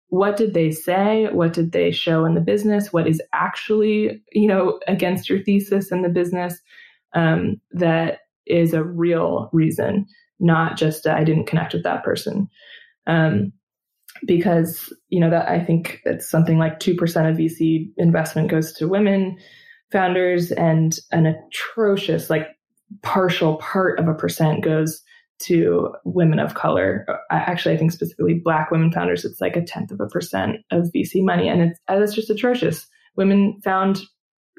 what 0.09 0.37
did 0.37 0.55
they 0.55 0.71
say? 0.71 1.29
What 1.31 1.53
did 1.53 1.73
they 1.73 1.91
show 1.91 2.25
in 2.25 2.35
the 2.35 2.41
business? 2.41 2.93
What 2.93 3.07
is 3.07 3.21
actually, 3.35 4.23
you 4.33 4.49
know, 4.49 4.81
against 4.89 5.29
your 5.29 5.43
thesis 5.43 5.93
in 5.93 6.03
the 6.03 6.09
business? 6.09 6.59
Um, 7.15 7.61
that 7.73 8.21
is 8.47 8.73
a 8.73 8.83
real 8.83 9.51
reason, 9.53 10.07
not 10.41 10.77
just 10.77 11.07
I 11.07 11.25
didn't 11.25 11.47
connect 11.47 11.75
with 11.75 11.85
that 11.85 12.05
person. 12.05 12.49
Um, 13.07 13.53
because, 14.27 14.93
you 15.11 15.21
know, 15.21 15.31
that 15.31 15.49
I 15.49 15.63
think 15.63 16.01
it's 16.05 16.29
something 16.29 16.59
like 16.59 16.81
2% 16.81 16.93
of 17.31 17.37
VC 17.37 17.91
investment 17.99 18.51
goes 18.51 18.73
to 18.75 18.89
women 18.89 19.37
founders 19.93 20.51
and 20.53 20.99
an 21.13 21.27
atrocious, 21.27 22.29
like 22.29 22.49
partial 23.03 23.57
part 23.57 23.99
of 23.99 24.09
a 24.09 24.15
percent 24.15 24.65
goes 24.65 25.03
to 25.41 25.95
women 26.05 26.39
of 26.39 26.55
color. 26.55 27.07
Actually, 27.31 27.75
I 27.75 27.79
think 27.79 27.93
specifically 27.93 28.35
black 28.35 28.71
women 28.71 28.93
founders, 28.93 29.25
it's 29.25 29.41
like 29.41 29.57
a 29.57 29.65
tenth 29.65 29.91
of 29.91 30.01
a 30.01 30.07
percent 30.07 30.57
of 30.71 30.91
VC 30.95 31.25
money. 31.25 31.49
And 31.49 31.63
it's, 31.63 31.81
it's 31.89 32.15
just 32.15 32.31
atrocious. 32.31 32.87
Women 33.17 33.61
found 33.63 34.01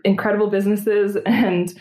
incredible 0.03 0.49
businesses 0.49 1.17
and, 1.25 1.73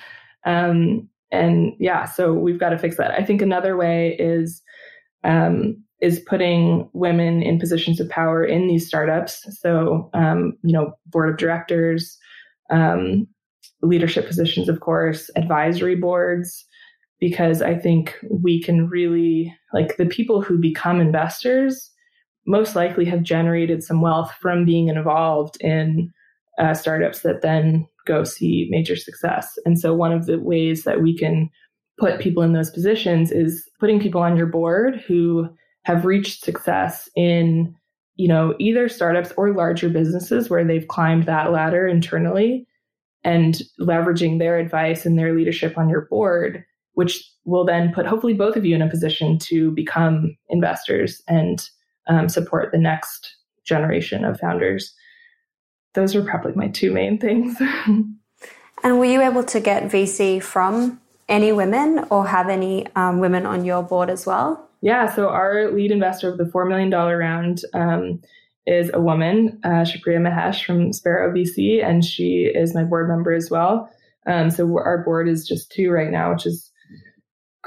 um, 0.45 1.09
and 1.31 1.73
yeah, 1.79 2.07
so 2.07 2.33
we've 2.33 2.59
got 2.59 2.71
to 2.71 2.79
fix 2.79 2.97
that. 2.97 3.13
I 3.13 3.23
think 3.23 3.43
another 3.43 3.77
way 3.77 4.17
is, 4.19 4.63
um, 5.25 5.83
is 6.01 6.21
putting 6.21 6.89
women 6.93 7.43
in 7.43 7.59
positions 7.59 8.01
of 8.01 8.09
power 8.09 8.45
in 8.45 8.69
these 8.69 8.87
startups. 8.87 9.45
So, 9.61 10.09
um, 10.15 10.57
you 10.63 10.73
know, 10.73 10.93
board 11.07 11.29
of 11.29 11.37
directors, 11.37 12.17
um, 12.71 13.27
leadership 13.83 14.27
positions, 14.27 14.69
of 14.69 14.81
course, 14.81 15.31
advisory 15.37 15.97
boards, 15.97 16.65
because 17.21 17.63
I 17.63 17.75
think 17.75 18.17
we 18.31 18.63
can 18.63 18.89
really, 18.89 19.55
like, 19.73 19.97
the 19.97 20.07
people 20.07 20.41
who 20.41 20.59
become 20.59 21.01
investors 21.01 21.91
most 22.47 22.77
likely 22.77 23.05
have 23.07 23.23
generated 23.23 23.83
some 23.83 24.01
wealth 24.01 24.33
from 24.41 24.65
being 24.65 24.89
involved 24.89 25.57
in 25.61 26.13
uh, 26.59 26.75
startups 26.75 27.21
that 27.21 27.43
then 27.43 27.87
go 28.07 28.25
see 28.25 28.67
major 28.71 28.97
success. 28.97 29.59
And 29.65 29.79
so, 29.79 29.95
one 29.95 30.13
of 30.13 30.27
the 30.27 30.39
ways 30.39 30.85
that 30.85 31.03
we 31.03 31.17
can 31.17 31.51
put 31.99 32.21
people 32.21 32.43
in 32.43 32.53
those 32.53 32.71
positions 32.71 33.33
is 33.33 33.69
putting 33.81 34.01
people 34.01 34.23
on 34.23 34.37
your 34.37 34.47
board 34.47 35.03
who 35.07 35.49
have 35.85 36.05
reached 36.05 36.45
success 36.45 37.09
in 37.17 37.75
you 38.17 38.29
know 38.29 38.55
either 38.59 38.89
startups 38.89 39.33
or 39.37 39.53
larger 39.53 39.89
businesses 39.89 40.49
where 40.49 40.65
they've 40.65 40.89
climbed 40.89 41.25
that 41.27 41.51
ladder 41.51 41.87
internally 41.87 42.67
and 43.25 43.63
leveraging 43.81 44.39
their 44.39 44.59
advice 44.59 45.05
and 45.05 45.19
their 45.19 45.35
leadership 45.35 45.77
on 45.77 45.89
your 45.89 46.03
board, 46.03 46.65
which 46.99 47.33
will 47.45 47.65
then 47.65 47.93
put 47.95 48.07
hopefully 48.07 48.35
both 48.35 48.57
of 48.57 48.65
you 48.65 48.75
in 48.75 48.83
a 48.83 48.91
position 48.91 49.39
to 49.39 49.71
become 49.71 50.37
investors 50.49 51.23
and 51.29 51.71
um, 52.09 52.29
support 52.29 52.73
the 52.73 52.79
next 52.79 53.37
generation 53.65 54.25
of 54.25 54.41
founders. 54.41 54.93
Those 55.95 56.17
are 56.17 56.25
probably 56.25 56.55
my 56.57 56.67
two 56.67 56.91
main 56.91 57.17
things. 57.17 57.57
and 58.83 58.99
were 58.99 59.05
you 59.05 59.23
able 59.23 59.45
to 59.45 59.61
get 59.61 59.85
VC 59.85 60.43
from 60.43 61.01
any 61.29 61.53
women 61.53 62.05
or 62.11 62.27
have 62.27 62.49
any 62.49 62.89
um, 62.97 63.21
women 63.21 63.47
on 63.47 63.65
your 63.65 63.85
board 63.85 64.11
as 64.11 64.27
well? 64.27 64.69
Yeah, 64.81 65.15
so 65.15 65.29
our 65.29 65.71
lead 65.71 65.93
investor 65.93 66.29
of 66.29 66.37
the 66.37 66.47
$4 66.47 66.69
million 66.69 66.91
round 66.91 67.61
um, 67.75 68.21
is 68.67 68.91
a 68.93 69.01
woman, 69.01 69.61
uh, 69.63 69.85
Shripriya 69.85 70.19
Mahesh 70.19 70.65
from 70.65 70.93
Spero 70.93 71.33
VC, 71.33 71.81
and 71.81 72.05
she 72.05 72.51
is 72.53 72.75
my 72.75 72.83
board 72.83 73.07
member 73.07 73.33
as 73.33 73.53
well. 73.53 73.89
Um, 74.27 74.51
so 74.51 74.67
our 74.79 75.05
board 75.05 75.29
is 75.29 75.47
just 75.47 75.71
two 75.71 75.93
right 75.93 76.11
now, 76.11 76.33
which 76.33 76.45
is 76.45 76.68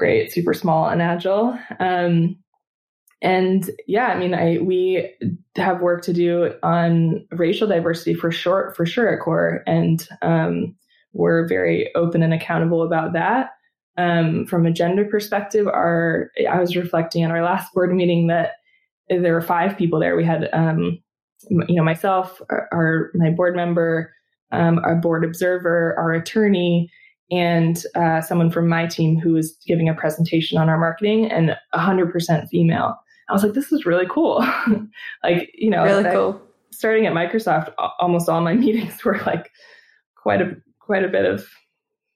great, 0.02 0.32
super 0.32 0.52
small 0.52 0.88
and 0.88 1.00
agile. 1.00 1.56
Um, 1.78 2.36
and 3.22 3.70
yeah, 3.86 4.06
I 4.08 4.18
mean, 4.18 4.34
I 4.34 4.58
we 4.58 5.08
have 5.54 5.80
work 5.80 6.02
to 6.02 6.12
do 6.12 6.52
on 6.64 7.24
racial 7.30 7.68
diversity 7.68 8.14
for 8.14 8.32
sure, 8.32 8.74
for 8.76 8.84
sure 8.84 9.14
at 9.14 9.20
Core, 9.20 9.62
and 9.64 10.08
um, 10.20 10.74
we're 11.12 11.46
very 11.46 11.94
open 11.94 12.20
and 12.24 12.34
accountable 12.34 12.82
about 12.82 13.12
that. 13.12 13.50
Um, 13.96 14.44
from 14.46 14.66
a 14.66 14.72
gender 14.72 15.04
perspective, 15.04 15.68
our 15.68 16.32
I 16.50 16.58
was 16.58 16.74
reflecting 16.74 17.24
on 17.24 17.30
our 17.30 17.44
last 17.44 17.72
board 17.72 17.94
meeting 17.94 18.26
that 18.26 18.54
there 19.08 19.34
were 19.34 19.40
five 19.40 19.78
people 19.78 20.00
there. 20.00 20.16
We 20.16 20.24
had, 20.24 20.48
um, 20.52 20.98
you 21.48 21.76
know, 21.76 21.84
myself, 21.84 22.42
our, 22.50 22.68
our 22.72 23.10
my 23.14 23.30
board 23.30 23.54
member, 23.54 24.12
um, 24.50 24.80
our 24.80 24.96
board 24.96 25.24
observer, 25.24 25.94
our 25.96 26.12
attorney, 26.12 26.90
and 27.32 27.84
uh, 27.94 28.20
someone 28.20 28.50
from 28.50 28.68
my 28.68 28.86
team 28.86 29.18
who 29.18 29.32
was 29.32 29.56
giving 29.66 29.88
a 29.88 29.94
presentation 29.94 30.58
on 30.58 30.68
our 30.68 30.78
marketing, 30.78 31.30
and 31.30 31.56
100% 31.74 32.48
female. 32.48 32.96
I 33.28 33.32
was 33.32 33.42
like, 33.42 33.54
this 33.54 33.72
is 33.72 33.86
really 33.86 34.06
cool. 34.08 34.44
like, 35.24 35.50
you 35.54 35.70
know, 35.70 35.84
really 35.84 36.04
cool. 36.04 36.40
starting 36.70 37.06
at 37.06 37.12
Microsoft, 37.12 37.72
almost 37.98 38.28
all 38.28 38.40
my 38.40 38.54
meetings 38.54 39.04
were 39.04 39.18
like 39.26 39.50
quite 40.14 40.40
a 40.40 40.56
quite 40.78 41.04
a 41.04 41.08
bit 41.08 41.24
of 41.24 41.48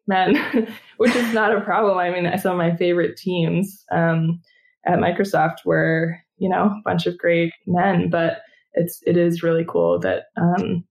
men, 0.06 0.36
which 0.98 1.16
is 1.16 1.32
not 1.32 1.56
a 1.56 1.60
problem. 1.60 1.98
I 1.98 2.10
mean, 2.10 2.38
some 2.38 2.52
of 2.52 2.58
my 2.58 2.76
favorite 2.76 3.16
teams 3.16 3.84
um, 3.90 4.40
at 4.86 4.98
Microsoft 4.98 5.64
were 5.64 6.20
you 6.38 6.48
know, 6.48 6.64
a 6.64 6.82
bunch 6.84 7.06
of 7.06 7.18
great 7.18 7.52
men, 7.66 8.10
but 8.10 8.42
it's 8.74 9.02
it 9.06 9.16
is 9.16 9.42
really 9.42 9.64
cool 9.66 9.98
that 10.00 10.24
um, 10.36 10.84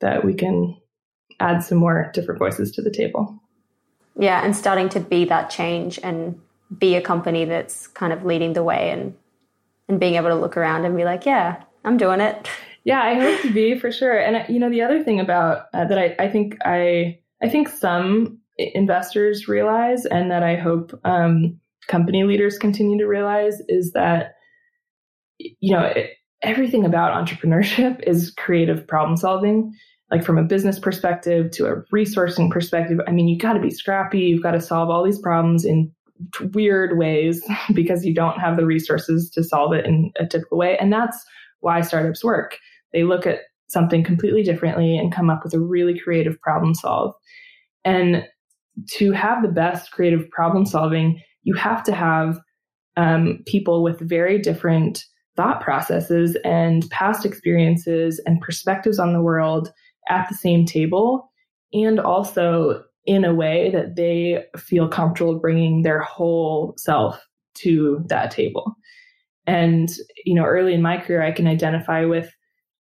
that 0.00 0.24
we 0.24 0.34
can 0.34 0.76
add 1.42 1.62
some 1.62 1.78
more 1.78 2.10
different 2.14 2.38
voices 2.38 2.70
to 2.72 2.82
the 2.82 2.90
table. 2.90 3.38
Yeah, 4.18 4.44
and 4.44 4.54
starting 4.54 4.88
to 4.90 5.00
be 5.00 5.24
that 5.26 5.50
change 5.50 5.98
and 6.02 6.40
be 6.78 6.94
a 6.94 7.02
company 7.02 7.44
that's 7.44 7.86
kind 7.88 8.12
of 8.12 8.24
leading 8.24 8.52
the 8.52 8.62
way 8.62 8.90
and 8.90 9.14
and 9.88 9.98
being 9.98 10.14
able 10.14 10.28
to 10.28 10.34
look 10.34 10.56
around 10.56 10.84
and 10.84 10.96
be 10.96 11.04
like, 11.04 11.26
yeah, 11.26 11.62
I'm 11.84 11.96
doing 11.96 12.20
it. 12.20 12.48
Yeah, 12.84 13.00
I 13.00 13.14
hope 13.14 13.40
to 13.42 13.52
be 13.52 13.78
for 13.78 13.92
sure. 13.92 14.18
And 14.18 14.44
you 14.52 14.58
know, 14.58 14.68
the 14.68 14.82
other 14.82 15.04
thing 15.04 15.20
about 15.20 15.66
uh, 15.72 15.84
that 15.84 16.00
I, 16.00 16.16
I 16.18 16.28
think 16.28 16.56
I 16.64 17.20
I 17.40 17.48
think 17.48 17.68
some 17.68 18.40
investors 18.58 19.46
realize, 19.46 20.04
and 20.04 20.32
that 20.32 20.42
I 20.42 20.56
hope 20.56 20.98
um, 21.04 21.60
company 21.86 22.24
leaders 22.24 22.58
continue 22.58 22.98
to 22.98 23.06
realize, 23.06 23.62
is 23.68 23.92
that 23.92 24.34
you 25.38 25.72
know 25.72 25.84
it, 25.84 26.10
everything 26.42 26.84
about 26.84 27.24
entrepreneurship 27.24 28.02
is 28.06 28.32
creative 28.32 28.84
problem 28.86 29.16
solving. 29.16 29.72
Like 30.12 30.24
from 30.24 30.38
a 30.38 30.44
business 30.44 30.78
perspective 30.78 31.50
to 31.52 31.66
a 31.66 31.82
resourcing 31.92 32.50
perspective, 32.50 33.00
I 33.08 33.10
mean, 33.10 33.28
you 33.28 33.38
got 33.38 33.54
to 33.54 33.60
be 33.60 33.70
scrappy. 33.70 34.20
You've 34.20 34.42
got 34.42 34.52
to 34.52 34.60
solve 34.60 34.90
all 34.90 35.02
these 35.02 35.18
problems 35.18 35.64
in 35.64 35.90
weird 36.52 36.98
ways 36.98 37.42
because 37.74 38.04
you 38.04 38.14
don't 38.14 38.38
have 38.38 38.56
the 38.56 38.66
resources 38.66 39.30
to 39.30 39.42
solve 39.42 39.72
it 39.72 39.86
in 39.86 40.12
a 40.20 40.26
typical 40.26 40.58
way. 40.58 40.76
And 40.78 40.92
that's 40.92 41.24
why 41.60 41.80
startups 41.80 42.22
work. 42.22 42.58
They 42.92 43.04
look 43.04 43.26
at 43.26 43.40
something 43.68 44.04
completely 44.04 44.42
differently 44.42 44.96
and 44.98 45.14
come 45.14 45.30
up 45.30 45.42
with 45.42 45.54
a 45.54 45.60
really 45.60 45.98
creative 45.98 46.38
problem 46.40 46.74
solve. 46.74 47.14
And 47.84 48.24
to 48.88 49.12
have 49.12 49.42
the 49.42 49.48
best 49.48 49.92
creative 49.92 50.28
problem 50.30 50.66
solving, 50.66 51.20
you 51.42 51.54
have 51.54 51.82
to 51.84 51.94
have 51.94 52.38
um, 52.96 53.42
people 53.46 53.82
with 53.82 53.98
very 53.98 54.38
different 54.38 55.04
thought 55.36 55.62
processes 55.62 56.36
and 56.44 56.88
past 56.90 57.24
experiences 57.24 58.20
and 58.26 58.40
perspectives 58.42 58.98
on 58.98 59.14
the 59.14 59.22
world 59.22 59.72
at 60.08 60.28
the 60.28 60.34
same 60.34 60.66
table. 60.66 61.30
And 61.72 61.98
also 61.98 62.84
in 63.06 63.24
a 63.24 63.34
way 63.34 63.70
that 63.70 63.96
they 63.96 64.44
feel 64.56 64.88
comfortable 64.88 65.38
bringing 65.38 65.82
their 65.82 66.00
whole 66.00 66.74
self 66.76 67.26
to 67.54 68.04
that 68.08 68.30
table. 68.30 68.76
And, 69.46 69.90
you 70.24 70.34
know, 70.34 70.44
early 70.44 70.74
in 70.74 70.82
my 70.82 70.98
career, 70.98 71.22
I 71.22 71.32
can 71.32 71.46
identify 71.46 72.04
with 72.04 72.32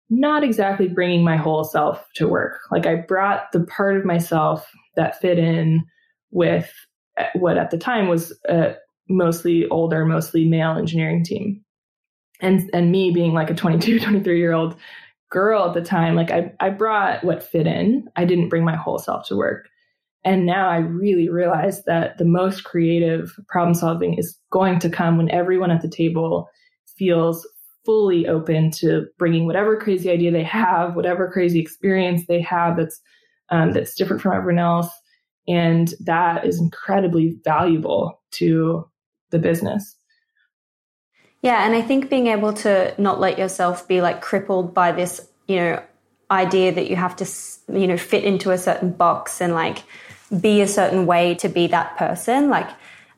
not 0.09 0.43
exactly 0.43 0.87
bringing 0.87 1.23
my 1.23 1.37
whole 1.37 1.63
self 1.63 2.05
to 2.15 2.27
work. 2.27 2.59
Like 2.71 2.85
I 2.85 2.95
brought 2.95 3.51
the 3.53 3.63
part 3.65 3.95
of 3.95 4.05
myself 4.05 4.69
that 4.95 5.21
fit 5.21 5.37
in 5.37 5.85
with 6.31 6.71
uh, 7.17 7.25
what 7.35 7.57
at 7.57 7.69
the 7.71 7.77
time 7.77 8.07
was 8.07 8.37
a 8.49 8.73
mostly 9.07 9.67
older, 9.69 10.05
mostly 10.05 10.45
male 10.45 10.77
engineering 10.77 11.23
team. 11.23 11.63
And, 12.41 12.69
and 12.73 12.91
me 12.91 13.11
being 13.11 13.33
like 13.33 13.49
a 13.49 13.55
22, 13.55 13.99
23 14.01 14.39
year 14.39 14.53
old 14.53 14.75
girl 15.29 15.65
at 15.67 15.73
the 15.73 15.81
time, 15.81 16.15
like 16.15 16.31
I, 16.31 16.53
I 16.59 16.69
brought 16.69 17.23
what 17.23 17.43
fit 17.43 17.67
in. 17.67 18.07
I 18.15 18.25
didn't 18.25 18.49
bring 18.49 18.65
my 18.65 18.75
whole 18.75 18.99
self 18.99 19.27
to 19.27 19.35
work. 19.35 19.67
And 20.25 20.45
now 20.45 20.69
I 20.69 20.77
really 20.77 21.29
realize 21.29 21.83
that 21.85 22.17
the 22.17 22.25
most 22.25 22.63
creative 22.63 23.31
problem 23.47 23.73
solving 23.73 24.15
is 24.15 24.37
going 24.51 24.79
to 24.79 24.89
come 24.89 25.17
when 25.17 25.31
everyone 25.31 25.71
at 25.71 25.81
the 25.81 25.89
table 25.89 26.49
feels 26.97 27.47
fully 27.85 28.27
open 28.27 28.69
to 28.71 29.05
bringing 29.17 29.45
whatever 29.45 29.77
crazy 29.77 30.09
idea 30.09 30.31
they 30.31 30.43
have, 30.43 30.95
whatever 30.95 31.31
crazy 31.31 31.59
experience 31.59 32.23
they 32.27 32.41
have 32.41 32.75
that's 32.77 32.99
um, 33.51 33.71
that's 33.71 33.95
different 33.95 34.21
from 34.21 34.33
everyone 34.33 34.59
else, 34.59 34.89
and 35.47 35.95
that 36.01 36.45
is 36.45 36.59
incredibly 36.59 37.35
valuable 37.43 38.21
to 38.31 38.87
the 39.31 39.39
business. 39.39 39.95
Yeah, 41.41 41.65
and 41.65 41.73
I 41.75 41.81
think 41.81 42.09
being 42.09 42.27
able 42.27 42.53
to 42.53 42.93
not 42.97 43.19
let 43.19 43.39
yourself 43.39 43.87
be 43.87 44.01
like 44.01 44.21
crippled 44.21 44.73
by 44.73 44.91
this, 44.91 45.25
you 45.47 45.55
know, 45.57 45.83
idea 46.29 46.71
that 46.73 46.89
you 46.89 46.95
have 46.95 47.15
to, 47.17 47.27
you 47.73 47.87
know, 47.87 47.97
fit 47.97 48.23
into 48.23 48.51
a 48.51 48.57
certain 48.57 48.91
box 48.91 49.41
and 49.41 49.53
like 49.53 49.83
be 50.41 50.61
a 50.61 50.67
certain 50.67 51.05
way 51.05 51.35
to 51.35 51.49
be 51.49 51.67
that 51.67 51.97
person. 51.97 52.49
Like, 52.49 52.69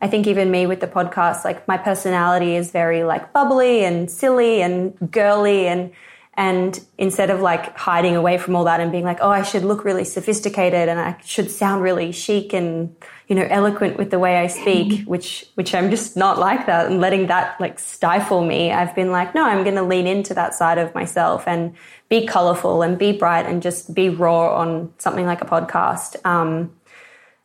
I 0.01 0.07
think 0.07 0.27
even 0.27 0.49
me 0.49 0.65
with 0.65 0.79
the 0.79 0.87
podcast, 0.87 1.43
like 1.43 1.67
my 1.67 1.77
personality 1.77 2.55
is 2.55 2.71
very 2.71 3.03
like 3.03 3.33
bubbly 3.33 3.83
and 3.83 4.09
silly 4.09 4.61
and 4.61 5.11
girly 5.11 5.67
and 5.67 5.91
and 6.35 6.79
instead 6.97 7.29
of 7.29 7.41
like 7.41 7.75
hiding 7.77 8.15
away 8.15 8.37
from 8.37 8.55
all 8.55 8.63
that 8.63 8.79
and 8.79 8.91
being 8.91 9.03
like, 9.03 9.19
oh, 9.21 9.29
I 9.29 9.41
should 9.43 9.63
look 9.63 9.83
really 9.83 10.05
sophisticated 10.05 10.87
and 10.87 10.99
I 10.99 11.17
should 11.25 11.51
sound 11.51 11.81
really 11.81 12.13
chic 12.13 12.53
and, 12.53 12.95
you 13.27 13.35
know, 13.35 13.45
eloquent 13.49 13.97
with 13.97 14.11
the 14.11 14.19
way 14.19 14.37
I 14.37 14.47
speak, 14.47 15.03
which, 15.05 15.45
which 15.55 15.75
I'm 15.75 15.89
just 15.89 16.15
not 16.15 16.39
like 16.39 16.67
that 16.67 16.87
and 16.87 17.01
letting 17.01 17.27
that 17.27 17.59
like 17.59 17.79
stifle 17.79 18.45
me. 18.45 18.71
I've 18.71 18.95
been 18.95 19.11
like, 19.11 19.35
no, 19.35 19.45
I'm 19.45 19.63
going 19.63 19.75
to 19.75 19.83
lean 19.83 20.07
into 20.07 20.33
that 20.35 20.53
side 20.53 20.77
of 20.77 20.95
myself 20.95 21.47
and 21.47 21.75
be 22.07 22.25
colorful 22.25 22.81
and 22.81 22.97
be 22.97 23.11
bright 23.11 23.45
and 23.45 23.61
just 23.61 23.93
be 23.93 24.07
raw 24.07 24.55
on 24.55 24.93
something 24.99 25.25
like 25.25 25.41
a 25.41 25.45
podcast. 25.45 26.15
Um, 26.25 26.71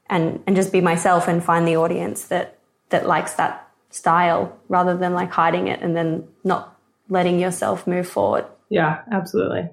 and 0.09 0.43
and 0.47 0.57
just 0.57 0.72
be 0.72 0.80
myself 0.80 1.28
and 1.28 1.43
find 1.43 1.66
the 1.66 1.76
audience 1.76 2.26
that 2.26 2.59
that 2.91 3.07
likes 3.07 3.34
that 3.34 3.68
style 3.91 4.57
rather 4.68 4.97
than 4.97 5.14
like 5.14 5.30
hiding 5.30 5.68
it 5.68 5.80
and 5.82 5.97
then 5.97 6.26
not 6.45 6.78
letting 7.09 7.41
yourself 7.41 7.87
move 7.87 8.09
forward. 8.09 8.47
Yeah, 8.68 9.02
absolutely. 9.10 9.70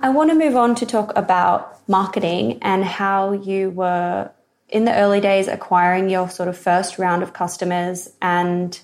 I 0.00 0.08
want 0.08 0.30
to 0.30 0.36
move 0.36 0.56
on 0.56 0.74
to 0.76 0.86
talk 0.86 1.12
about 1.16 1.88
marketing 1.88 2.58
and 2.62 2.84
how 2.84 3.32
you 3.32 3.70
were 3.70 4.30
in 4.68 4.84
the 4.84 4.94
early 4.94 5.20
days 5.20 5.48
acquiring 5.48 6.10
your 6.10 6.28
sort 6.28 6.48
of 6.48 6.56
first 6.56 6.98
round 6.98 7.22
of 7.22 7.32
customers 7.32 8.10
and 8.20 8.80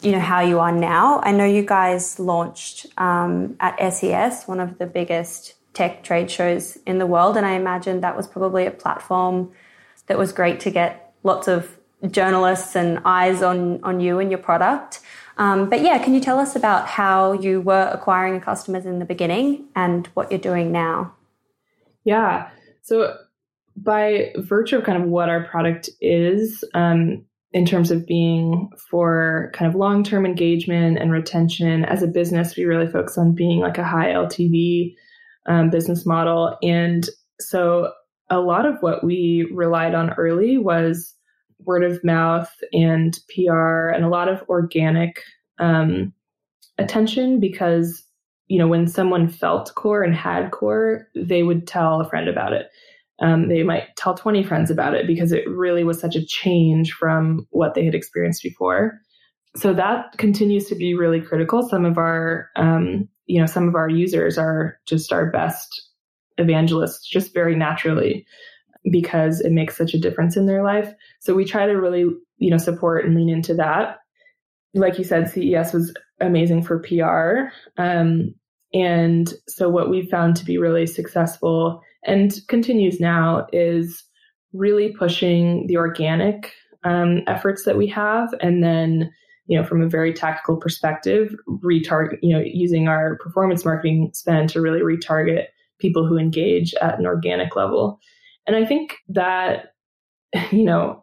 you 0.00 0.12
know 0.12 0.20
how 0.20 0.40
you 0.40 0.60
are 0.60 0.72
now. 0.72 1.20
I 1.22 1.32
know 1.32 1.44
you 1.44 1.62
guys 1.62 2.18
launched 2.18 2.86
um, 2.96 3.56
at 3.60 3.92
CES, 3.92 4.44
one 4.46 4.60
of 4.60 4.78
the 4.78 4.86
biggest 4.86 5.54
tech 5.74 6.04
trade 6.04 6.30
shows 6.30 6.76
in 6.86 6.98
the 6.98 7.06
world. 7.06 7.36
And 7.36 7.46
I 7.46 7.52
imagine 7.52 8.00
that 8.00 8.16
was 8.16 8.26
probably 8.26 8.66
a 8.66 8.70
platform 8.70 9.52
that 10.06 10.18
was 10.18 10.32
great 10.32 10.60
to 10.60 10.70
get 10.70 11.14
lots 11.22 11.48
of 11.48 11.76
journalists 12.10 12.74
and 12.74 13.00
eyes 13.04 13.42
on, 13.42 13.82
on 13.84 14.00
you 14.00 14.18
and 14.18 14.30
your 14.30 14.40
product. 14.40 15.00
Um, 15.38 15.70
but 15.70 15.80
yeah, 15.82 15.98
can 16.02 16.14
you 16.14 16.20
tell 16.20 16.38
us 16.38 16.54
about 16.56 16.86
how 16.86 17.32
you 17.32 17.60
were 17.60 17.88
acquiring 17.92 18.40
customers 18.40 18.86
in 18.86 18.98
the 18.98 19.04
beginning 19.04 19.66
and 19.74 20.06
what 20.08 20.30
you're 20.30 20.40
doing 20.40 20.72
now? 20.72 21.14
Yeah. 22.04 22.48
So, 22.82 23.16
by 23.76 24.34
virtue 24.36 24.76
of 24.76 24.84
kind 24.84 25.02
of 25.02 25.08
what 25.08 25.30
our 25.30 25.44
product 25.44 25.88
is, 26.00 26.62
um, 26.74 27.24
in 27.52 27.66
terms 27.66 27.90
of 27.90 28.06
being 28.06 28.70
for 28.90 29.50
kind 29.54 29.68
of 29.68 29.74
long 29.74 30.02
term 30.02 30.24
engagement 30.26 30.98
and 30.98 31.12
retention, 31.12 31.84
as 31.84 32.02
a 32.02 32.06
business, 32.06 32.56
we 32.56 32.64
really 32.64 32.90
focus 32.90 33.18
on 33.18 33.34
being 33.34 33.60
like 33.60 33.78
a 33.78 33.84
high 33.84 34.08
LTV 34.08 34.94
um, 35.46 35.70
business 35.70 36.06
model. 36.06 36.56
And 36.62 37.08
so 37.40 37.92
a 38.30 38.38
lot 38.38 38.64
of 38.64 38.76
what 38.80 39.04
we 39.04 39.48
relied 39.52 39.94
on 39.94 40.10
early 40.14 40.56
was 40.58 41.14
word 41.64 41.84
of 41.84 42.02
mouth 42.04 42.50
and 42.72 43.18
PR 43.34 43.88
and 43.88 44.04
a 44.04 44.08
lot 44.08 44.28
of 44.28 44.42
organic 44.48 45.22
um, 45.58 46.12
attention 46.78 47.40
because, 47.40 48.02
you 48.48 48.58
know, 48.58 48.68
when 48.68 48.86
someone 48.86 49.28
felt 49.28 49.74
core 49.74 50.02
and 50.02 50.14
had 50.14 50.50
core, 50.50 51.06
they 51.14 51.42
would 51.42 51.66
tell 51.66 52.00
a 52.00 52.08
friend 52.08 52.28
about 52.28 52.52
it. 52.52 52.66
Um, 53.20 53.48
they 53.48 53.62
might 53.62 53.94
tell 53.96 54.14
20 54.14 54.42
friends 54.42 54.70
about 54.70 54.94
it 54.94 55.06
because 55.06 55.32
it 55.32 55.48
really 55.48 55.84
was 55.84 56.00
such 56.00 56.16
a 56.16 56.26
change 56.26 56.92
from 56.92 57.46
what 57.50 57.74
they 57.74 57.84
had 57.84 57.94
experienced 57.94 58.42
before. 58.42 58.98
So 59.54 59.74
that 59.74 60.16
continues 60.18 60.66
to 60.68 60.74
be 60.74 60.94
really 60.94 61.20
critical. 61.20 61.68
Some 61.68 61.84
of 61.84 61.98
our 61.98 62.48
um, 62.56 63.08
you 63.26 63.40
know, 63.40 63.46
some 63.46 63.68
of 63.68 63.74
our 63.74 63.88
users 63.88 64.38
are 64.38 64.78
just 64.86 65.12
our 65.12 65.30
best 65.30 65.90
evangelists 66.38 67.08
just 67.08 67.32
very 67.34 67.54
naturally 67.54 68.26
because 68.90 69.40
it 69.40 69.52
makes 69.52 69.76
such 69.76 69.94
a 69.94 69.98
difference 69.98 70.36
in 70.36 70.46
their 70.46 70.62
life. 70.62 70.92
So 71.20 71.34
we 71.34 71.44
try 71.44 71.66
to 71.66 71.72
really, 71.72 72.04
you 72.38 72.50
know, 72.50 72.58
support 72.58 73.04
and 73.04 73.14
lean 73.14 73.28
into 73.28 73.54
that. 73.54 73.98
Like 74.74 74.98
you 74.98 75.04
said, 75.04 75.30
CES 75.30 75.72
was 75.72 75.94
amazing 76.20 76.62
for 76.62 76.80
PR. 76.80 77.52
Um, 77.80 78.34
and 78.74 79.32
so 79.48 79.68
what 79.68 79.90
we've 79.90 80.08
found 80.08 80.36
to 80.36 80.44
be 80.44 80.58
really 80.58 80.86
successful 80.86 81.82
and 82.04 82.34
continues 82.48 83.00
now 83.00 83.46
is 83.52 84.02
really 84.52 84.92
pushing 84.98 85.66
the 85.66 85.76
organic 85.76 86.52
um, 86.84 87.22
efforts 87.26 87.64
that 87.64 87.76
we 87.76 87.86
have 87.88 88.34
and 88.40 88.64
then 88.64 89.12
you 89.46 89.58
know, 89.58 89.66
from 89.66 89.82
a 89.82 89.88
very 89.88 90.12
tactical 90.12 90.56
perspective, 90.56 91.34
retarget, 91.48 92.18
you 92.22 92.34
know, 92.34 92.42
using 92.44 92.88
our 92.88 93.16
performance 93.18 93.64
marketing 93.64 94.10
spend 94.14 94.48
to 94.50 94.60
really 94.60 94.80
retarget 94.80 95.46
people 95.78 96.06
who 96.06 96.16
engage 96.16 96.74
at 96.74 96.98
an 96.98 97.06
organic 97.06 97.56
level. 97.56 97.98
And 98.46 98.56
I 98.56 98.64
think 98.64 98.96
that, 99.08 99.74
you 100.50 100.64
know, 100.64 101.02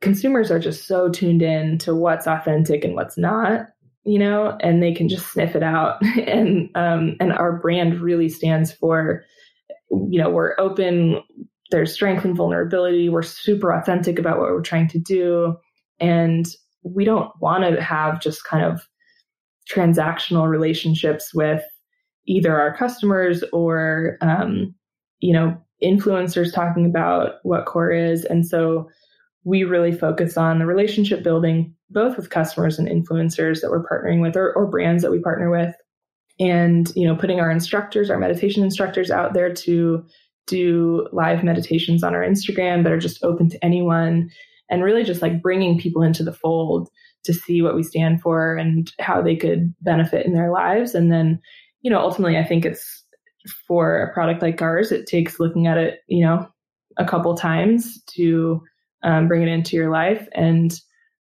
consumers 0.00 0.50
are 0.50 0.58
just 0.58 0.86
so 0.86 1.08
tuned 1.08 1.42
in 1.42 1.78
to 1.78 1.94
what's 1.94 2.26
authentic 2.26 2.84
and 2.84 2.94
what's 2.94 3.16
not, 3.16 3.66
you 4.04 4.18
know, 4.18 4.56
and 4.60 4.82
they 4.82 4.92
can 4.92 5.08
just 5.08 5.32
sniff 5.32 5.56
it 5.56 5.62
out. 5.62 6.02
and 6.26 6.70
um, 6.74 7.16
and 7.20 7.32
our 7.32 7.58
brand 7.58 8.00
really 8.00 8.28
stands 8.28 8.72
for, 8.72 9.24
you 9.90 10.20
know, 10.20 10.30
we're 10.30 10.54
open. 10.58 11.20
There's 11.70 11.92
strength 11.92 12.24
and 12.24 12.36
vulnerability. 12.36 13.08
We're 13.08 13.22
super 13.22 13.72
authentic 13.72 14.18
about 14.18 14.38
what 14.38 14.50
we're 14.50 14.62
trying 14.62 14.88
to 14.88 14.98
do, 14.98 15.56
and 15.98 16.46
we 16.84 17.04
don't 17.04 17.32
want 17.40 17.64
to 17.64 17.82
have 17.82 18.20
just 18.20 18.44
kind 18.44 18.64
of 18.64 18.86
transactional 19.68 20.48
relationships 20.48 21.34
with 21.34 21.64
either 22.26 22.58
our 22.60 22.76
customers 22.76 23.42
or 23.52 24.18
um, 24.20 24.74
you 25.20 25.32
know 25.32 25.60
influencers 25.82 26.52
talking 26.52 26.86
about 26.86 27.34
what 27.42 27.66
core 27.66 27.92
is. 27.92 28.24
And 28.24 28.46
so 28.46 28.88
we 29.44 29.64
really 29.64 29.92
focus 29.92 30.36
on 30.36 30.58
the 30.58 30.66
relationship 30.66 31.22
building 31.22 31.74
both 31.90 32.16
with 32.16 32.30
customers 32.30 32.78
and 32.78 32.88
influencers 32.88 33.60
that 33.60 33.70
we're 33.70 33.86
partnering 33.86 34.20
with 34.20 34.36
or, 34.36 34.52
or 34.54 34.66
brands 34.66 35.02
that 35.02 35.12
we 35.12 35.20
partner 35.20 35.50
with. 35.50 35.74
And 36.38 36.92
you 36.94 37.06
know 37.06 37.16
putting 37.16 37.40
our 37.40 37.50
instructors 37.50 38.10
our 38.10 38.18
meditation 38.18 38.62
instructors 38.62 39.10
out 39.10 39.32
there 39.32 39.54
to 39.54 40.04
do 40.46 41.08
live 41.10 41.42
meditations 41.42 42.04
on 42.04 42.14
our 42.14 42.20
instagram 42.20 42.82
that 42.82 42.92
are 42.92 42.98
just 42.98 43.24
open 43.24 43.48
to 43.48 43.64
anyone 43.64 44.28
and 44.68 44.84
really 44.84 45.02
just 45.02 45.22
like 45.22 45.40
bringing 45.40 45.78
people 45.78 46.02
into 46.02 46.22
the 46.22 46.34
fold 46.34 46.90
to 47.24 47.32
see 47.32 47.62
what 47.62 47.74
we 47.74 47.82
stand 47.82 48.20
for 48.20 48.54
and 48.54 48.92
how 49.00 49.22
they 49.22 49.34
could 49.34 49.74
benefit 49.80 50.26
in 50.26 50.34
their 50.34 50.52
lives. 50.52 50.94
And 50.94 51.10
then 51.10 51.40
you 51.86 51.90
know 51.90 52.00
ultimately 52.00 52.36
i 52.36 52.44
think 52.44 52.64
it's 52.64 53.04
for 53.66 53.98
a 53.98 54.12
product 54.12 54.42
like 54.42 54.60
ours 54.62 54.92
it 54.92 55.06
takes 55.06 55.40
looking 55.40 55.66
at 55.66 55.78
it 55.78 56.00
you 56.08 56.24
know 56.24 56.46
a 56.98 57.04
couple 57.04 57.34
times 57.36 58.02
to 58.04 58.62
um, 59.02 59.28
bring 59.28 59.42
it 59.42 59.48
into 59.48 59.76
your 59.76 59.90
life. 59.90 60.28
And 60.32 60.78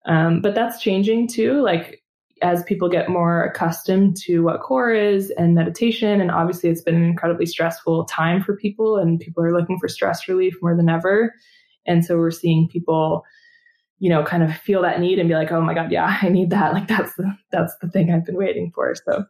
um, 0.06 0.40
but 0.40 0.54
that's 0.54 0.80
changing 0.82 1.28
too 1.28 1.60
like 1.62 2.02
as 2.42 2.64
people 2.64 2.88
get 2.88 3.08
more 3.08 3.44
accustomed 3.44 4.16
to 4.16 4.40
what 4.40 4.60
core 4.60 4.92
is 4.92 5.30
and 5.38 5.54
meditation 5.54 6.20
and 6.20 6.32
obviously 6.32 6.68
it's 6.68 6.82
been 6.82 6.96
an 6.96 7.04
incredibly 7.04 7.46
stressful 7.46 8.04
time 8.06 8.42
for 8.42 8.56
people 8.56 8.96
and 8.96 9.20
people 9.20 9.44
are 9.44 9.56
looking 9.56 9.78
for 9.78 9.86
stress 9.86 10.26
relief 10.26 10.56
more 10.60 10.76
than 10.76 10.88
ever. 10.88 11.32
And 11.86 12.04
so 12.04 12.16
we're 12.16 12.30
seeing 12.30 12.68
people 12.68 13.24
you 13.98 14.10
know 14.10 14.24
kind 14.24 14.42
of 14.42 14.56
feel 14.56 14.82
that 14.82 14.98
need 14.98 15.20
and 15.20 15.28
be 15.28 15.36
like 15.36 15.52
oh 15.52 15.60
my 15.60 15.74
god 15.74 15.92
yeah 15.92 16.18
i 16.22 16.28
need 16.28 16.50
that. 16.50 16.72
Like 16.74 16.88
that's 16.88 17.14
the 17.14 17.36
that's 17.52 17.76
the 17.80 17.88
thing 17.88 18.10
i've 18.10 18.26
been 18.26 18.36
waiting 18.36 18.72
for. 18.74 18.94
So 18.94 19.24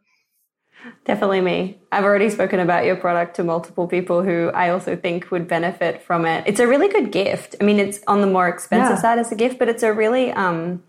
Definitely 1.05 1.41
me. 1.41 1.78
I've 1.91 2.05
already 2.05 2.30
spoken 2.30 2.61
about 2.61 2.85
your 2.85 2.97
product 2.97 3.37
to 3.37 3.45
multiple 3.45 3.87
people 3.87 4.22
who 4.22 4.51
I 4.55 4.70
also 4.70 4.97
think 4.97 5.30
would 5.30 5.49
benefit 5.49 6.03
from 6.03 6.26
it. 6.26 6.45
It's 6.47 6.61
a 6.61 6.66
really 6.66 6.89
good 6.89 7.12
gift. 7.12 7.57
I 7.61 7.64
mean, 7.64 7.78
it's 7.78 8.01
on 8.07 8.20
the 8.20 8.26
more 8.26 8.49
expensive 8.49 8.97
yeah. 8.97 9.03
side 9.03 9.18
as 9.18 9.30
a 9.33 9.37
gift, 9.37 9.59
but 9.59 9.68
it's 9.68 9.83
a 9.83 9.93
really 9.93 10.33
um, 10.33 10.83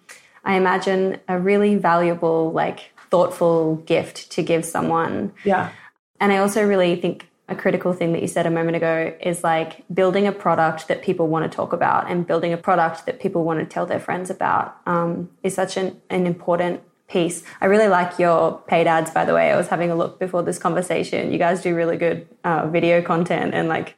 I 0.43 0.55
imagine 0.55 1.19
a 1.27 1.39
really 1.39 1.75
valuable, 1.75 2.51
like 2.51 2.91
thoughtful 3.09 3.77
gift 3.85 4.31
to 4.31 4.43
give 4.43 4.65
someone. 4.65 5.33
Yeah. 5.43 5.71
And 6.19 6.31
I 6.31 6.37
also 6.37 6.65
really 6.65 6.95
think 6.95 7.29
a 7.49 7.55
critical 7.55 7.93
thing 7.93 8.13
that 8.13 8.21
you 8.21 8.27
said 8.27 8.45
a 8.45 8.51
moment 8.51 8.77
ago 8.77 9.13
is 9.21 9.43
like 9.43 9.83
building 9.93 10.27
a 10.27 10.31
product 10.31 10.87
that 10.87 11.01
people 11.01 11.27
want 11.27 11.49
to 11.49 11.55
talk 11.55 11.73
about 11.73 12.09
and 12.09 12.25
building 12.25 12.53
a 12.53 12.57
product 12.57 13.05
that 13.05 13.19
people 13.19 13.43
want 13.43 13.59
to 13.59 13.65
tell 13.65 13.85
their 13.85 13.99
friends 13.99 14.29
about 14.29 14.77
um, 14.85 15.29
is 15.43 15.53
such 15.53 15.77
an, 15.77 16.01
an 16.09 16.25
important 16.25 16.81
piece. 17.07 17.43
I 17.61 17.65
really 17.65 17.87
like 17.87 18.17
your 18.17 18.61
paid 18.67 18.87
ads, 18.87 19.11
by 19.11 19.25
the 19.25 19.33
way. 19.33 19.51
I 19.51 19.57
was 19.57 19.67
having 19.67 19.91
a 19.91 19.95
look 19.95 20.19
before 20.19 20.43
this 20.43 20.57
conversation. 20.57 21.31
You 21.31 21.37
guys 21.37 21.61
do 21.61 21.75
really 21.75 21.97
good 21.97 22.27
uh, 22.43 22.67
video 22.67 23.01
content 23.01 23.53
and 23.53 23.67
like, 23.67 23.95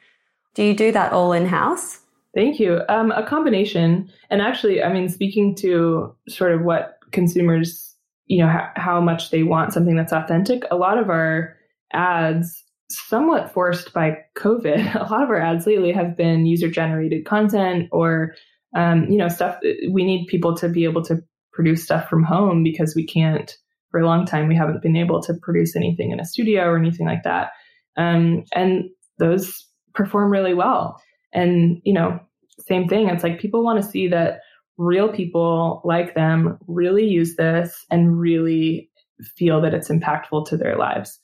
do 0.54 0.64
you 0.64 0.74
do 0.74 0.92
that 0.92 1.12
all 1.12 1.34
in 1.34 1.46
house? 1.46 2.00
Thank 2.34 2.60
you. 2.60 2.82
Um, 2.90 3.12
a 3.12 3.26
combination. 3.26 4.12
And 4.30 4.42
actually, 4.42 4.84
I 4.84 4.92
mean, 4.92 5.08
speaking 5.08 5.56
to 5.56 6.14
sort 6.28 6.52
of 6.52 6.64
what 6.64 7.00
consumers, 7.12 7.96
you 8.28 8.40
know, 8.40 8.50
ha- 8.50 8.74
how 8.76 9.00
much 9.00 9.32
they 9.32 9.44
want 9.44 9.72
something 9.72 9.96
that's 9.96 10.12
authentic, 10.12 10.64
a 10.70 10.76
lot 10.76 10.98
of 10.98 11.10
our 11.10 11.56
ads, 11.94 12.62
somewhat 12.90 13.54
forced 13.54 13.94
by 13.94 14.18
COVID, 14.36 14.96
a 15.00 15.12
lot 15.12 15.24
of 15.24 15.30
our 15.30 15.40
ads 15.40 15.66
lately 15.66 15.94
have 15.94 16.18
been 16.18 16.46
user 16.46 16.70
generated 16.70 17.26
content 17.26 17.88
or, 17.92 18.36
um, 18.76 19.06
you 19.06 19.18
know, 19.18 19.30
stuff. 19.30 19.58
We 19.90 20.04
need 20.04 20.28
people 20.28 20.58
to 20.58 20.68
be 20.68 20.84
able 20.84 21.04
to 21.04 21.24
produce 21.56 21.84
stuff 21.84 22.10
from 22.10 22.24
home 22.24 22.62
because 22.62 22.94
we 22.96 23.08
can't, 23.08 23.56
for 23.90 24.00
a 24.00 24.06
long 24.06 24.26
time, 24.26 24.48
we 24.48 24.56
haven't 24.56 24.82
been 24.82 24.98
able 24.98 25.22
to 25.24 25.34
produce 25.42 25.76
anything 25.76 26.12
in 26.12 26.20
a 26.20 26.26
studio 26.26 26.66
or 26.66 26.78
anything 26.78 27.08
like 27.08 27.24
that. 27.24 27.52
Um, 27.98 28.44
and 28.54 28.90
those 29.18 29.66
perform 29.94 30.30
really 30.30 30.54
well. 30.54 31.02
And, 31.34 31.82
you 31.86 31.94
know, 31.94 32.20
same 32.60 32.88
thing. 32.88 33.08
It's 33.08 33.24
like 33.24 33.40
people 33.40 33.64
want 33.64 33.82
to 33.82 33.90
see 33.90 34.10
that 34.10 34.42
real 34.78 35.10
people 35.10 35.82
like 35.86 36.14
them 36.14 36.58
really 36.68 37.06
use 37.06 37.38
this 37.38 37.86
and 37.90 38.20
really 38.20 38.90
feel 39.38 39.62
that 39.62 39.74
it's 39.74 39.90
impactful 39.90 40.48
to 40.48 40.58
their 40.58 40.78
lives. 40.78 41.18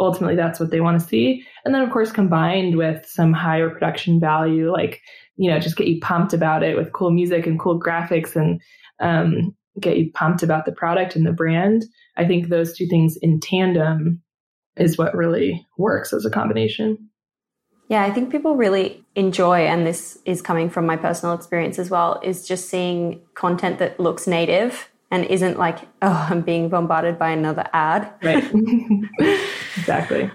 Ultimately, 0.00 0.36
that's 0.36 0.58
what 0.58 0.70
they 0.70 0.80
want 0.80 1.00
to 1.00 1.06
see. 1.06 1.44
And 1.64 1.74
then, 1.74 1.82
of 1.82 1.90
course, 1.90 2.10
combined 2.10 2.76
with 2.76 3.06
some 3.06 3.32
higher 3.32 3.70
production 3.70 4.18
value, 4.20 4.72
like, 4.72 5.00
you 5.36 5.48
know, 5.48 5.60
just 5.60 5.76
get 5.76 5.86
you 5.86 6.00
pumped 6.00 6.34
about 6.34 6.62
it 6.62 6.76
with 6.76 6.92
cool 6.92 7.10
music 7.10 7.46
and 7.46 7.58
cool 7.58 7.80
graphics 7.80 8.34
and 8.34 8.60
um, 9.00 9.54
get 9.80 9.98
you 9.98 10.10
pumped 10.12 10.42
about 10.42 10.64
the 10.64 10.72
product 10.72 11.16
and 11.16 11.26
the 11.26 11.32
brand. 11.32 11.84
I 12.16 12.24
think 12.24 12.48
those 12.48 12.76
two 12.76 12.86
things 12.86 13.16
in 13.16 13.40
tandem 13.40 14.22
is 14.76 14.98
what 14.98 15.14
really 15.14 15.66
works 15.78 16.12
as 16.12 16.24
a 16.24 16.30
combination. 16.30 17.10
Yeah, 17.88 18.02
I 18.02 18.10
think 18.10 18.30
people 18.30 18.56
really 18.56 19.04
enjoy, 19.14 19.60
and 19.66 19.86
this 19.86 20.18
is 20.24 20.42
coming 20.42 20.68
from 20.70 20.86
my 20.86 20.96
personal 20.96 21.34
experience 21.34 21.78
as 21.78 21.88
well, 21.88 22.20
is 22.22 22.46
just 22.46 22.68
seeing 22.68 23.20
content 23.34 23.78
that 23.78 24.00
looks 24.00 24.26
native 24.26 24.90
and 25.10 25.24
isn't 25.26 25.56
like, 25.56 25.80
oh, 26.02 26.26
I'm 26.28 26.40
being 26.40 26.68
bombarded 26.68 27.18
by 27.18 27.30
another 27.30 27.64
ad. 27.72 28.12
Right. 28.22 28.44
exactly. 29.76 30.30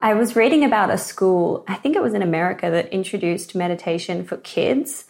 I 0.00 0.14
was 0.14 0.34
reading 0.34 0.64
about 0.64 0.90
a 0.90 0.96
school, 0.96 1.64
I 1.68 1.74
think 1.74 1.96
it 1.96 2.02
was 2.02 2.14
in 2.14 2.22
America, 2.22 2.70
that 2.70 2.88
introduced 2.88 3.54
meditation 3.54 4.24
for 4.24 4.38
kids. 4.38 5.04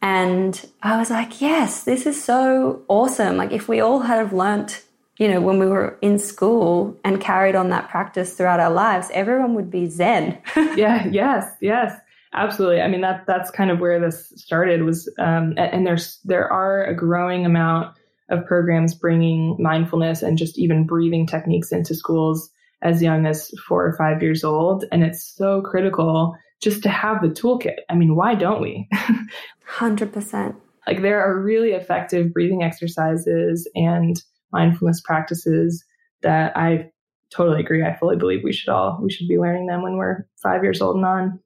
And 0.00 0.64
I 0.82 0.98
was 0.98 1.10
like, 1.10 1.40
yes, 1.40 1.84
this 1.84 2.06
is 2.06 2.22
so 2.22 2.82
awesome. 2.88 3.36
Like, 3.36 3.52
if 3.52 3.68
we 3.68 3.80
all 3.80 4.00
had 4.00 4.32
learnt 4.32 4.82
you 5.18 5.26
know, 5.26 5.40
when 5.40 5.58
we 5.58 5.66
were 5.66 5.98
in 6.00 6.18
school 6.18 6.96
and 7.04 7.20
carried 7.20 7.56
on 7.56 7.70
that 7.70 7.88
practice 7.88 8.34
throughout 8.34 8.60
our 8.60 8.70
lives, 8.70 9.10
everyone 9.12 9.54
would 9.54 9.70
be 9.70 9.88
Zen. 9.88 10.38
yeah, 10.76 11.06
yes, 11.08 11.44
yes, 11.60 11.98
absolutely. 12.32 12.80
I 12.80 12.88
mean, 12.88 13.00
that 13.00 13.26
that's 13.26 13.50
kind 13.50 13.70
of 13.70 13.80
where 13.80 13.98
this 13.98 14.32
started 14.36 14.84
was, 14.84 15.12
um, 15.18 15.54
and 15.56 15.86
there's 15.86 16.20
there 16.24 16.50
are 16.50 16.84
a 16.84 16.94
growing 16.94 17.44
amount 17.44 17.96
of 18.28 18.46
programs 18.46 18.94
bringing 18.94 19.56
mindfulness 19.58 20.22
and 20.22 20.38
just 20.38 20.58
even 20.58 20.86
breathing 20.86 21.26
techniques 21.26 21.72
into 21.72 21.94
schools 21.94 22.50
as 22.82 23.02
young 23.02 23.26
as 23.26 23.50
four 23.66 23.84
or 23.84 23.96
five 23.96 24.22
years 24.22 24.44
old, 24.44 24.84
and 24.92 25.02
it's 25.02 25.24
so 25.24 25.62
critical 25.62 26.36
just 26.60 26.82
to 26.82 26.88
have 26.88 27.22
the 27.22 27.28
toolkit. 27.28 27.76
I 27.88 27.94
mean, 27.94 28.16
why 28.16 28.34
don't 28.34 28.60
we? 28.60 28.88
Hundred 29.64 30.12
percent. 30.12 30.56
Like 30.86 31.02
there 31.02 31.20
are 31.20 31.38
really 31.38 31.72
effective 31.72 32.32
breathing 32.32 32.62
exercises 32.62 33.68
and 33.74 34.20
mindfulness 34.52 35.00
practices 35.00 35.84
that 36.22 36.56
I 36.56 36.90
totally 37.30 37.60
agree. 37.60 37.84
I 37.84 37.96
fully 37.96 38.16
believe 38.16 38.42
we 38.42 38.52
should 38.52 38.70
all 38.70 38.98
we 39.02 39.10
should 39.10 39.28
be 39.28 39.38
learning 39.38 39.66
them 39.66 39.82
when 39.82 39.96
we're 39.96 40.26
five 40.42 40.62
years 40.62 40.80
old 40.80 40.96
and 40.96 41.04
on. 41.04 41.40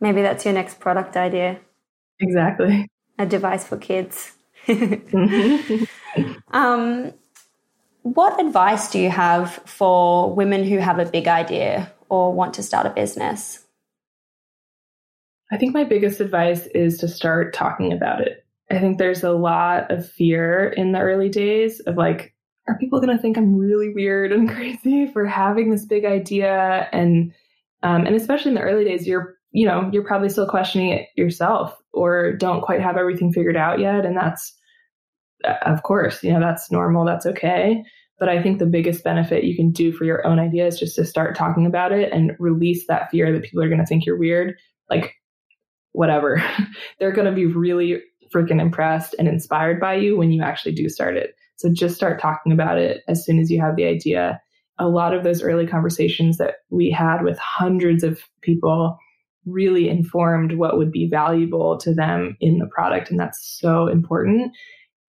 Maybe 0.00 0.22
that's 0.22 0.44
your 0.44 0.54
next 0.54 0.80
product 0.80 1.16
idea. 1.16 1.60
Exactly. 2.20 2.88
A 3.18 3.26
device 3.26 3.66
for 3.66 3.76
kids. 3.76 4.32
um, 6.50 7.12
what 8.02 8.40
advice 8.44 8.90
do 8.90 8.98
you 8.98 9.10
have 9.10 9.54
for 9.64 10.34
women 10.34 10.64
who 10.64 10.78
have 10.78 10.98
a 10.98 11.04
big 11.04 11.28
idea 11.28 11.92
or 12.08 12.32
want 12.32 12.54
to 12.54 12.62
start 12.62 12.86
a 12.86 12.90
business? 12.90 13.64
I 15.52 15.58
think 15.58 15.74
my 15.74 15.84
biggest 15.84 16.20
advice 16.20 16.66
is 16.74 16.96
to 16.98 17.08
start 17.08 17.52
talking 17.52 17.92
about 17.92 18.22
it. 18.22 18.46
I 18.70 18.78
think 18.78 18.96
there's 18.96 19.22
a 19.22 19.32
lot 19.32 19.90
of 19.90 20.10
fear 20.10 20.70
in 20.70 20.92
the 20.92 21.00
early 21.00 21.28
days 21.28 21.78
of 21.80 21.98
like, 21.98 22.34
are 22.66 22.78
people 22.78 23.00
going 23.00 23.14
to 23.14 23.20
think 23.20 23.36
I'm 23.36 23.54
really 23.54 23.92
weird 23.92 24.32
and 24.32 24.48
crazy 24.54 25.06
for 25.08 25.26
having 25.26 25.70
this 25.70 25.84
big 25.84 26.06
idea? 26.06 26.88
And 26.90 27.34
um, 27.82 28.06
and 28.06 28.16
especially 28.16 28.50
in 28.50 28.54
the 28.54 28.62
early 28.62 28.84
days, 28.84 29.06
you're 29.06 29.34
you 29.50 29.66
know 29.66 29.90
you're 29.92 30.06
probably 30.06 30.30
still 30.30 30.48
questioning 30.48 30.90
it 30.90 31.08
yourself 31.16 31.76
or 31.92 32.32
don't 32.32 32.62
quite 32.62 32.80
have 32.80 32.96
everything 32.96 33.32
figured 33.32 33.56
out 33.56 33.78
yet, 33.78 34.06
and 34.06 34.16
that's 34.16 34.56
of 35.66 35.82
course 35.82 36.22
you 36.22 36.32
know 36.32 36.40
that's 36.40 36.70
normal, 36.70 37.04
that's 37.04 37.26
okay. 37.26 37.82
But 38.18 38.28
I 38.28 38.40
think 38.40 38.58
the 38.58 38.66
biggest 38.66 39.04
benefit 39.04 39.44
you 39.44 39.56
can 39.56 39.72
do 39.72 39.92
for 39.92 40.04
your 40.04 40.24
own 40.24 40.38
idea 40.38 40.66
is 40.66 40.78
just 40.78 40.94
to 40.96 41.04
start 41.04 41.36
talking 41.36 41.66
about 41.66 41.92
it 41.92 42.12
and 42.12 42.36
release 42.38 42.86
that 42.86 43.10
fear 43.10 43.32
that 43.32 43.42
people 43.42 43.62
are 43.62 43.68
going 43.68 43.80
to 43.80 43.86
think 43.86 44.06
you're 44.06 44.16
weird. 44.16 44.54
Like 44.88 45.12
whatever, 45.92 46.42
they're 46.98 47.12
going 47.12 47.28
to 47.28 47.34
be 47.34 47.46
really 47.46 48.02
freaking 48.32 48.60
impressed 48.60 49.14
and 49.18 49.28
inspired 49.28 49.80
by 49.80 49.94
you 49.94 50.16
when 50.16 50.32
you 50.32 50.42
actually 50.42 50.72
do 50.72 50.88
start 50.88 51.16
it. 51.16 51.34
So 51.56 51.70
just 51.70 51.94
start 51.94 52.20
talking 52.20 52.52
about 52.52 52.78
it 52.78 53.02
as 53.08 53.24
soon 53.24 53.38
as 53.38 53.50
you 53.50 53.60
have 53.60 53.76
the 53.76 53.84
idea. 53.84 54.40
A 54.78 54.88
lot 54.88 55.14
of 55.14 55.22
those 55.22 55.42
early 55.42 55.66
conversations 55.66 56.38
that 56.38 56.56
we 56.70 56.90
had 56.90 57.22
with 57.22 57.38
hundreds 57.38 58.02
of 58.02 58.22
people 58.40 58.98
really 59.44 59.88
informed 59.88 60.54
what 60.54 60.78
would 60.78 60.90
be 60.90 61.08
valuable 61.08 61.76
to 61.78 61.94
them 61.94 62.36
in 62.40 62.58
the 62.58 62.66
product. 62.66 63.10
And 63.10 63.18
that's 63.18 63.58
so 63.60 63.88
important. 63.88 64.52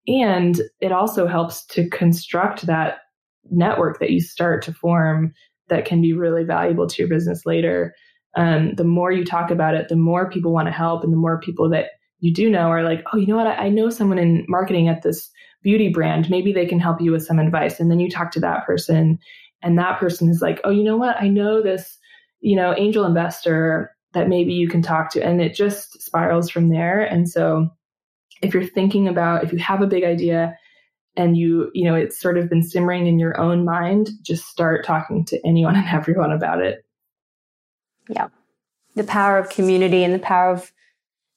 And 0.08 0.62
it 0.82 0.92
also 0.92 1.28
helps 1.28 1.66
to 1.68 1.90
construct 1.90 2.66
that 2.66 2.98
network 3.50 4.00
that 4.00 4.12
you 4.12 4.20
start 4.20 4.64
to 4.64 4.74
form 4.74 5.34
that 5.70 5.86
can 5.86 6.02
be 6.02 6.14
really 6.14 6.44
valuable 6.44 6.88
to 6.88 7.02
your 7.02 7.10
business 7.10 7.46
later. 7.46 7.94
Um, 8.36 8.74
the 8.76 8.84
more 8.84 9.12
you 9.12 9.24
talk 9.24 9.52
about 9.52 9.76
it, 9.76 9.90
the 9.90 9.96
more 9.96 10.30
people 10.30 10.52
want 10.52 10.68
to 10.68 10.72
help, 10.72 11.04
and 11.04 11.14
the 11.14 11.18
more 11.18 11.40
people 11.40 11.70
that 11.70 11.92
you 12.20 12.34
do 12.34 12.50
know 12.50 12.70
are 12.70 12.84
like, 12.84 13.04
oh, 13.12 13.18
you 13.18 13.28
know 13.28 13.36
what? 13.36 13.48
I, 13.48 13.66
I 13.66 13.70
know 13.70 13.90
someone 13.90 14.18
in 14.18 14.46
marketing 14.48 14.88
at 14.88 15.02
this 15.02 15.30
beauty 15.62 15.90
brand. 15.90 16.30
Maybe 16.30 16.54
they 16.54 16.66
can 16.66 16.80
help 16.80 17.02
you 17.02 17.12
with 17.12 17.26
some 17.26 17.40
advice. 17.40 17.80
And 17.80 17.92
then 17.92 18.00
you 18.00 18.10
talk 18.10 18.32
to 18.32 18.40
that 18.42 18.66
person, 18.66 19.20
and 19.62 19.78
that 19.78 20.00
person 20.00 20.30
is 20.30 20.42
like, 20.42 20.62
oh, 20.64 20.72
you 20.72 20.84
know 20.84 20.98
what? 20.98 21.22
I 21.22 21.28
know 21.28 21.62
this, 21.62 21.98
you 22.42 22.56
know, 22.56 22.74
angel 22.78 23.06
investor 23.06 23.92
that 24.14 24.30
maybe 24.30 24.54
you 24.54 24.68
can 24.68 24.82
talk 24.82 25.12
to. 25.12 25.24
And 25.24 25.42
it 25.42 25.56
just 25.56 26.02
spirals 26.02 26.50
from 26.50 26.70
there. 26.70 27.04
And 27.04 27.30
so 27.30 27.70
if 28.42 28.54
you're 28.54 28.66
thinking 28.66 29.08
about, 29.08 29.44
if 29.44 29.52
you 29.52 29.60
have 29.60 29.82
a 29.82 29.88
big 29.88 30.04
idea, 30.04 30.56
and 31.16 31.38
you, 31.38 31.70
you 31.74 31.86
know, 31.86 31.96
it's 31.96 32.20
sort 32.20 32.38
of 32.38 32.50
been 32.50 32.64
simmering 32.64 33.08
in 33.08 33.20
your 33.20 33.40
own 33.40 33.66
mind, 33.66 34.10
just 34.24 34.48
start 34.48 34.86
talking 34.86 35.26
to 35.26 35.40
anyone 35.46 35.76
and 35.78 35.88
everyone 35.88 36.32
about 36.32 36.62
it. 36.62 36.83
Yeah. 38.10 38.28
The 38.96 39.04
power 39.04 39.38
of 39.38 39.50
community 39.50 40.04
and 40.04 40.14
the 40.14 40.20
power 40.20 40.52
of 40.52 40.72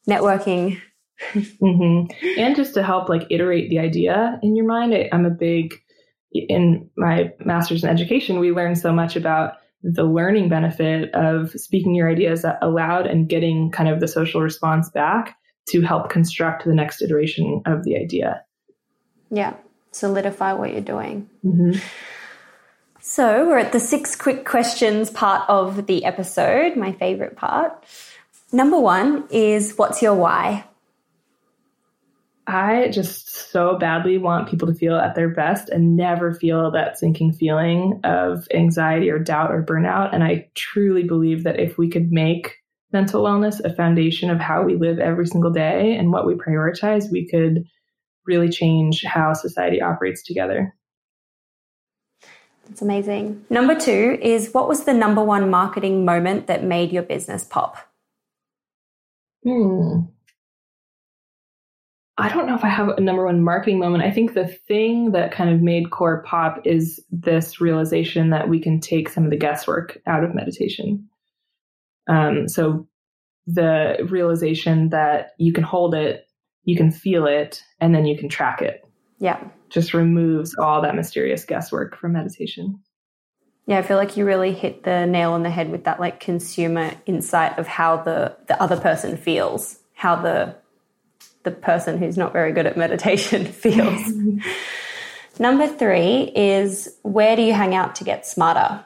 networking. 0.08 0.80
mm-hmm. 1.34 2.12
And 2.38 2.56
just 2.56 2.74
to 2.74 2.82
help 2.82 3.08
like 3.08 3.26
iterate 3.30 3.70
the 3.70 3.78
idea 3.78 4.38
in 4.42 4.56
your 4.56 4.66
mind. 4.66 4.94
I, 4.94 5.08
I'm 5.12 5.24
a 5.24 5.30
big, 5.30 5.74
in 6.32 6.90
my 6.96 7.32
master's 7.44 7.84
in 7.84 7.90
education, 7.90 8.38
we 8.38 8.52
learn 8.52 8.76
so 8.76 8.92
much 8.92 9.16
about 9.16 9.54
the 9.82 10.04
learning 10.04 10.48
benefit 10.48 11.14
of 11.14 11.52
speaking 11.52 11.94
your 11.94 12.10
ideas 12.10 12.44
aloud 12.60 13.06
and 13.06 13.28
getting 13.28 13.70
kind 13.70 13.88
of 13.88 14.00
the 14.00 14.08
social 14.08 14.40
response 14.40 14.90
back 14.90 15.36
to 15.68 15.80
help 15.80 16.10
construct 16.10 16.64
the 16.64 16.74
next 16.74 17.02
iteration 17.02 17.62
of 17.66 17.84
the 17.84 17.96
idea. 17.96 18.42
Yeah, 19.30 19.54
solidify 19.92 20.52
what 20.52 20.72
you're 20.72 20.80
doing. 20.80 21.28
Mm-hmm. 21.44 21.78
So, 23.16 23.46
we're 23.46 23.56
at 23.56 23.72
the 23.72 23.80
six 23.80 24.14
quick 24.14 24.44
questions 24.44 25.08
part 25.08 25.48
of 25.48 25.86
the 25.86 26.04
episode, 26.04 26.76
my 26.76 26.92
favorite 26.92 27.34
part. 27.34 27.72
Number 28.52 28.78
one 28.78 29.24
is 29.30 29.72
what's 29.78 30.02
your 30.02 30.14
why? 30.14 30.66
I 32.46 32.88
just 32.88 33.34
so 33.50 33.78
badly 33.78 34.18
want 34.18 34.50
people 34.50 34.68
to 34.68 34.74
feel 34.74 34.96
at 34.96 35.14
their 35.14 35.30
best 35.30 35.70
and 35.70 35.96
never 35.96 36.34
feel 36.34 36.70
that 36.72 36.98
sinking 36.98 37.32
feeling 37.32 38.00
of 38.04 38.46
anxiety 38.52 39.08
or 39.08 39.18
doubt 39.18 39.50
or 39.50 39.62
burnout. 39.62 40.14
And 40.14 40.22
I 40.22 40.50
truly 40.54 41.04
believe 41.04 41.44
that 41.44 41.58
if 41.58 41.78
we 41.78 41.88
could 41.88 42.12
make 42.12 42.56
mental 42.92 43.24
wellness 43.24 43.64
a 43.64 43.72
foundation 43.74 44.28
of 44.28 44.40
how 44.40 44.62
we 44.62 44.76
live 44.76 44.98
every 44.98 45.26
single 45.26 45.52
day 45.52 45.96
and 45.96 46.12
what 46.12 46.26
we 46.26 46.34
prioritize, 46.34 47.10
we 47.10 47.26
could 47.26 47.64
really 48.26 48.50
change 48.50 49.04
how 49.04 49.32
society 49.32 49.80
operates 49.80 50.22
together. 50.22 50.74
That's 52.68 52.82
amazing. 52.82 53.44
Number 53.48 53.78
two 53.78 54.18
is 54.20 54.52
what 54.52 54.68
was 54.68 54.84
the 54.84 54.92
number 54.92 55.22
one 55.22 55.50
marketing 55.50 56.04
moment 56.04 56.46
that 56.48 56.64
made 56.64 56.92
your 56.92 57.02
business 57.02 57.44
pop? 57.44 57.76
Hmm. 59.44 60.00
I 62.18 62.30
don't 62.30 62.46
know 62.46 62.54
if 62.54 62.64
I 62.64 62.68
have 62.68 62.88
a 62.88 63.00
number 63.00 63.26
one 63.26 63.42
marketing 63.42 63.78
moment. 63.78 64.02
I 64.02 64.10
think 64.10 64.32
the 64.32 64.46
thing 64.46 65.12
that 65.12 65.32
kind 65.32 65.50
of 65.50 65.60
made 65.60 65.90
core 65.90 66.22
pop 66.22 66.62
is 66.64 67.04
this 67.10 67.60
realization 67.60 68.30
that 68.30 68.48
we 68.48 68.58
can 68.58 68.80
take 68.80 69.10
some 69.10 69.24
of 69.24 69.30
the 69.30 69.36
guesswork 69.36 69.98
out 70.06 70.24
of 70.24 70.34
meditation. 70.34 71.08
Um, 72.08 72.48
so 72.48 72.88
the 73.46 74.06
realization 74.08 74.88
that 74.90 75.32
you 75.38 75.52
can 75.52 75.62
hold 75.62 75.94
it, 75.94 76.26
you 76.64 76.74
can 76.74 76.90
feel 76.90 77.26
it, 77.26 77.62
and 77.80 77.94
then 77.94 78.06
you 78.06 78.16
can 78.16 78.30
track 78.30 78.62
it. 78.62 78.85
Yeah. 79.18 79.42
Just 79.68 79.94
removes 79.94 80.54
all 80.56 80.82
that 80.82 80.94
mysterious 80.94 81.44
guesswork 81.44 81.96
from 81.96 82.12
meditation. 82.12 82.80
Yeah, 83.66 83.78
I 83.78 83.82
feel 83.82 83.96
like 83.96 84.16
you 84.16 84.24
really 84.24 84.52
hit 84.52 84.84
the 84.84 85.06
nail 85.06 85.32
on 85.32 85.42
the 85.42 85.50
head 85.50 85.70
with 85.70 85.84
that 85.84 85.98
like 85.98 86.20
consumer 86.20 86.92
insight 87.06 87.58
of 87.58 87.66
how 87.66 87.96
the 87.96 88.36
the 88.46 88.60
other 88.62 88.78
person 88.78 89.16
feels, 89.16 89.78
how 89.94 90.16
the 90.16 90.54
the 91.42 91.50
person 91.50 91.98
who's 91.98 92.16
not 92.16 92.32
very 92.32 92.52
good 92.52 92.66
at 92.66 92.76
meditation 92.76 93.44
feels. 93.52 94.00
Number 95.38 95.66
three 95.66 96.32
is 96.34 96.96
where 97.02 97.36
do 97.36 97.42
you 97.42 97.52
hang 97.52 97.74
out 97.74 97.96
to 97.96 98.04
get 98.04 98.26
smarter? 98.26 98.84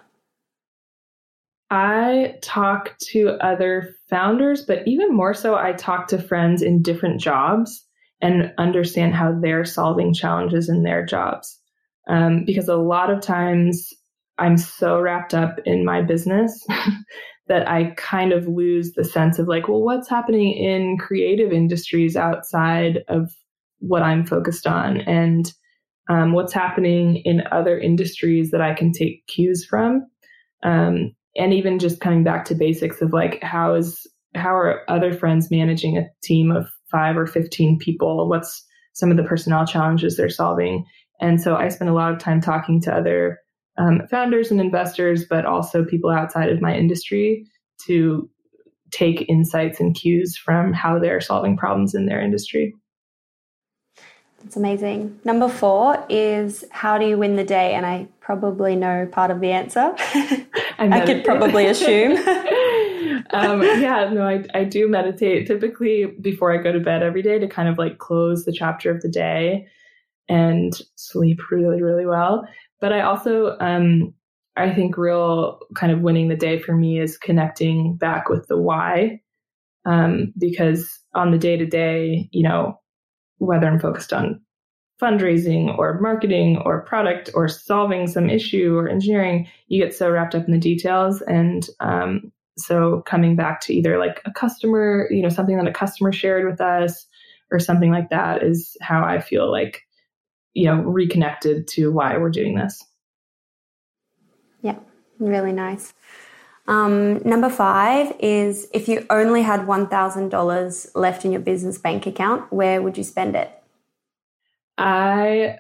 I 1.71 2.35
talk 2.43 2.99
to 3.11 3.37
other 3.41 3.95
founders, 4.09 4.65
but 4.65 4.89
even 4.89 5.15
more 5.15 5.35
so, 5.35 5.55
I 5.55 5.73
talk 5.73 6.09
to 6.09 6.21
friends 6.21 6.63
in 6.63 6.83
different 6.83 7.21
jobs 7.21 7.87
and 8.23 8.53
understand 8.59 9.15
how 9.15 9.33
they're 9.33 9.65
solving 9.65 10.13
challenges 10.13 10.69
in 10.69 10.83
their 10.83 11.05
jobs. 11.05 11.59
Um, 12.09 12.45
because 12.45 12.69
a 12.69 12.77
lot 12.77 13.11
of 13.11 13.21
times 13.21 13.93
I'm 14.39 14.57
so 14.57 15.01
wrapped 15.01 15.35
up 15.35 15.59
in 15.65 15.85
my 15.85 16.03
business 16.03 16.67
that 17.49 17.69
I 17.69 17.95
kind 17.97 18.33
of 18.33 18.49
lose 18.49 18.93
the 18.93 19.05
sense 19.05 19.39
of 19.39 19.49
like, 19.49 19.69
well, 19.69 19.83
what's 19.83 20.09
happening 20.09 20.53
in 20.53 20.99
creative 20.99 21.53
industries 21.53 22.17
outside 22.17 23.01
of 23.09 23.31
what 23.79 24.03
I'm 24.03 24.27
focused 24.27 24.67
on, 24.67 25.01
and 25.03 25.53
um, 26.09 26.33
what's 26.33 26.53
happening 26.53 27.23
in 27.25 27.43
other 27.51 27.79
industries 27.79 28.51
that 28.51 28.61
I 28.61 28.75
can 28.75 28.93
take 28.93 29.27
cues 29.27 29.65
from, 29.65 30.07
um, 30.63 31.15
and 31.37 31.55
even 31.55 31.79
just 31.79 32.01
coming 32.01 32.25
back 32.25 32.45
to 32.47 32.55
basics 32.55 33.01
of 33.01 33.13
like, 33.13 33.43
how 33.43 33.75
is 33.75 34.07
how 34.35 34.55
are 34.55 34.83
other 34.89 35.13
friends 35.13 35.51
managing 35.51 35.99
a 35.99 36.07
team 36.23 36.51
of 36.51 36.69
five 36.91 37.17
or 37.17 37.27
fifteen 37.27 37.79
people? 37.79 38.29
What's 38.29 38.65
some 38.93 39.11
of 39.11 39.17
the 39.17 39.25
personnel 39.25 39.67
challenges 39.67 40.17
they're 40.17 40.29
solving? 40.29 40.85
And 41.21 41.41
so 41.41 41.57
I 41.57 41.69
spend 41.69 41.91
a 41.91 41.95
lot 41.95 42.13
of 42.13 42.19
time 42.19 42.41
talking 42.41 42.81
to 42.83 42.95
other 42.95 43.41
um, 43.79 44.03
founders 44.11 44.51
and 44.51 44.61
investors, 44.61 45.25
but 45.25 45.45
also 45.45 45.85
people 45.85 46.11
outside 46.11 46.51
of 46.51 46.61
my 46.61 46.75
industry 46.75 47.47
to 47.87 48.29
take 48.91 49.29
insights 49.29 49.81
and 49.81 49.95
cues 49.95 50.37
from 50.37 50.73
how 50.73 50.99
they're 50.99 51.21
solving 51.21 51.57
problems 51.57 51.95
in 51.95 52.07
their 52.07 52.21
industry. 52.21 52.75
That's 54.43 54.57
amazing. 54.57 55.21
Number 55.25 55.49
four 55.49 56.05
is 56.09 56.65
how 56.71 56.97
do 56.99 57.07
you 57.07 57.19
win 57.19 57.37
the 57.37 57.45
day? 57.45 57.75
And 57.75 57.85
I 57.85 58.09
probably 58.21 58.75
know 58.75 59.07
part 59.11 59.31
of 59.31 59.41
the 59.41 59.51
answer. 59.51 59.95
I 60.79 61.05
could 61.05 61.25
probably 61.25 61.67
assume. 61.67 62.13
um, 63.31 63.63
yeah, 63.63 64.11
no, 64.13 64.27
I, 64.27 64.45
I 64.55 64.65
do 64.65 64.89
meditate 64.89 65.47
typically 65.47 66.07
before 66.21 66.53
I 66.53 66.63
go 66.63 66.73
to 66.73 66.81
bed 66.81 67.03
every 67.03 67.23
day 67.23 67.39
to 67.39 67.49
kind 67.49 67.69
of 67.69 67.79
like 67.79 67.99
close 67.99 68.45
the 68.45 68.53
chapter 68.53 68.91
of 68.91 69.03
the 69.03 69.09
day 69.09 69.67
and 70.29 70.81
sleep 70.97 71.41
really, 71.51 71.83
really 71.83 72.07
well. 72.07 72.47
But 72.81 72.93
I 72.93 73.01
also, 73.01 73.57
um, 73.61 74.15
I 74.57 74.73
think 74.73 74.97
real 74.97 75.61
kind 75.75 75.93
of 75.93 76.01
winning 76.01 76.29
the 76.29 76.37
day 76.37 76.59
for 76.59 76.75
me 76.75 76.99
is 76.99 77.19
connecting 77.19 77.97
back 77.97 78.29
with 78.29 78.47
the 78.49 78.59
why. 78.59 79.21
Um, 79.87 80.33
because 80.39 80.99
on 81.15 81.31
the 81.31 81.39
day 81.39 81.57
to 81.57 81.67
day, 81.67 82.29
you 82.33 82.43
know, 82.43 82.79
whether 83.39 83.67
I'm 83.67 83.81
focused 83.81 84.13
on 84.13 84.41
fundraising 85.01 85.77
or 85.79 85.99
marketing 86.01 86.59
or 86.59 86.83
product 86.83 87.31
or 87.35 87.49
solving 87.49 88.07
some 88.07 88.29
issue 88.29 88.77
or 88.77 88.89
engineering, 88.89 89.49
you 89.69 89.83
get 89.83 89.95
so 89.95 90.11
wrapped 90.11 90.35
up 90.35 90.45
in 90.45 90.53
the 90.53 90.59
details. 90.59 91.23
And 91.23 91.67
um, 91.81 92.31
so 92.61 93.03
coming 93.07 93.37
back 93.37 93.61
to 93.63 93.75
either 93.75 93.99
like 93.99 94.21
a 94.25 94.33
customer, 94.33 95.09
you 95.11 95.23
know, 95.23 95.29
something 95.29 95.57
that 95.57 95.67
a 95.67 95.73
customer 95.73 96.13
shared 96.13 96.49
with 96.49 96.61
us 96.61 97.07
or 97.51 97.59
something 97.59 97.91
like 97.91 98.11
that 98.11 98.43
is 98.43 98.77
how 98.81 99.05
I 99.05 99.21
feel 99.21 99.51
like 99.51 99.83
you 100.55 100.67
know, 100.67 100.77
reconnected 100.83 101.69
to 101.69 101.93
why 101.93 102.17
we're 102.17 102.31
doing 102.31 102.57
this. 102.57 102.85
Yeah, 104.63 104.79
really 105.19 105.53
nice. 105.53 105.95
Um, 106.67 107.19
number 107.23 107.49
five 107.49 108.15
is 108.21 108.69
if 108.73 108.89
you 108.89 109.07
only 109.11 109.43
had 109.43 109.61
$1,000 109.61 110.91
left 110.95 111.25
in 111.25 111.33
your 111.33 111.41
business 111.41 111.79
bank 111.79 112.07
account, 112.07 112.53
where 112.53 112.83
would 112.83 112.97
you 112.97 113.05
spend 113.05 113.35
it? 113.35 113.51
I 114.79 115.59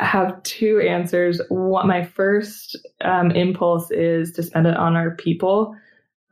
have 0.00 0.42
two 0.42 0.80
answers. 0.80 1.40
What 1.48 1.86
my 1.86 2.04
first 2.04 2.76
um, 3.00 3.30
impulse 3.30 3.90
is 3.90 4.32
to 4.32 4.42
spend 4.42 4.66
it 4.66 4.76
on 4.76 4.96
our 4.96 5.12
people. 5.12 5.74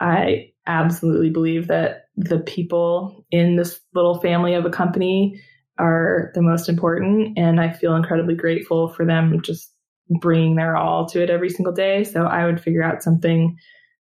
I 0.03 0.51
absolutely 0.67 1.31
believe 1.31 1.69
that 1.69 2.07
the 2.17 2.41
people 2.41 3.25
in 3.31 3.57
this 3.57 3.81
little 3.95 4.21
family 4.21 4.55
of 4.55 4.65
a 4.65 4.71
company 4.71 5.41
are 5.79 6.33
the 6.35 6.43
most 6.43 6.69
important. 6.69 7.39
And 7.39 7.61
I 7.61 7.71
feel 7.73 7.95
incredibly 7.95 8.35
grateful 8.35 8.89
for 8.89 9.07
them 9.07 9.41
just 9.43 9.73
bringing 10.21 10.57
their 10.57 10.77
all 10.77 11.07
to 11.07 11.23
it 11.23 11.31
every 11.31 11.49
single 11.49 11.73
day. 11.73 12.03
So 12.03 12.25
I 12.25 12.45
would 12.45 12.61
figure 12.61 12.83
out 12.83 13.03
something 13.03 13.57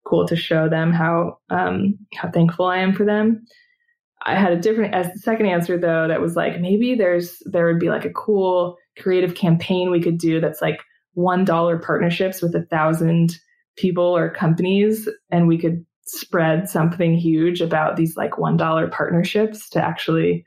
cool 0.07 0.26
to 0.26 0.36
show 0.36 0.68
them 0.68 0.90
how 0.92 1.38
um, 1.51 1.98
how 2.14 2.30
thankful 2.30 2.64
I 2.64 2.78
am 2.78 2.94
for 2.94 3.05
them. 3.05 3.44
I 4.24 4.34
had 4.34 4.53
a 4.53 4.61
different 4.61 4.94
as 4.94 5.12
the 5.12 5.18
second 5.18 5.46
answer 5.46 5.78
though 5.78 6.09
that 6.09 6.20
was 6.20 6.34
like 6.34 6.61
maybe 6.61 6.94
there's 6.94 7.42
there 7.44 7.66
would 7.66 7.78
be 7.78 7.90
like 7.90 8.05
a 8.05 8.12
cool 8.12 8.76
creative 8.98 9.34
campaign 9.34 9.90
we 9.90 10.03
could 10.03 10.18
do 10.18 10.40
that's 10.40 10.61
like 10.61 10.80
one 11.14 11.44
dollar 11.44 11.78
partnerships 11.78 12.42
with 12.42 12.55
a 12.55 12.66
thousand 12.66 13.36
people 13.76 14.05
or 14.05 14.30
companies 14.30 15.09
and 15.30 15.48
we 15.48 15.57
could 15.57 15.84
spread 16.18 16.68
something 16.68 17.16
huge 17.16 17.61
about 17.61 17.96
these 17.96 18.16
like 18.16 18.38
one 18.38 18.56
dollar 18.56 18.88
partnerships 18.88 19.68
to 19.70 19.84
actually 19.84 20.44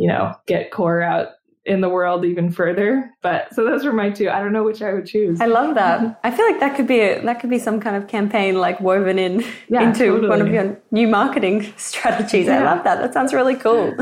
you 0.00 0.06
know, 0.06 0.34
get 0.46 0.70
core 0.70 1.02
out 1.02 1.28
in 1.66 1.82
the 1.82 1.88
world 1.90 2.24
even 2.24 2.50
further. 2.50 3.12
But 3.20 3.54
so 3.54 3.64
those 3.64 3.84
were 3.84 3.92
my 3.92 4.08
two. 4.08 4.30
I 4.30 4.40
don't 4.40 4.54
know 4.54 4.64
which 4.64 4.80
I 4.80 4.94
would 4.94 5.04
choose. 5.04 5.42
I 5.42 5.46
love 5.46 5.74
that. 5.74 6.18
I 6.24 6.30
feel 6.30 6.46
like 6.46 6.58
that 6.60 6.74
could 6.74 6.86
be 6.86 7.00
a, 7.00 7.22
that 7.22 7.38
could 7.38 7.50
be 7.50 7.58
some 7.58 7.80
kind 7.80 7.96
of 7.96 8.08
campaign 8.08 8.58
like 8.58 8.80
woven 8.80 9.18
in 9.18 9.44
yeah, 9.68 9.82
into 9.82 10.06
totally. 10.06 10.28
one 10.30 10.40
of 10.40 10.48
your 10.48 10.80
new 10.90 11.06
marketing 11.06 11.70
strategies. 11.76 12.46
Yeah. 12.46 12.60
I 12.60 12.64
love 12.64 12.84
that. 12.84 12.96
That 12.96 13.12
sounds 13.12 13.34
really 13.34 13.56
cool. 13.56 13.94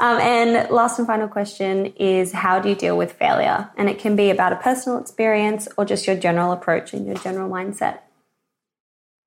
Um, 0.00 0.20
and 0.20 0.70
last 0.70 1.00
and 1.00 1.08
final 1.08 1.26
question 1.26 1.86
is 1.96 2.30
how 2.30 2.60
do 2.60 2.68
you 2.68 2.76
deal 2.76 2.96
with 2.96 3.14
failure? 3.14 3.68
And 3.76 3.90
it 3.90 3.98
can 3.98 4.14
be 4.14 4.30
about 4.30 4.52
a 4.52 4.56
personal 4.56 5.00
experience 5.00 5.66
or 5.76 5.84
just 5.84 6.06
your 6.06 6.14
general 6.14 6.52
approach 6.52 6.92
and 6.92 7.04
your 7.04 7.16
general 7.16 7.50
mindset. 7.50 7.98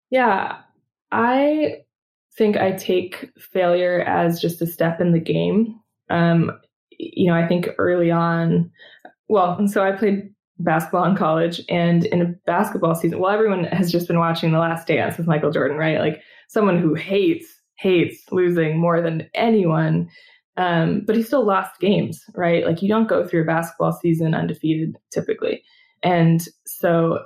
Yeah, 0.09 0.59
I 1.12 1.78
think 2.38 2.57
I 2.57 2.72
take 2.72 3.30
failure 3.38 4.01
as 4.01 4.41
just 4.41 4.62
a 4.62 4.66
step 4.66 5.01
in 5.01 5.12
the 5.12 5.20
game 5.20 5.82
um, 6.12 6.51
you 6.99 7.28
know, 7.28 7.36
I 7.36 7.47
think 7.47 7.70
early 7.78 8.12
on, 8.12 8.70
well, 9.28 9.68
so 9.68 9.84
I 9.84 9.93
played 9.93 10.30
basketball 10.59 11.05
in 11.05 11.16
college 11.16 11.62
and 11.70 12.05
in 12.05 12.22
a 12.22 12.34
basketball 12.45 12.93
season, 12.93 13.20
well, 13.20 13.32
everyone 13.32 13.64
has 13.66 13.91
just 13.91 14.07
been 14.07 14.20
watching 14.20 14.51
The 14.51 14.59
Last 14.59 14.88
Dance 14.88 15.18
with 15.18 15.26
Michael 15.26 15.51
Jordan, 15.51 15.78
right? 15.78 15.99
Like 15.99 16.22
someone 16.49 16.80
who 16.80 16.93
hates, 16.93 17.47
hates 17.78 18.22
losing 18.32 18.78
more 18.78 19.01
than 19.01 19.28
anyone. 19.34 20.09
Um, 20.57 21.03
but 21.07 21.16
he 21.16 21.24
still 21.24 21.45
lost 21.45 21.80
games, 21.80 22.22
right? 22.36 22.66
Like 22.66 22.82
you 22.82 22.89
don't 22.89 23.07
go 23.07 23.26
through 23.26 23.43
a 23.43 23.45
basketball 23.45 23.93
season 23.93 24.36
undefeated 24.36 24.97
typically. 25.12 25.64
And 26.03 26.45
so 26.68 27.20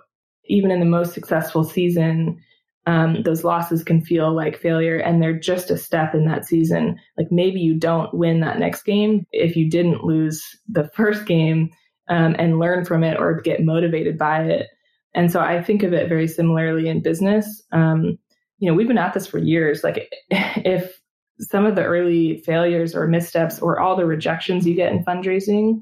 even 0.45 0.71
in 0.71 0.79
the 0.79 0.85
most 0.85 1.13
successful 1.13 1.63
season, 1.63 2.39
um, 2.87 3.23
those 3.23 3.43
losses 3.43 3.83
can 3.83 4.01
feel 4.01 4.33
like 4.33 4.59
failure 4.59 4.97
and 4.97 5.21
they're 5.21 5.37
just 5.37 5.71
a 5.71 5.77
step 5.77 6.13
in 6.13 6.25
that 6.25 6.45
season. 6.45 6.99
Like 7.17 7.31
maybe 7.31 7.59
you 7.59 7.73
don't 7.73 8.13
win 8.13 8.41
that 8.41 8.59
next 8.59 8.83
game 8.83 9.25
if 9.31 9.55
you 9.55 9.69
didn't 9.69 10.03
lose 10.03 10.43
the 10.67 10.89
first 10.93 11.25
game 11.25 11.71
um, 12.09 12.35
and 12.37 12.59
learn 12.59 12.85
from 12.85 13.03
it 13.03 13.17
or 13.19 13.41
get 13.41 13.63
motivated 13.63 14.17
by 14.17 14.43
it. 14.43 14.67
And 15.15 15.31
so 15.31 15.39
I 15.39 15.63
think 15.63 15.81
of 15.81 15.93
it 15.93 16.09
very 16.09 16.27
similarly 16.27 16.87
in 16.87 17.01
business. 17.01 17.63
Um, 17.71 18.19
you 18.59 18.69
know, 18.69 18.75
we've 18.75 18.87
been 18.87 18.97
at 18.97 19.13
this 19.13 19.27
for 19.27 19.39
years. 19.39 19.83
Like 19.83 20.11
if 20.29 20.99
some 21.39 21.65
of 21.65 21.75
the 21.75 21.83
early 21.83 22.37
failures 22.45 22.95
or 22.95 23.07
missteps 23.07 23.59
or 23.59 23.79
all 23.79 23.95
the 23.95 24.05
rejections 24.05 24.65
you 24.65 24.75
get 24.75 24.91
in 24.91 25.03
fundraising 25.03 25.81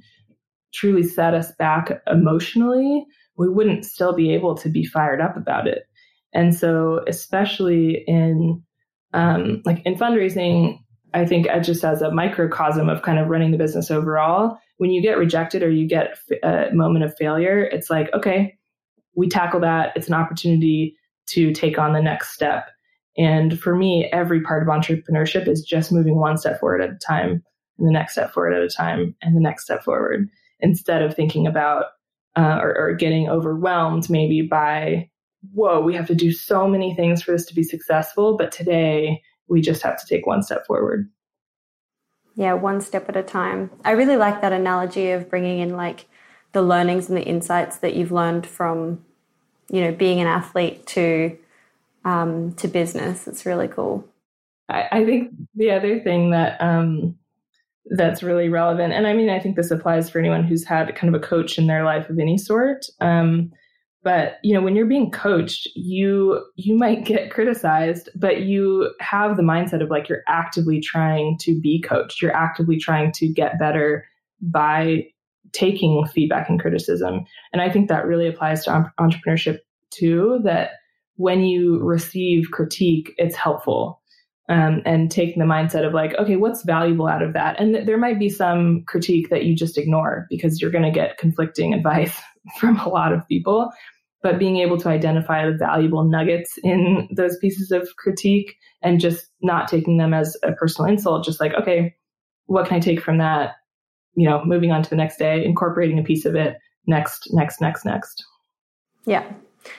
truly 0.74 1.04
set 1.04 1.34
us 1.34 1.52
back 1.60 2.02
emotionally, 2.08 3.06
we 3.38 3.50
wouldn't 3.50 3.86
still 3.86 4.14
be 4.14 4.34
able 4.34 4.56
to 4.56 4.70
be 4.70 4.86
fired 4.86 5.22
up 5.22 5.36
about 5.36 5.68
it. 5.68 5.84
And 6.34 6.56
so, 6.56 7.04
especially 7.08 8.04
in 8.08 8.64
um, 9.14 9.62
like 9.66 9.82
in 9.86 9.96
fundraising, 9.96 10.80
I 11.14 11.26
think 11.26 11.48
just 11.64 11.84
as 11.84 12.02
a 12.02 12.12
microcosm 12.12 12.90
of 12.90 13.04
kind 13.04 13.20
of 13.20 13.28
running 13.28 13.52
the 13.52 13.58
business 13.58 13.92
overall, 13.92 14.58
when 14.78 14.92
you 14.92 15.02
get 15.02 15.18
rejected 15.18 15.62
or 15.62 15.70
you 15.70 15.88
get 15.88 16.18
a 16.44 16.70
moment 16.74 17.06
of 17.06 17.16
failure, 17.16 17.64
it's 17.64 17.90
like, 17.90 18.12
okay, 18.14 18.56
we 19.16 19.30
tackle 19.30 19.60
that. 19.60 19.94
It's 19.96 20.08
an 20.08 20.16
opportunity 20.16 20.96
to 21.28 21.54
take 21.54 21.78
on 21.78 21.94
the 21.94 22.02
next 22.02 22.34
step. 22.34 22.70
And 23.16 23.60
for 23.60 23.76
me, 23.76 24.10
every 24.12 24.42
part 24.42 24.64
of 24.64 24.70
entrepreneurship 24.70 25.48
is 25.48 25.62
just 25.62 25.92
moving 25.92 26.20
one 26.20 26.38
step 26.38 26.60
forward 26.60 26.82
at 26.82 26.90
a 26.90 26.98
time, 26.98 27.44
and 27.78 27.88
the 27.88 27.92
next 27.92 28.14
step 28.14 28.34
forward 28.34 28.54
at 28.54 28.64
a 28.64 28.70
time, 28.70 29.16
and 29.22 29.36
the 29.36 29.42
next 29.42 29.66
step 29.66 29.84
forward, 29.84 30.28
instead 30.60 31.04
of 31.04 31.16
thinking 31.16 31.46
about 31.46 31.86
uh, 32.36 32.58
or, 32.60 32.76
or 32.76 32.94
getting 32.96 33.30
overwhelmed 33.30 34.10
maybe 34.10 34.42
by, 34.42 35.10
whoa, 35.52 35.82
we 35.82 35.96
have 35.96 36.08
to 36.08 36.16
do 36.16 36.32
so 36.32 36.68
many 36.68 36.96
things 36.96 37.22
for 37.22 37.32
this 37.32 37.46
to 37.48 37.56
be 37.56 37.64
successful. 37.64 38.38
But 38.38 38.52
today, 38.52 39.22
we 39.48 39.62
just 39.62 39.82
have 39.82 40.00
to 40.00 40.06
take 40.08 40.26
one 40.26 40.44
step 40.44 40.66
forward. 40.66 41.10
Yeah, 42.36 42.54
one 42.54 42.82
step 42.82 43.10
at 43.10 43.18
a 43.18 43.24
time. 43.24 43.70
I 43.86 43.92
really 43.92 44.18
like 44.18 44.42
that 44.42 44.54
analogy 44.54 45.12
of 45.12 45.30
bringing 45.30 45.60
in 45.60 45.76
like 45.76 46.06
the 46.54 46.62
learnings 46.62 47.08
and 47.10 47.18
the 47.18 47.24
insights 47.24 47.78
that 47.78 47.96
you've 47.96 48.12
learned 48.12 48.48
from, 48.48 49.04
you 49.70 49.82
know, 49.82 49.92
being 49.92 50.20
an 50.20 50.28
athlete 50.28 50.86
to 50.88 51.38
um, 52.06 52.54
to 52.56 52.68
business. 52.68 53.28
It's 53.28 53.46
really 53.46 53.68
cool. 53.68 54.08
I, 54.70 54.88
I 54.92 55.06
think 55.06 55.32
the 55.56 55.72
other 55.72 56.00
thing 56.00 56.32
that 56.32 56.60
um, 56.62 57.18
that's 57.86 58.24
really 58.24 58.50
relevant, 58.50 58.94
and 58.94 59.06
I 59.06 59.14
mean, 59.14 59.30
I 59.30 59.40
think 59.40 59.56
this 59.56 59.72
applies 59.72 60.10
for 60.10 60.20
anyone 60.20 60.44
who's 60.44 60.66
had 60.66 60.96
kind 60.96 61.14
of 61.14 61.22
a 61.22 61.26
coach 61.26 61.58
in 61.58 61.68
their 61.68 61.84
life 61.84 62.10
of 62.10 62.20
any 62.20 62.38
sort. 62.38 62.86
Um, 63.00 63.52
but 64.04 64.38
you 64.44 64.54
know 64.54 64.62
when 64.62 64.76
you're 64.76 64.86
being 64.86 65.10
coached 65.10 65.68
you 65.76 66.44
you 66.56 66.76
might 66.78 67.06
get 67.06 67.32
criticized 67.32 68.10
but 68.16 68.42
you 68.42 68.94
have 69.00 69.38
the 69.38 69.44
mindset 69.44 69.82
of 69.82 69.90
like 69.90 70.08
you're 70.10 70.24
actively 70.28 70.80
trying 70.80 71.38
to 71.40 71.60
be 71.60 71.82
coached. 71.82 72.22
You're 72.22 72.36
actively 72.36 72.78
trying 72.78 73.12
to 73.14 73.28
get 73.28 73.60
better 73.60 74.06
by 74.42 75.06
taking 75.54 76.06
feedback 76.08 76.50
and 76.50 76.60
criticism. 76.60 77.26
And 77.52 77.62
i 77.62 77.70
think 77.72 77.90
that 77.90 78.06
really 78.06 78.28
applies 78.28 78.66
to 78.66 78.92
entrepreneurship 79.00 79.60
too 79.90 80.40
that 80.44 80.72
when 81.16 81.42
you 81.44 81.80
receive 81.80 82.52
critique 82.52 83.14
it's 83.18 83.36
helpful 83.36 84.02
um, 84.50 84.82
and 84.86 85.10
taking 85.10 85.40
the 85.40 85.46
mindset 85.46 85.86
of 85.88 85.94
like 85.94 86.16
okay 86.16 86.36
what's 86.36 86.64
valuable 86.64 87.08
out 87.08 87.22
of 87.22 87.34
that? 87.34 87.60
And 87.60 87.74
th- 87.74 87.86
there 87.86 87.98
might 87.98 88.20
be 88.20 88.30
some 88.30 88.84
critique 88.88 89.30
that 89.30 89.46
you 89.46 89.56
just 89.56 89.78
ignore 89.78 90.28
because 90.30 90.62
you're 90.62 90.72
going 90.72 90.84
to 90.84 90.92
get 90.92 91.18
conflicting 91.18 91.74
advice 91.74 92.20
from 92.60 92.78
a 92.80 92.90
lot 92.90 93.14
of 93.14 93.26
people 93.28 93.72
but 94.24 94.40
being 94.40 94.58
able 94.58 94.78
to 94.78 94.90
identify 94.90 95.46
the 95.46 95.56
valuable 95.56 96.04
nuggets 96.06 96.58
in 96.64 97.10
those 97.12 97.38
pieces 97.38 97.72
of 97.72 97.96
critique 97.98 98.56
and 98.82 99.00
just 99.00 99.28
not 99.42 99.68
taking 99.68 99.98
them 99.98 100.14
as 100.14 100.36
a 100.44 100.54
personal 100.54 100.90
insult, 100.90 101.26
just 101.26 101.42
like, 101.42 101.54
okay, 101.54 101.94
what 102.46 102.68
can 102.68 102.78
I 102.78 102.80
take 102.80 103.02
from 103.02 103.18
that? 103.20 103.56
You 104.16 104.30
know, 104.30 104.44
moving 104.46 104.72
on 104.72 104.82
to 104.82 104.90
the 104.90 104.96
next 104.96 105.18
day, 105.18 105.44
incorporating 105.44 106.00
a 106.00 106.04
piece 106.04 106.26
of 106.26 106.36
it 106.36 106.58
next, 106.88 107.34
next, 107.34 107.60
next, 107.62 107.86
next. 107.86 108.26
Yeah. 109.06 109.30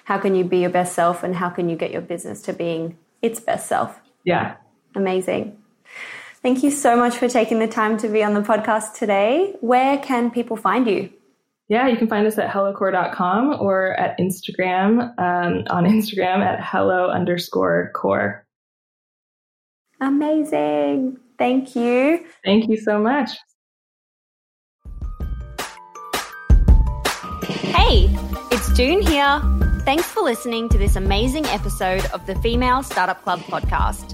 How 0.05 0.19
can 0.19 0.35
you 0.35 0.45
be 0.45 0.59
your 0.59 0.71
best 0.71 0.95
self 0.95 1.23
and 1.23 1.35
how 1.35 1.49
can 1.49 1.69
you 1.69 1.77
get 1.77 1.91
your 1.91 2.03
business 2.03 2.43
to 2.43 2.53
being 2.53 2.99
its 3.23 3.41
best 3.41 3.69
self? 3.69 3.99
Yeah. 4.25 4.57
Amazing. 4.95 5.57
Thank 6.43 6.63
you 6.63 6.71
so 6.71 6.97
much 6.97 7.17
for 7.17 7.29
taking 7.29 7.59
the 7.59 7.67
time 7.67 7.97
to 7.99 8.09
be 8.09 8.23
on 8.23 8.35
the 8.35 8.43
podcast 8.43 8.99
today. 8.99 9.55
Where 9.61 9.97
can 9.99 10.31
people 10.31 10.57
find 10.59 10.87
you? 10.87 11.11
Yeah, 11.69 11.89
you 11.89 11.97
can 11.97 12.09
find 12.09 12.27
us 12.27 12.39
at 12.39 12.51
hellocore.com 12.51 13.61
or 13.61 13.95
at 13.95 14.19
Instagram, 14.19 15.19
um, 15.19 15.65
on 15.71 15.85
Instagram 15.85 16.45
at 16.45 16.63
hello 16.63 17.09
underscore 17.09 17.91
core. 17.95 18.47
Amazing. 20.01 21.19
Thank 21.39 21.75
you. 21.75 22.25
Thank 22.45 22.69
you 22.69 22.77
so 22.77 22.99
much. 22.99 23.31
Hey, 27.45 28.09
it's 28.51 28.77
June 28.77 29.01
here. 29.03 29.41
Thanks 29.85 30.07
for 30.07 30.23
listening 30.23 30.69
to 30.71 30.79
this 30.79 30.97
amazing 30.97 31.47
episode 31.47 32.05
of 32.07 32.25
the 32.27 32.35
Female 32.37 32.83
Startup 32.83 33.23
Club 33.23 33.41
podcast. 33.41 34.14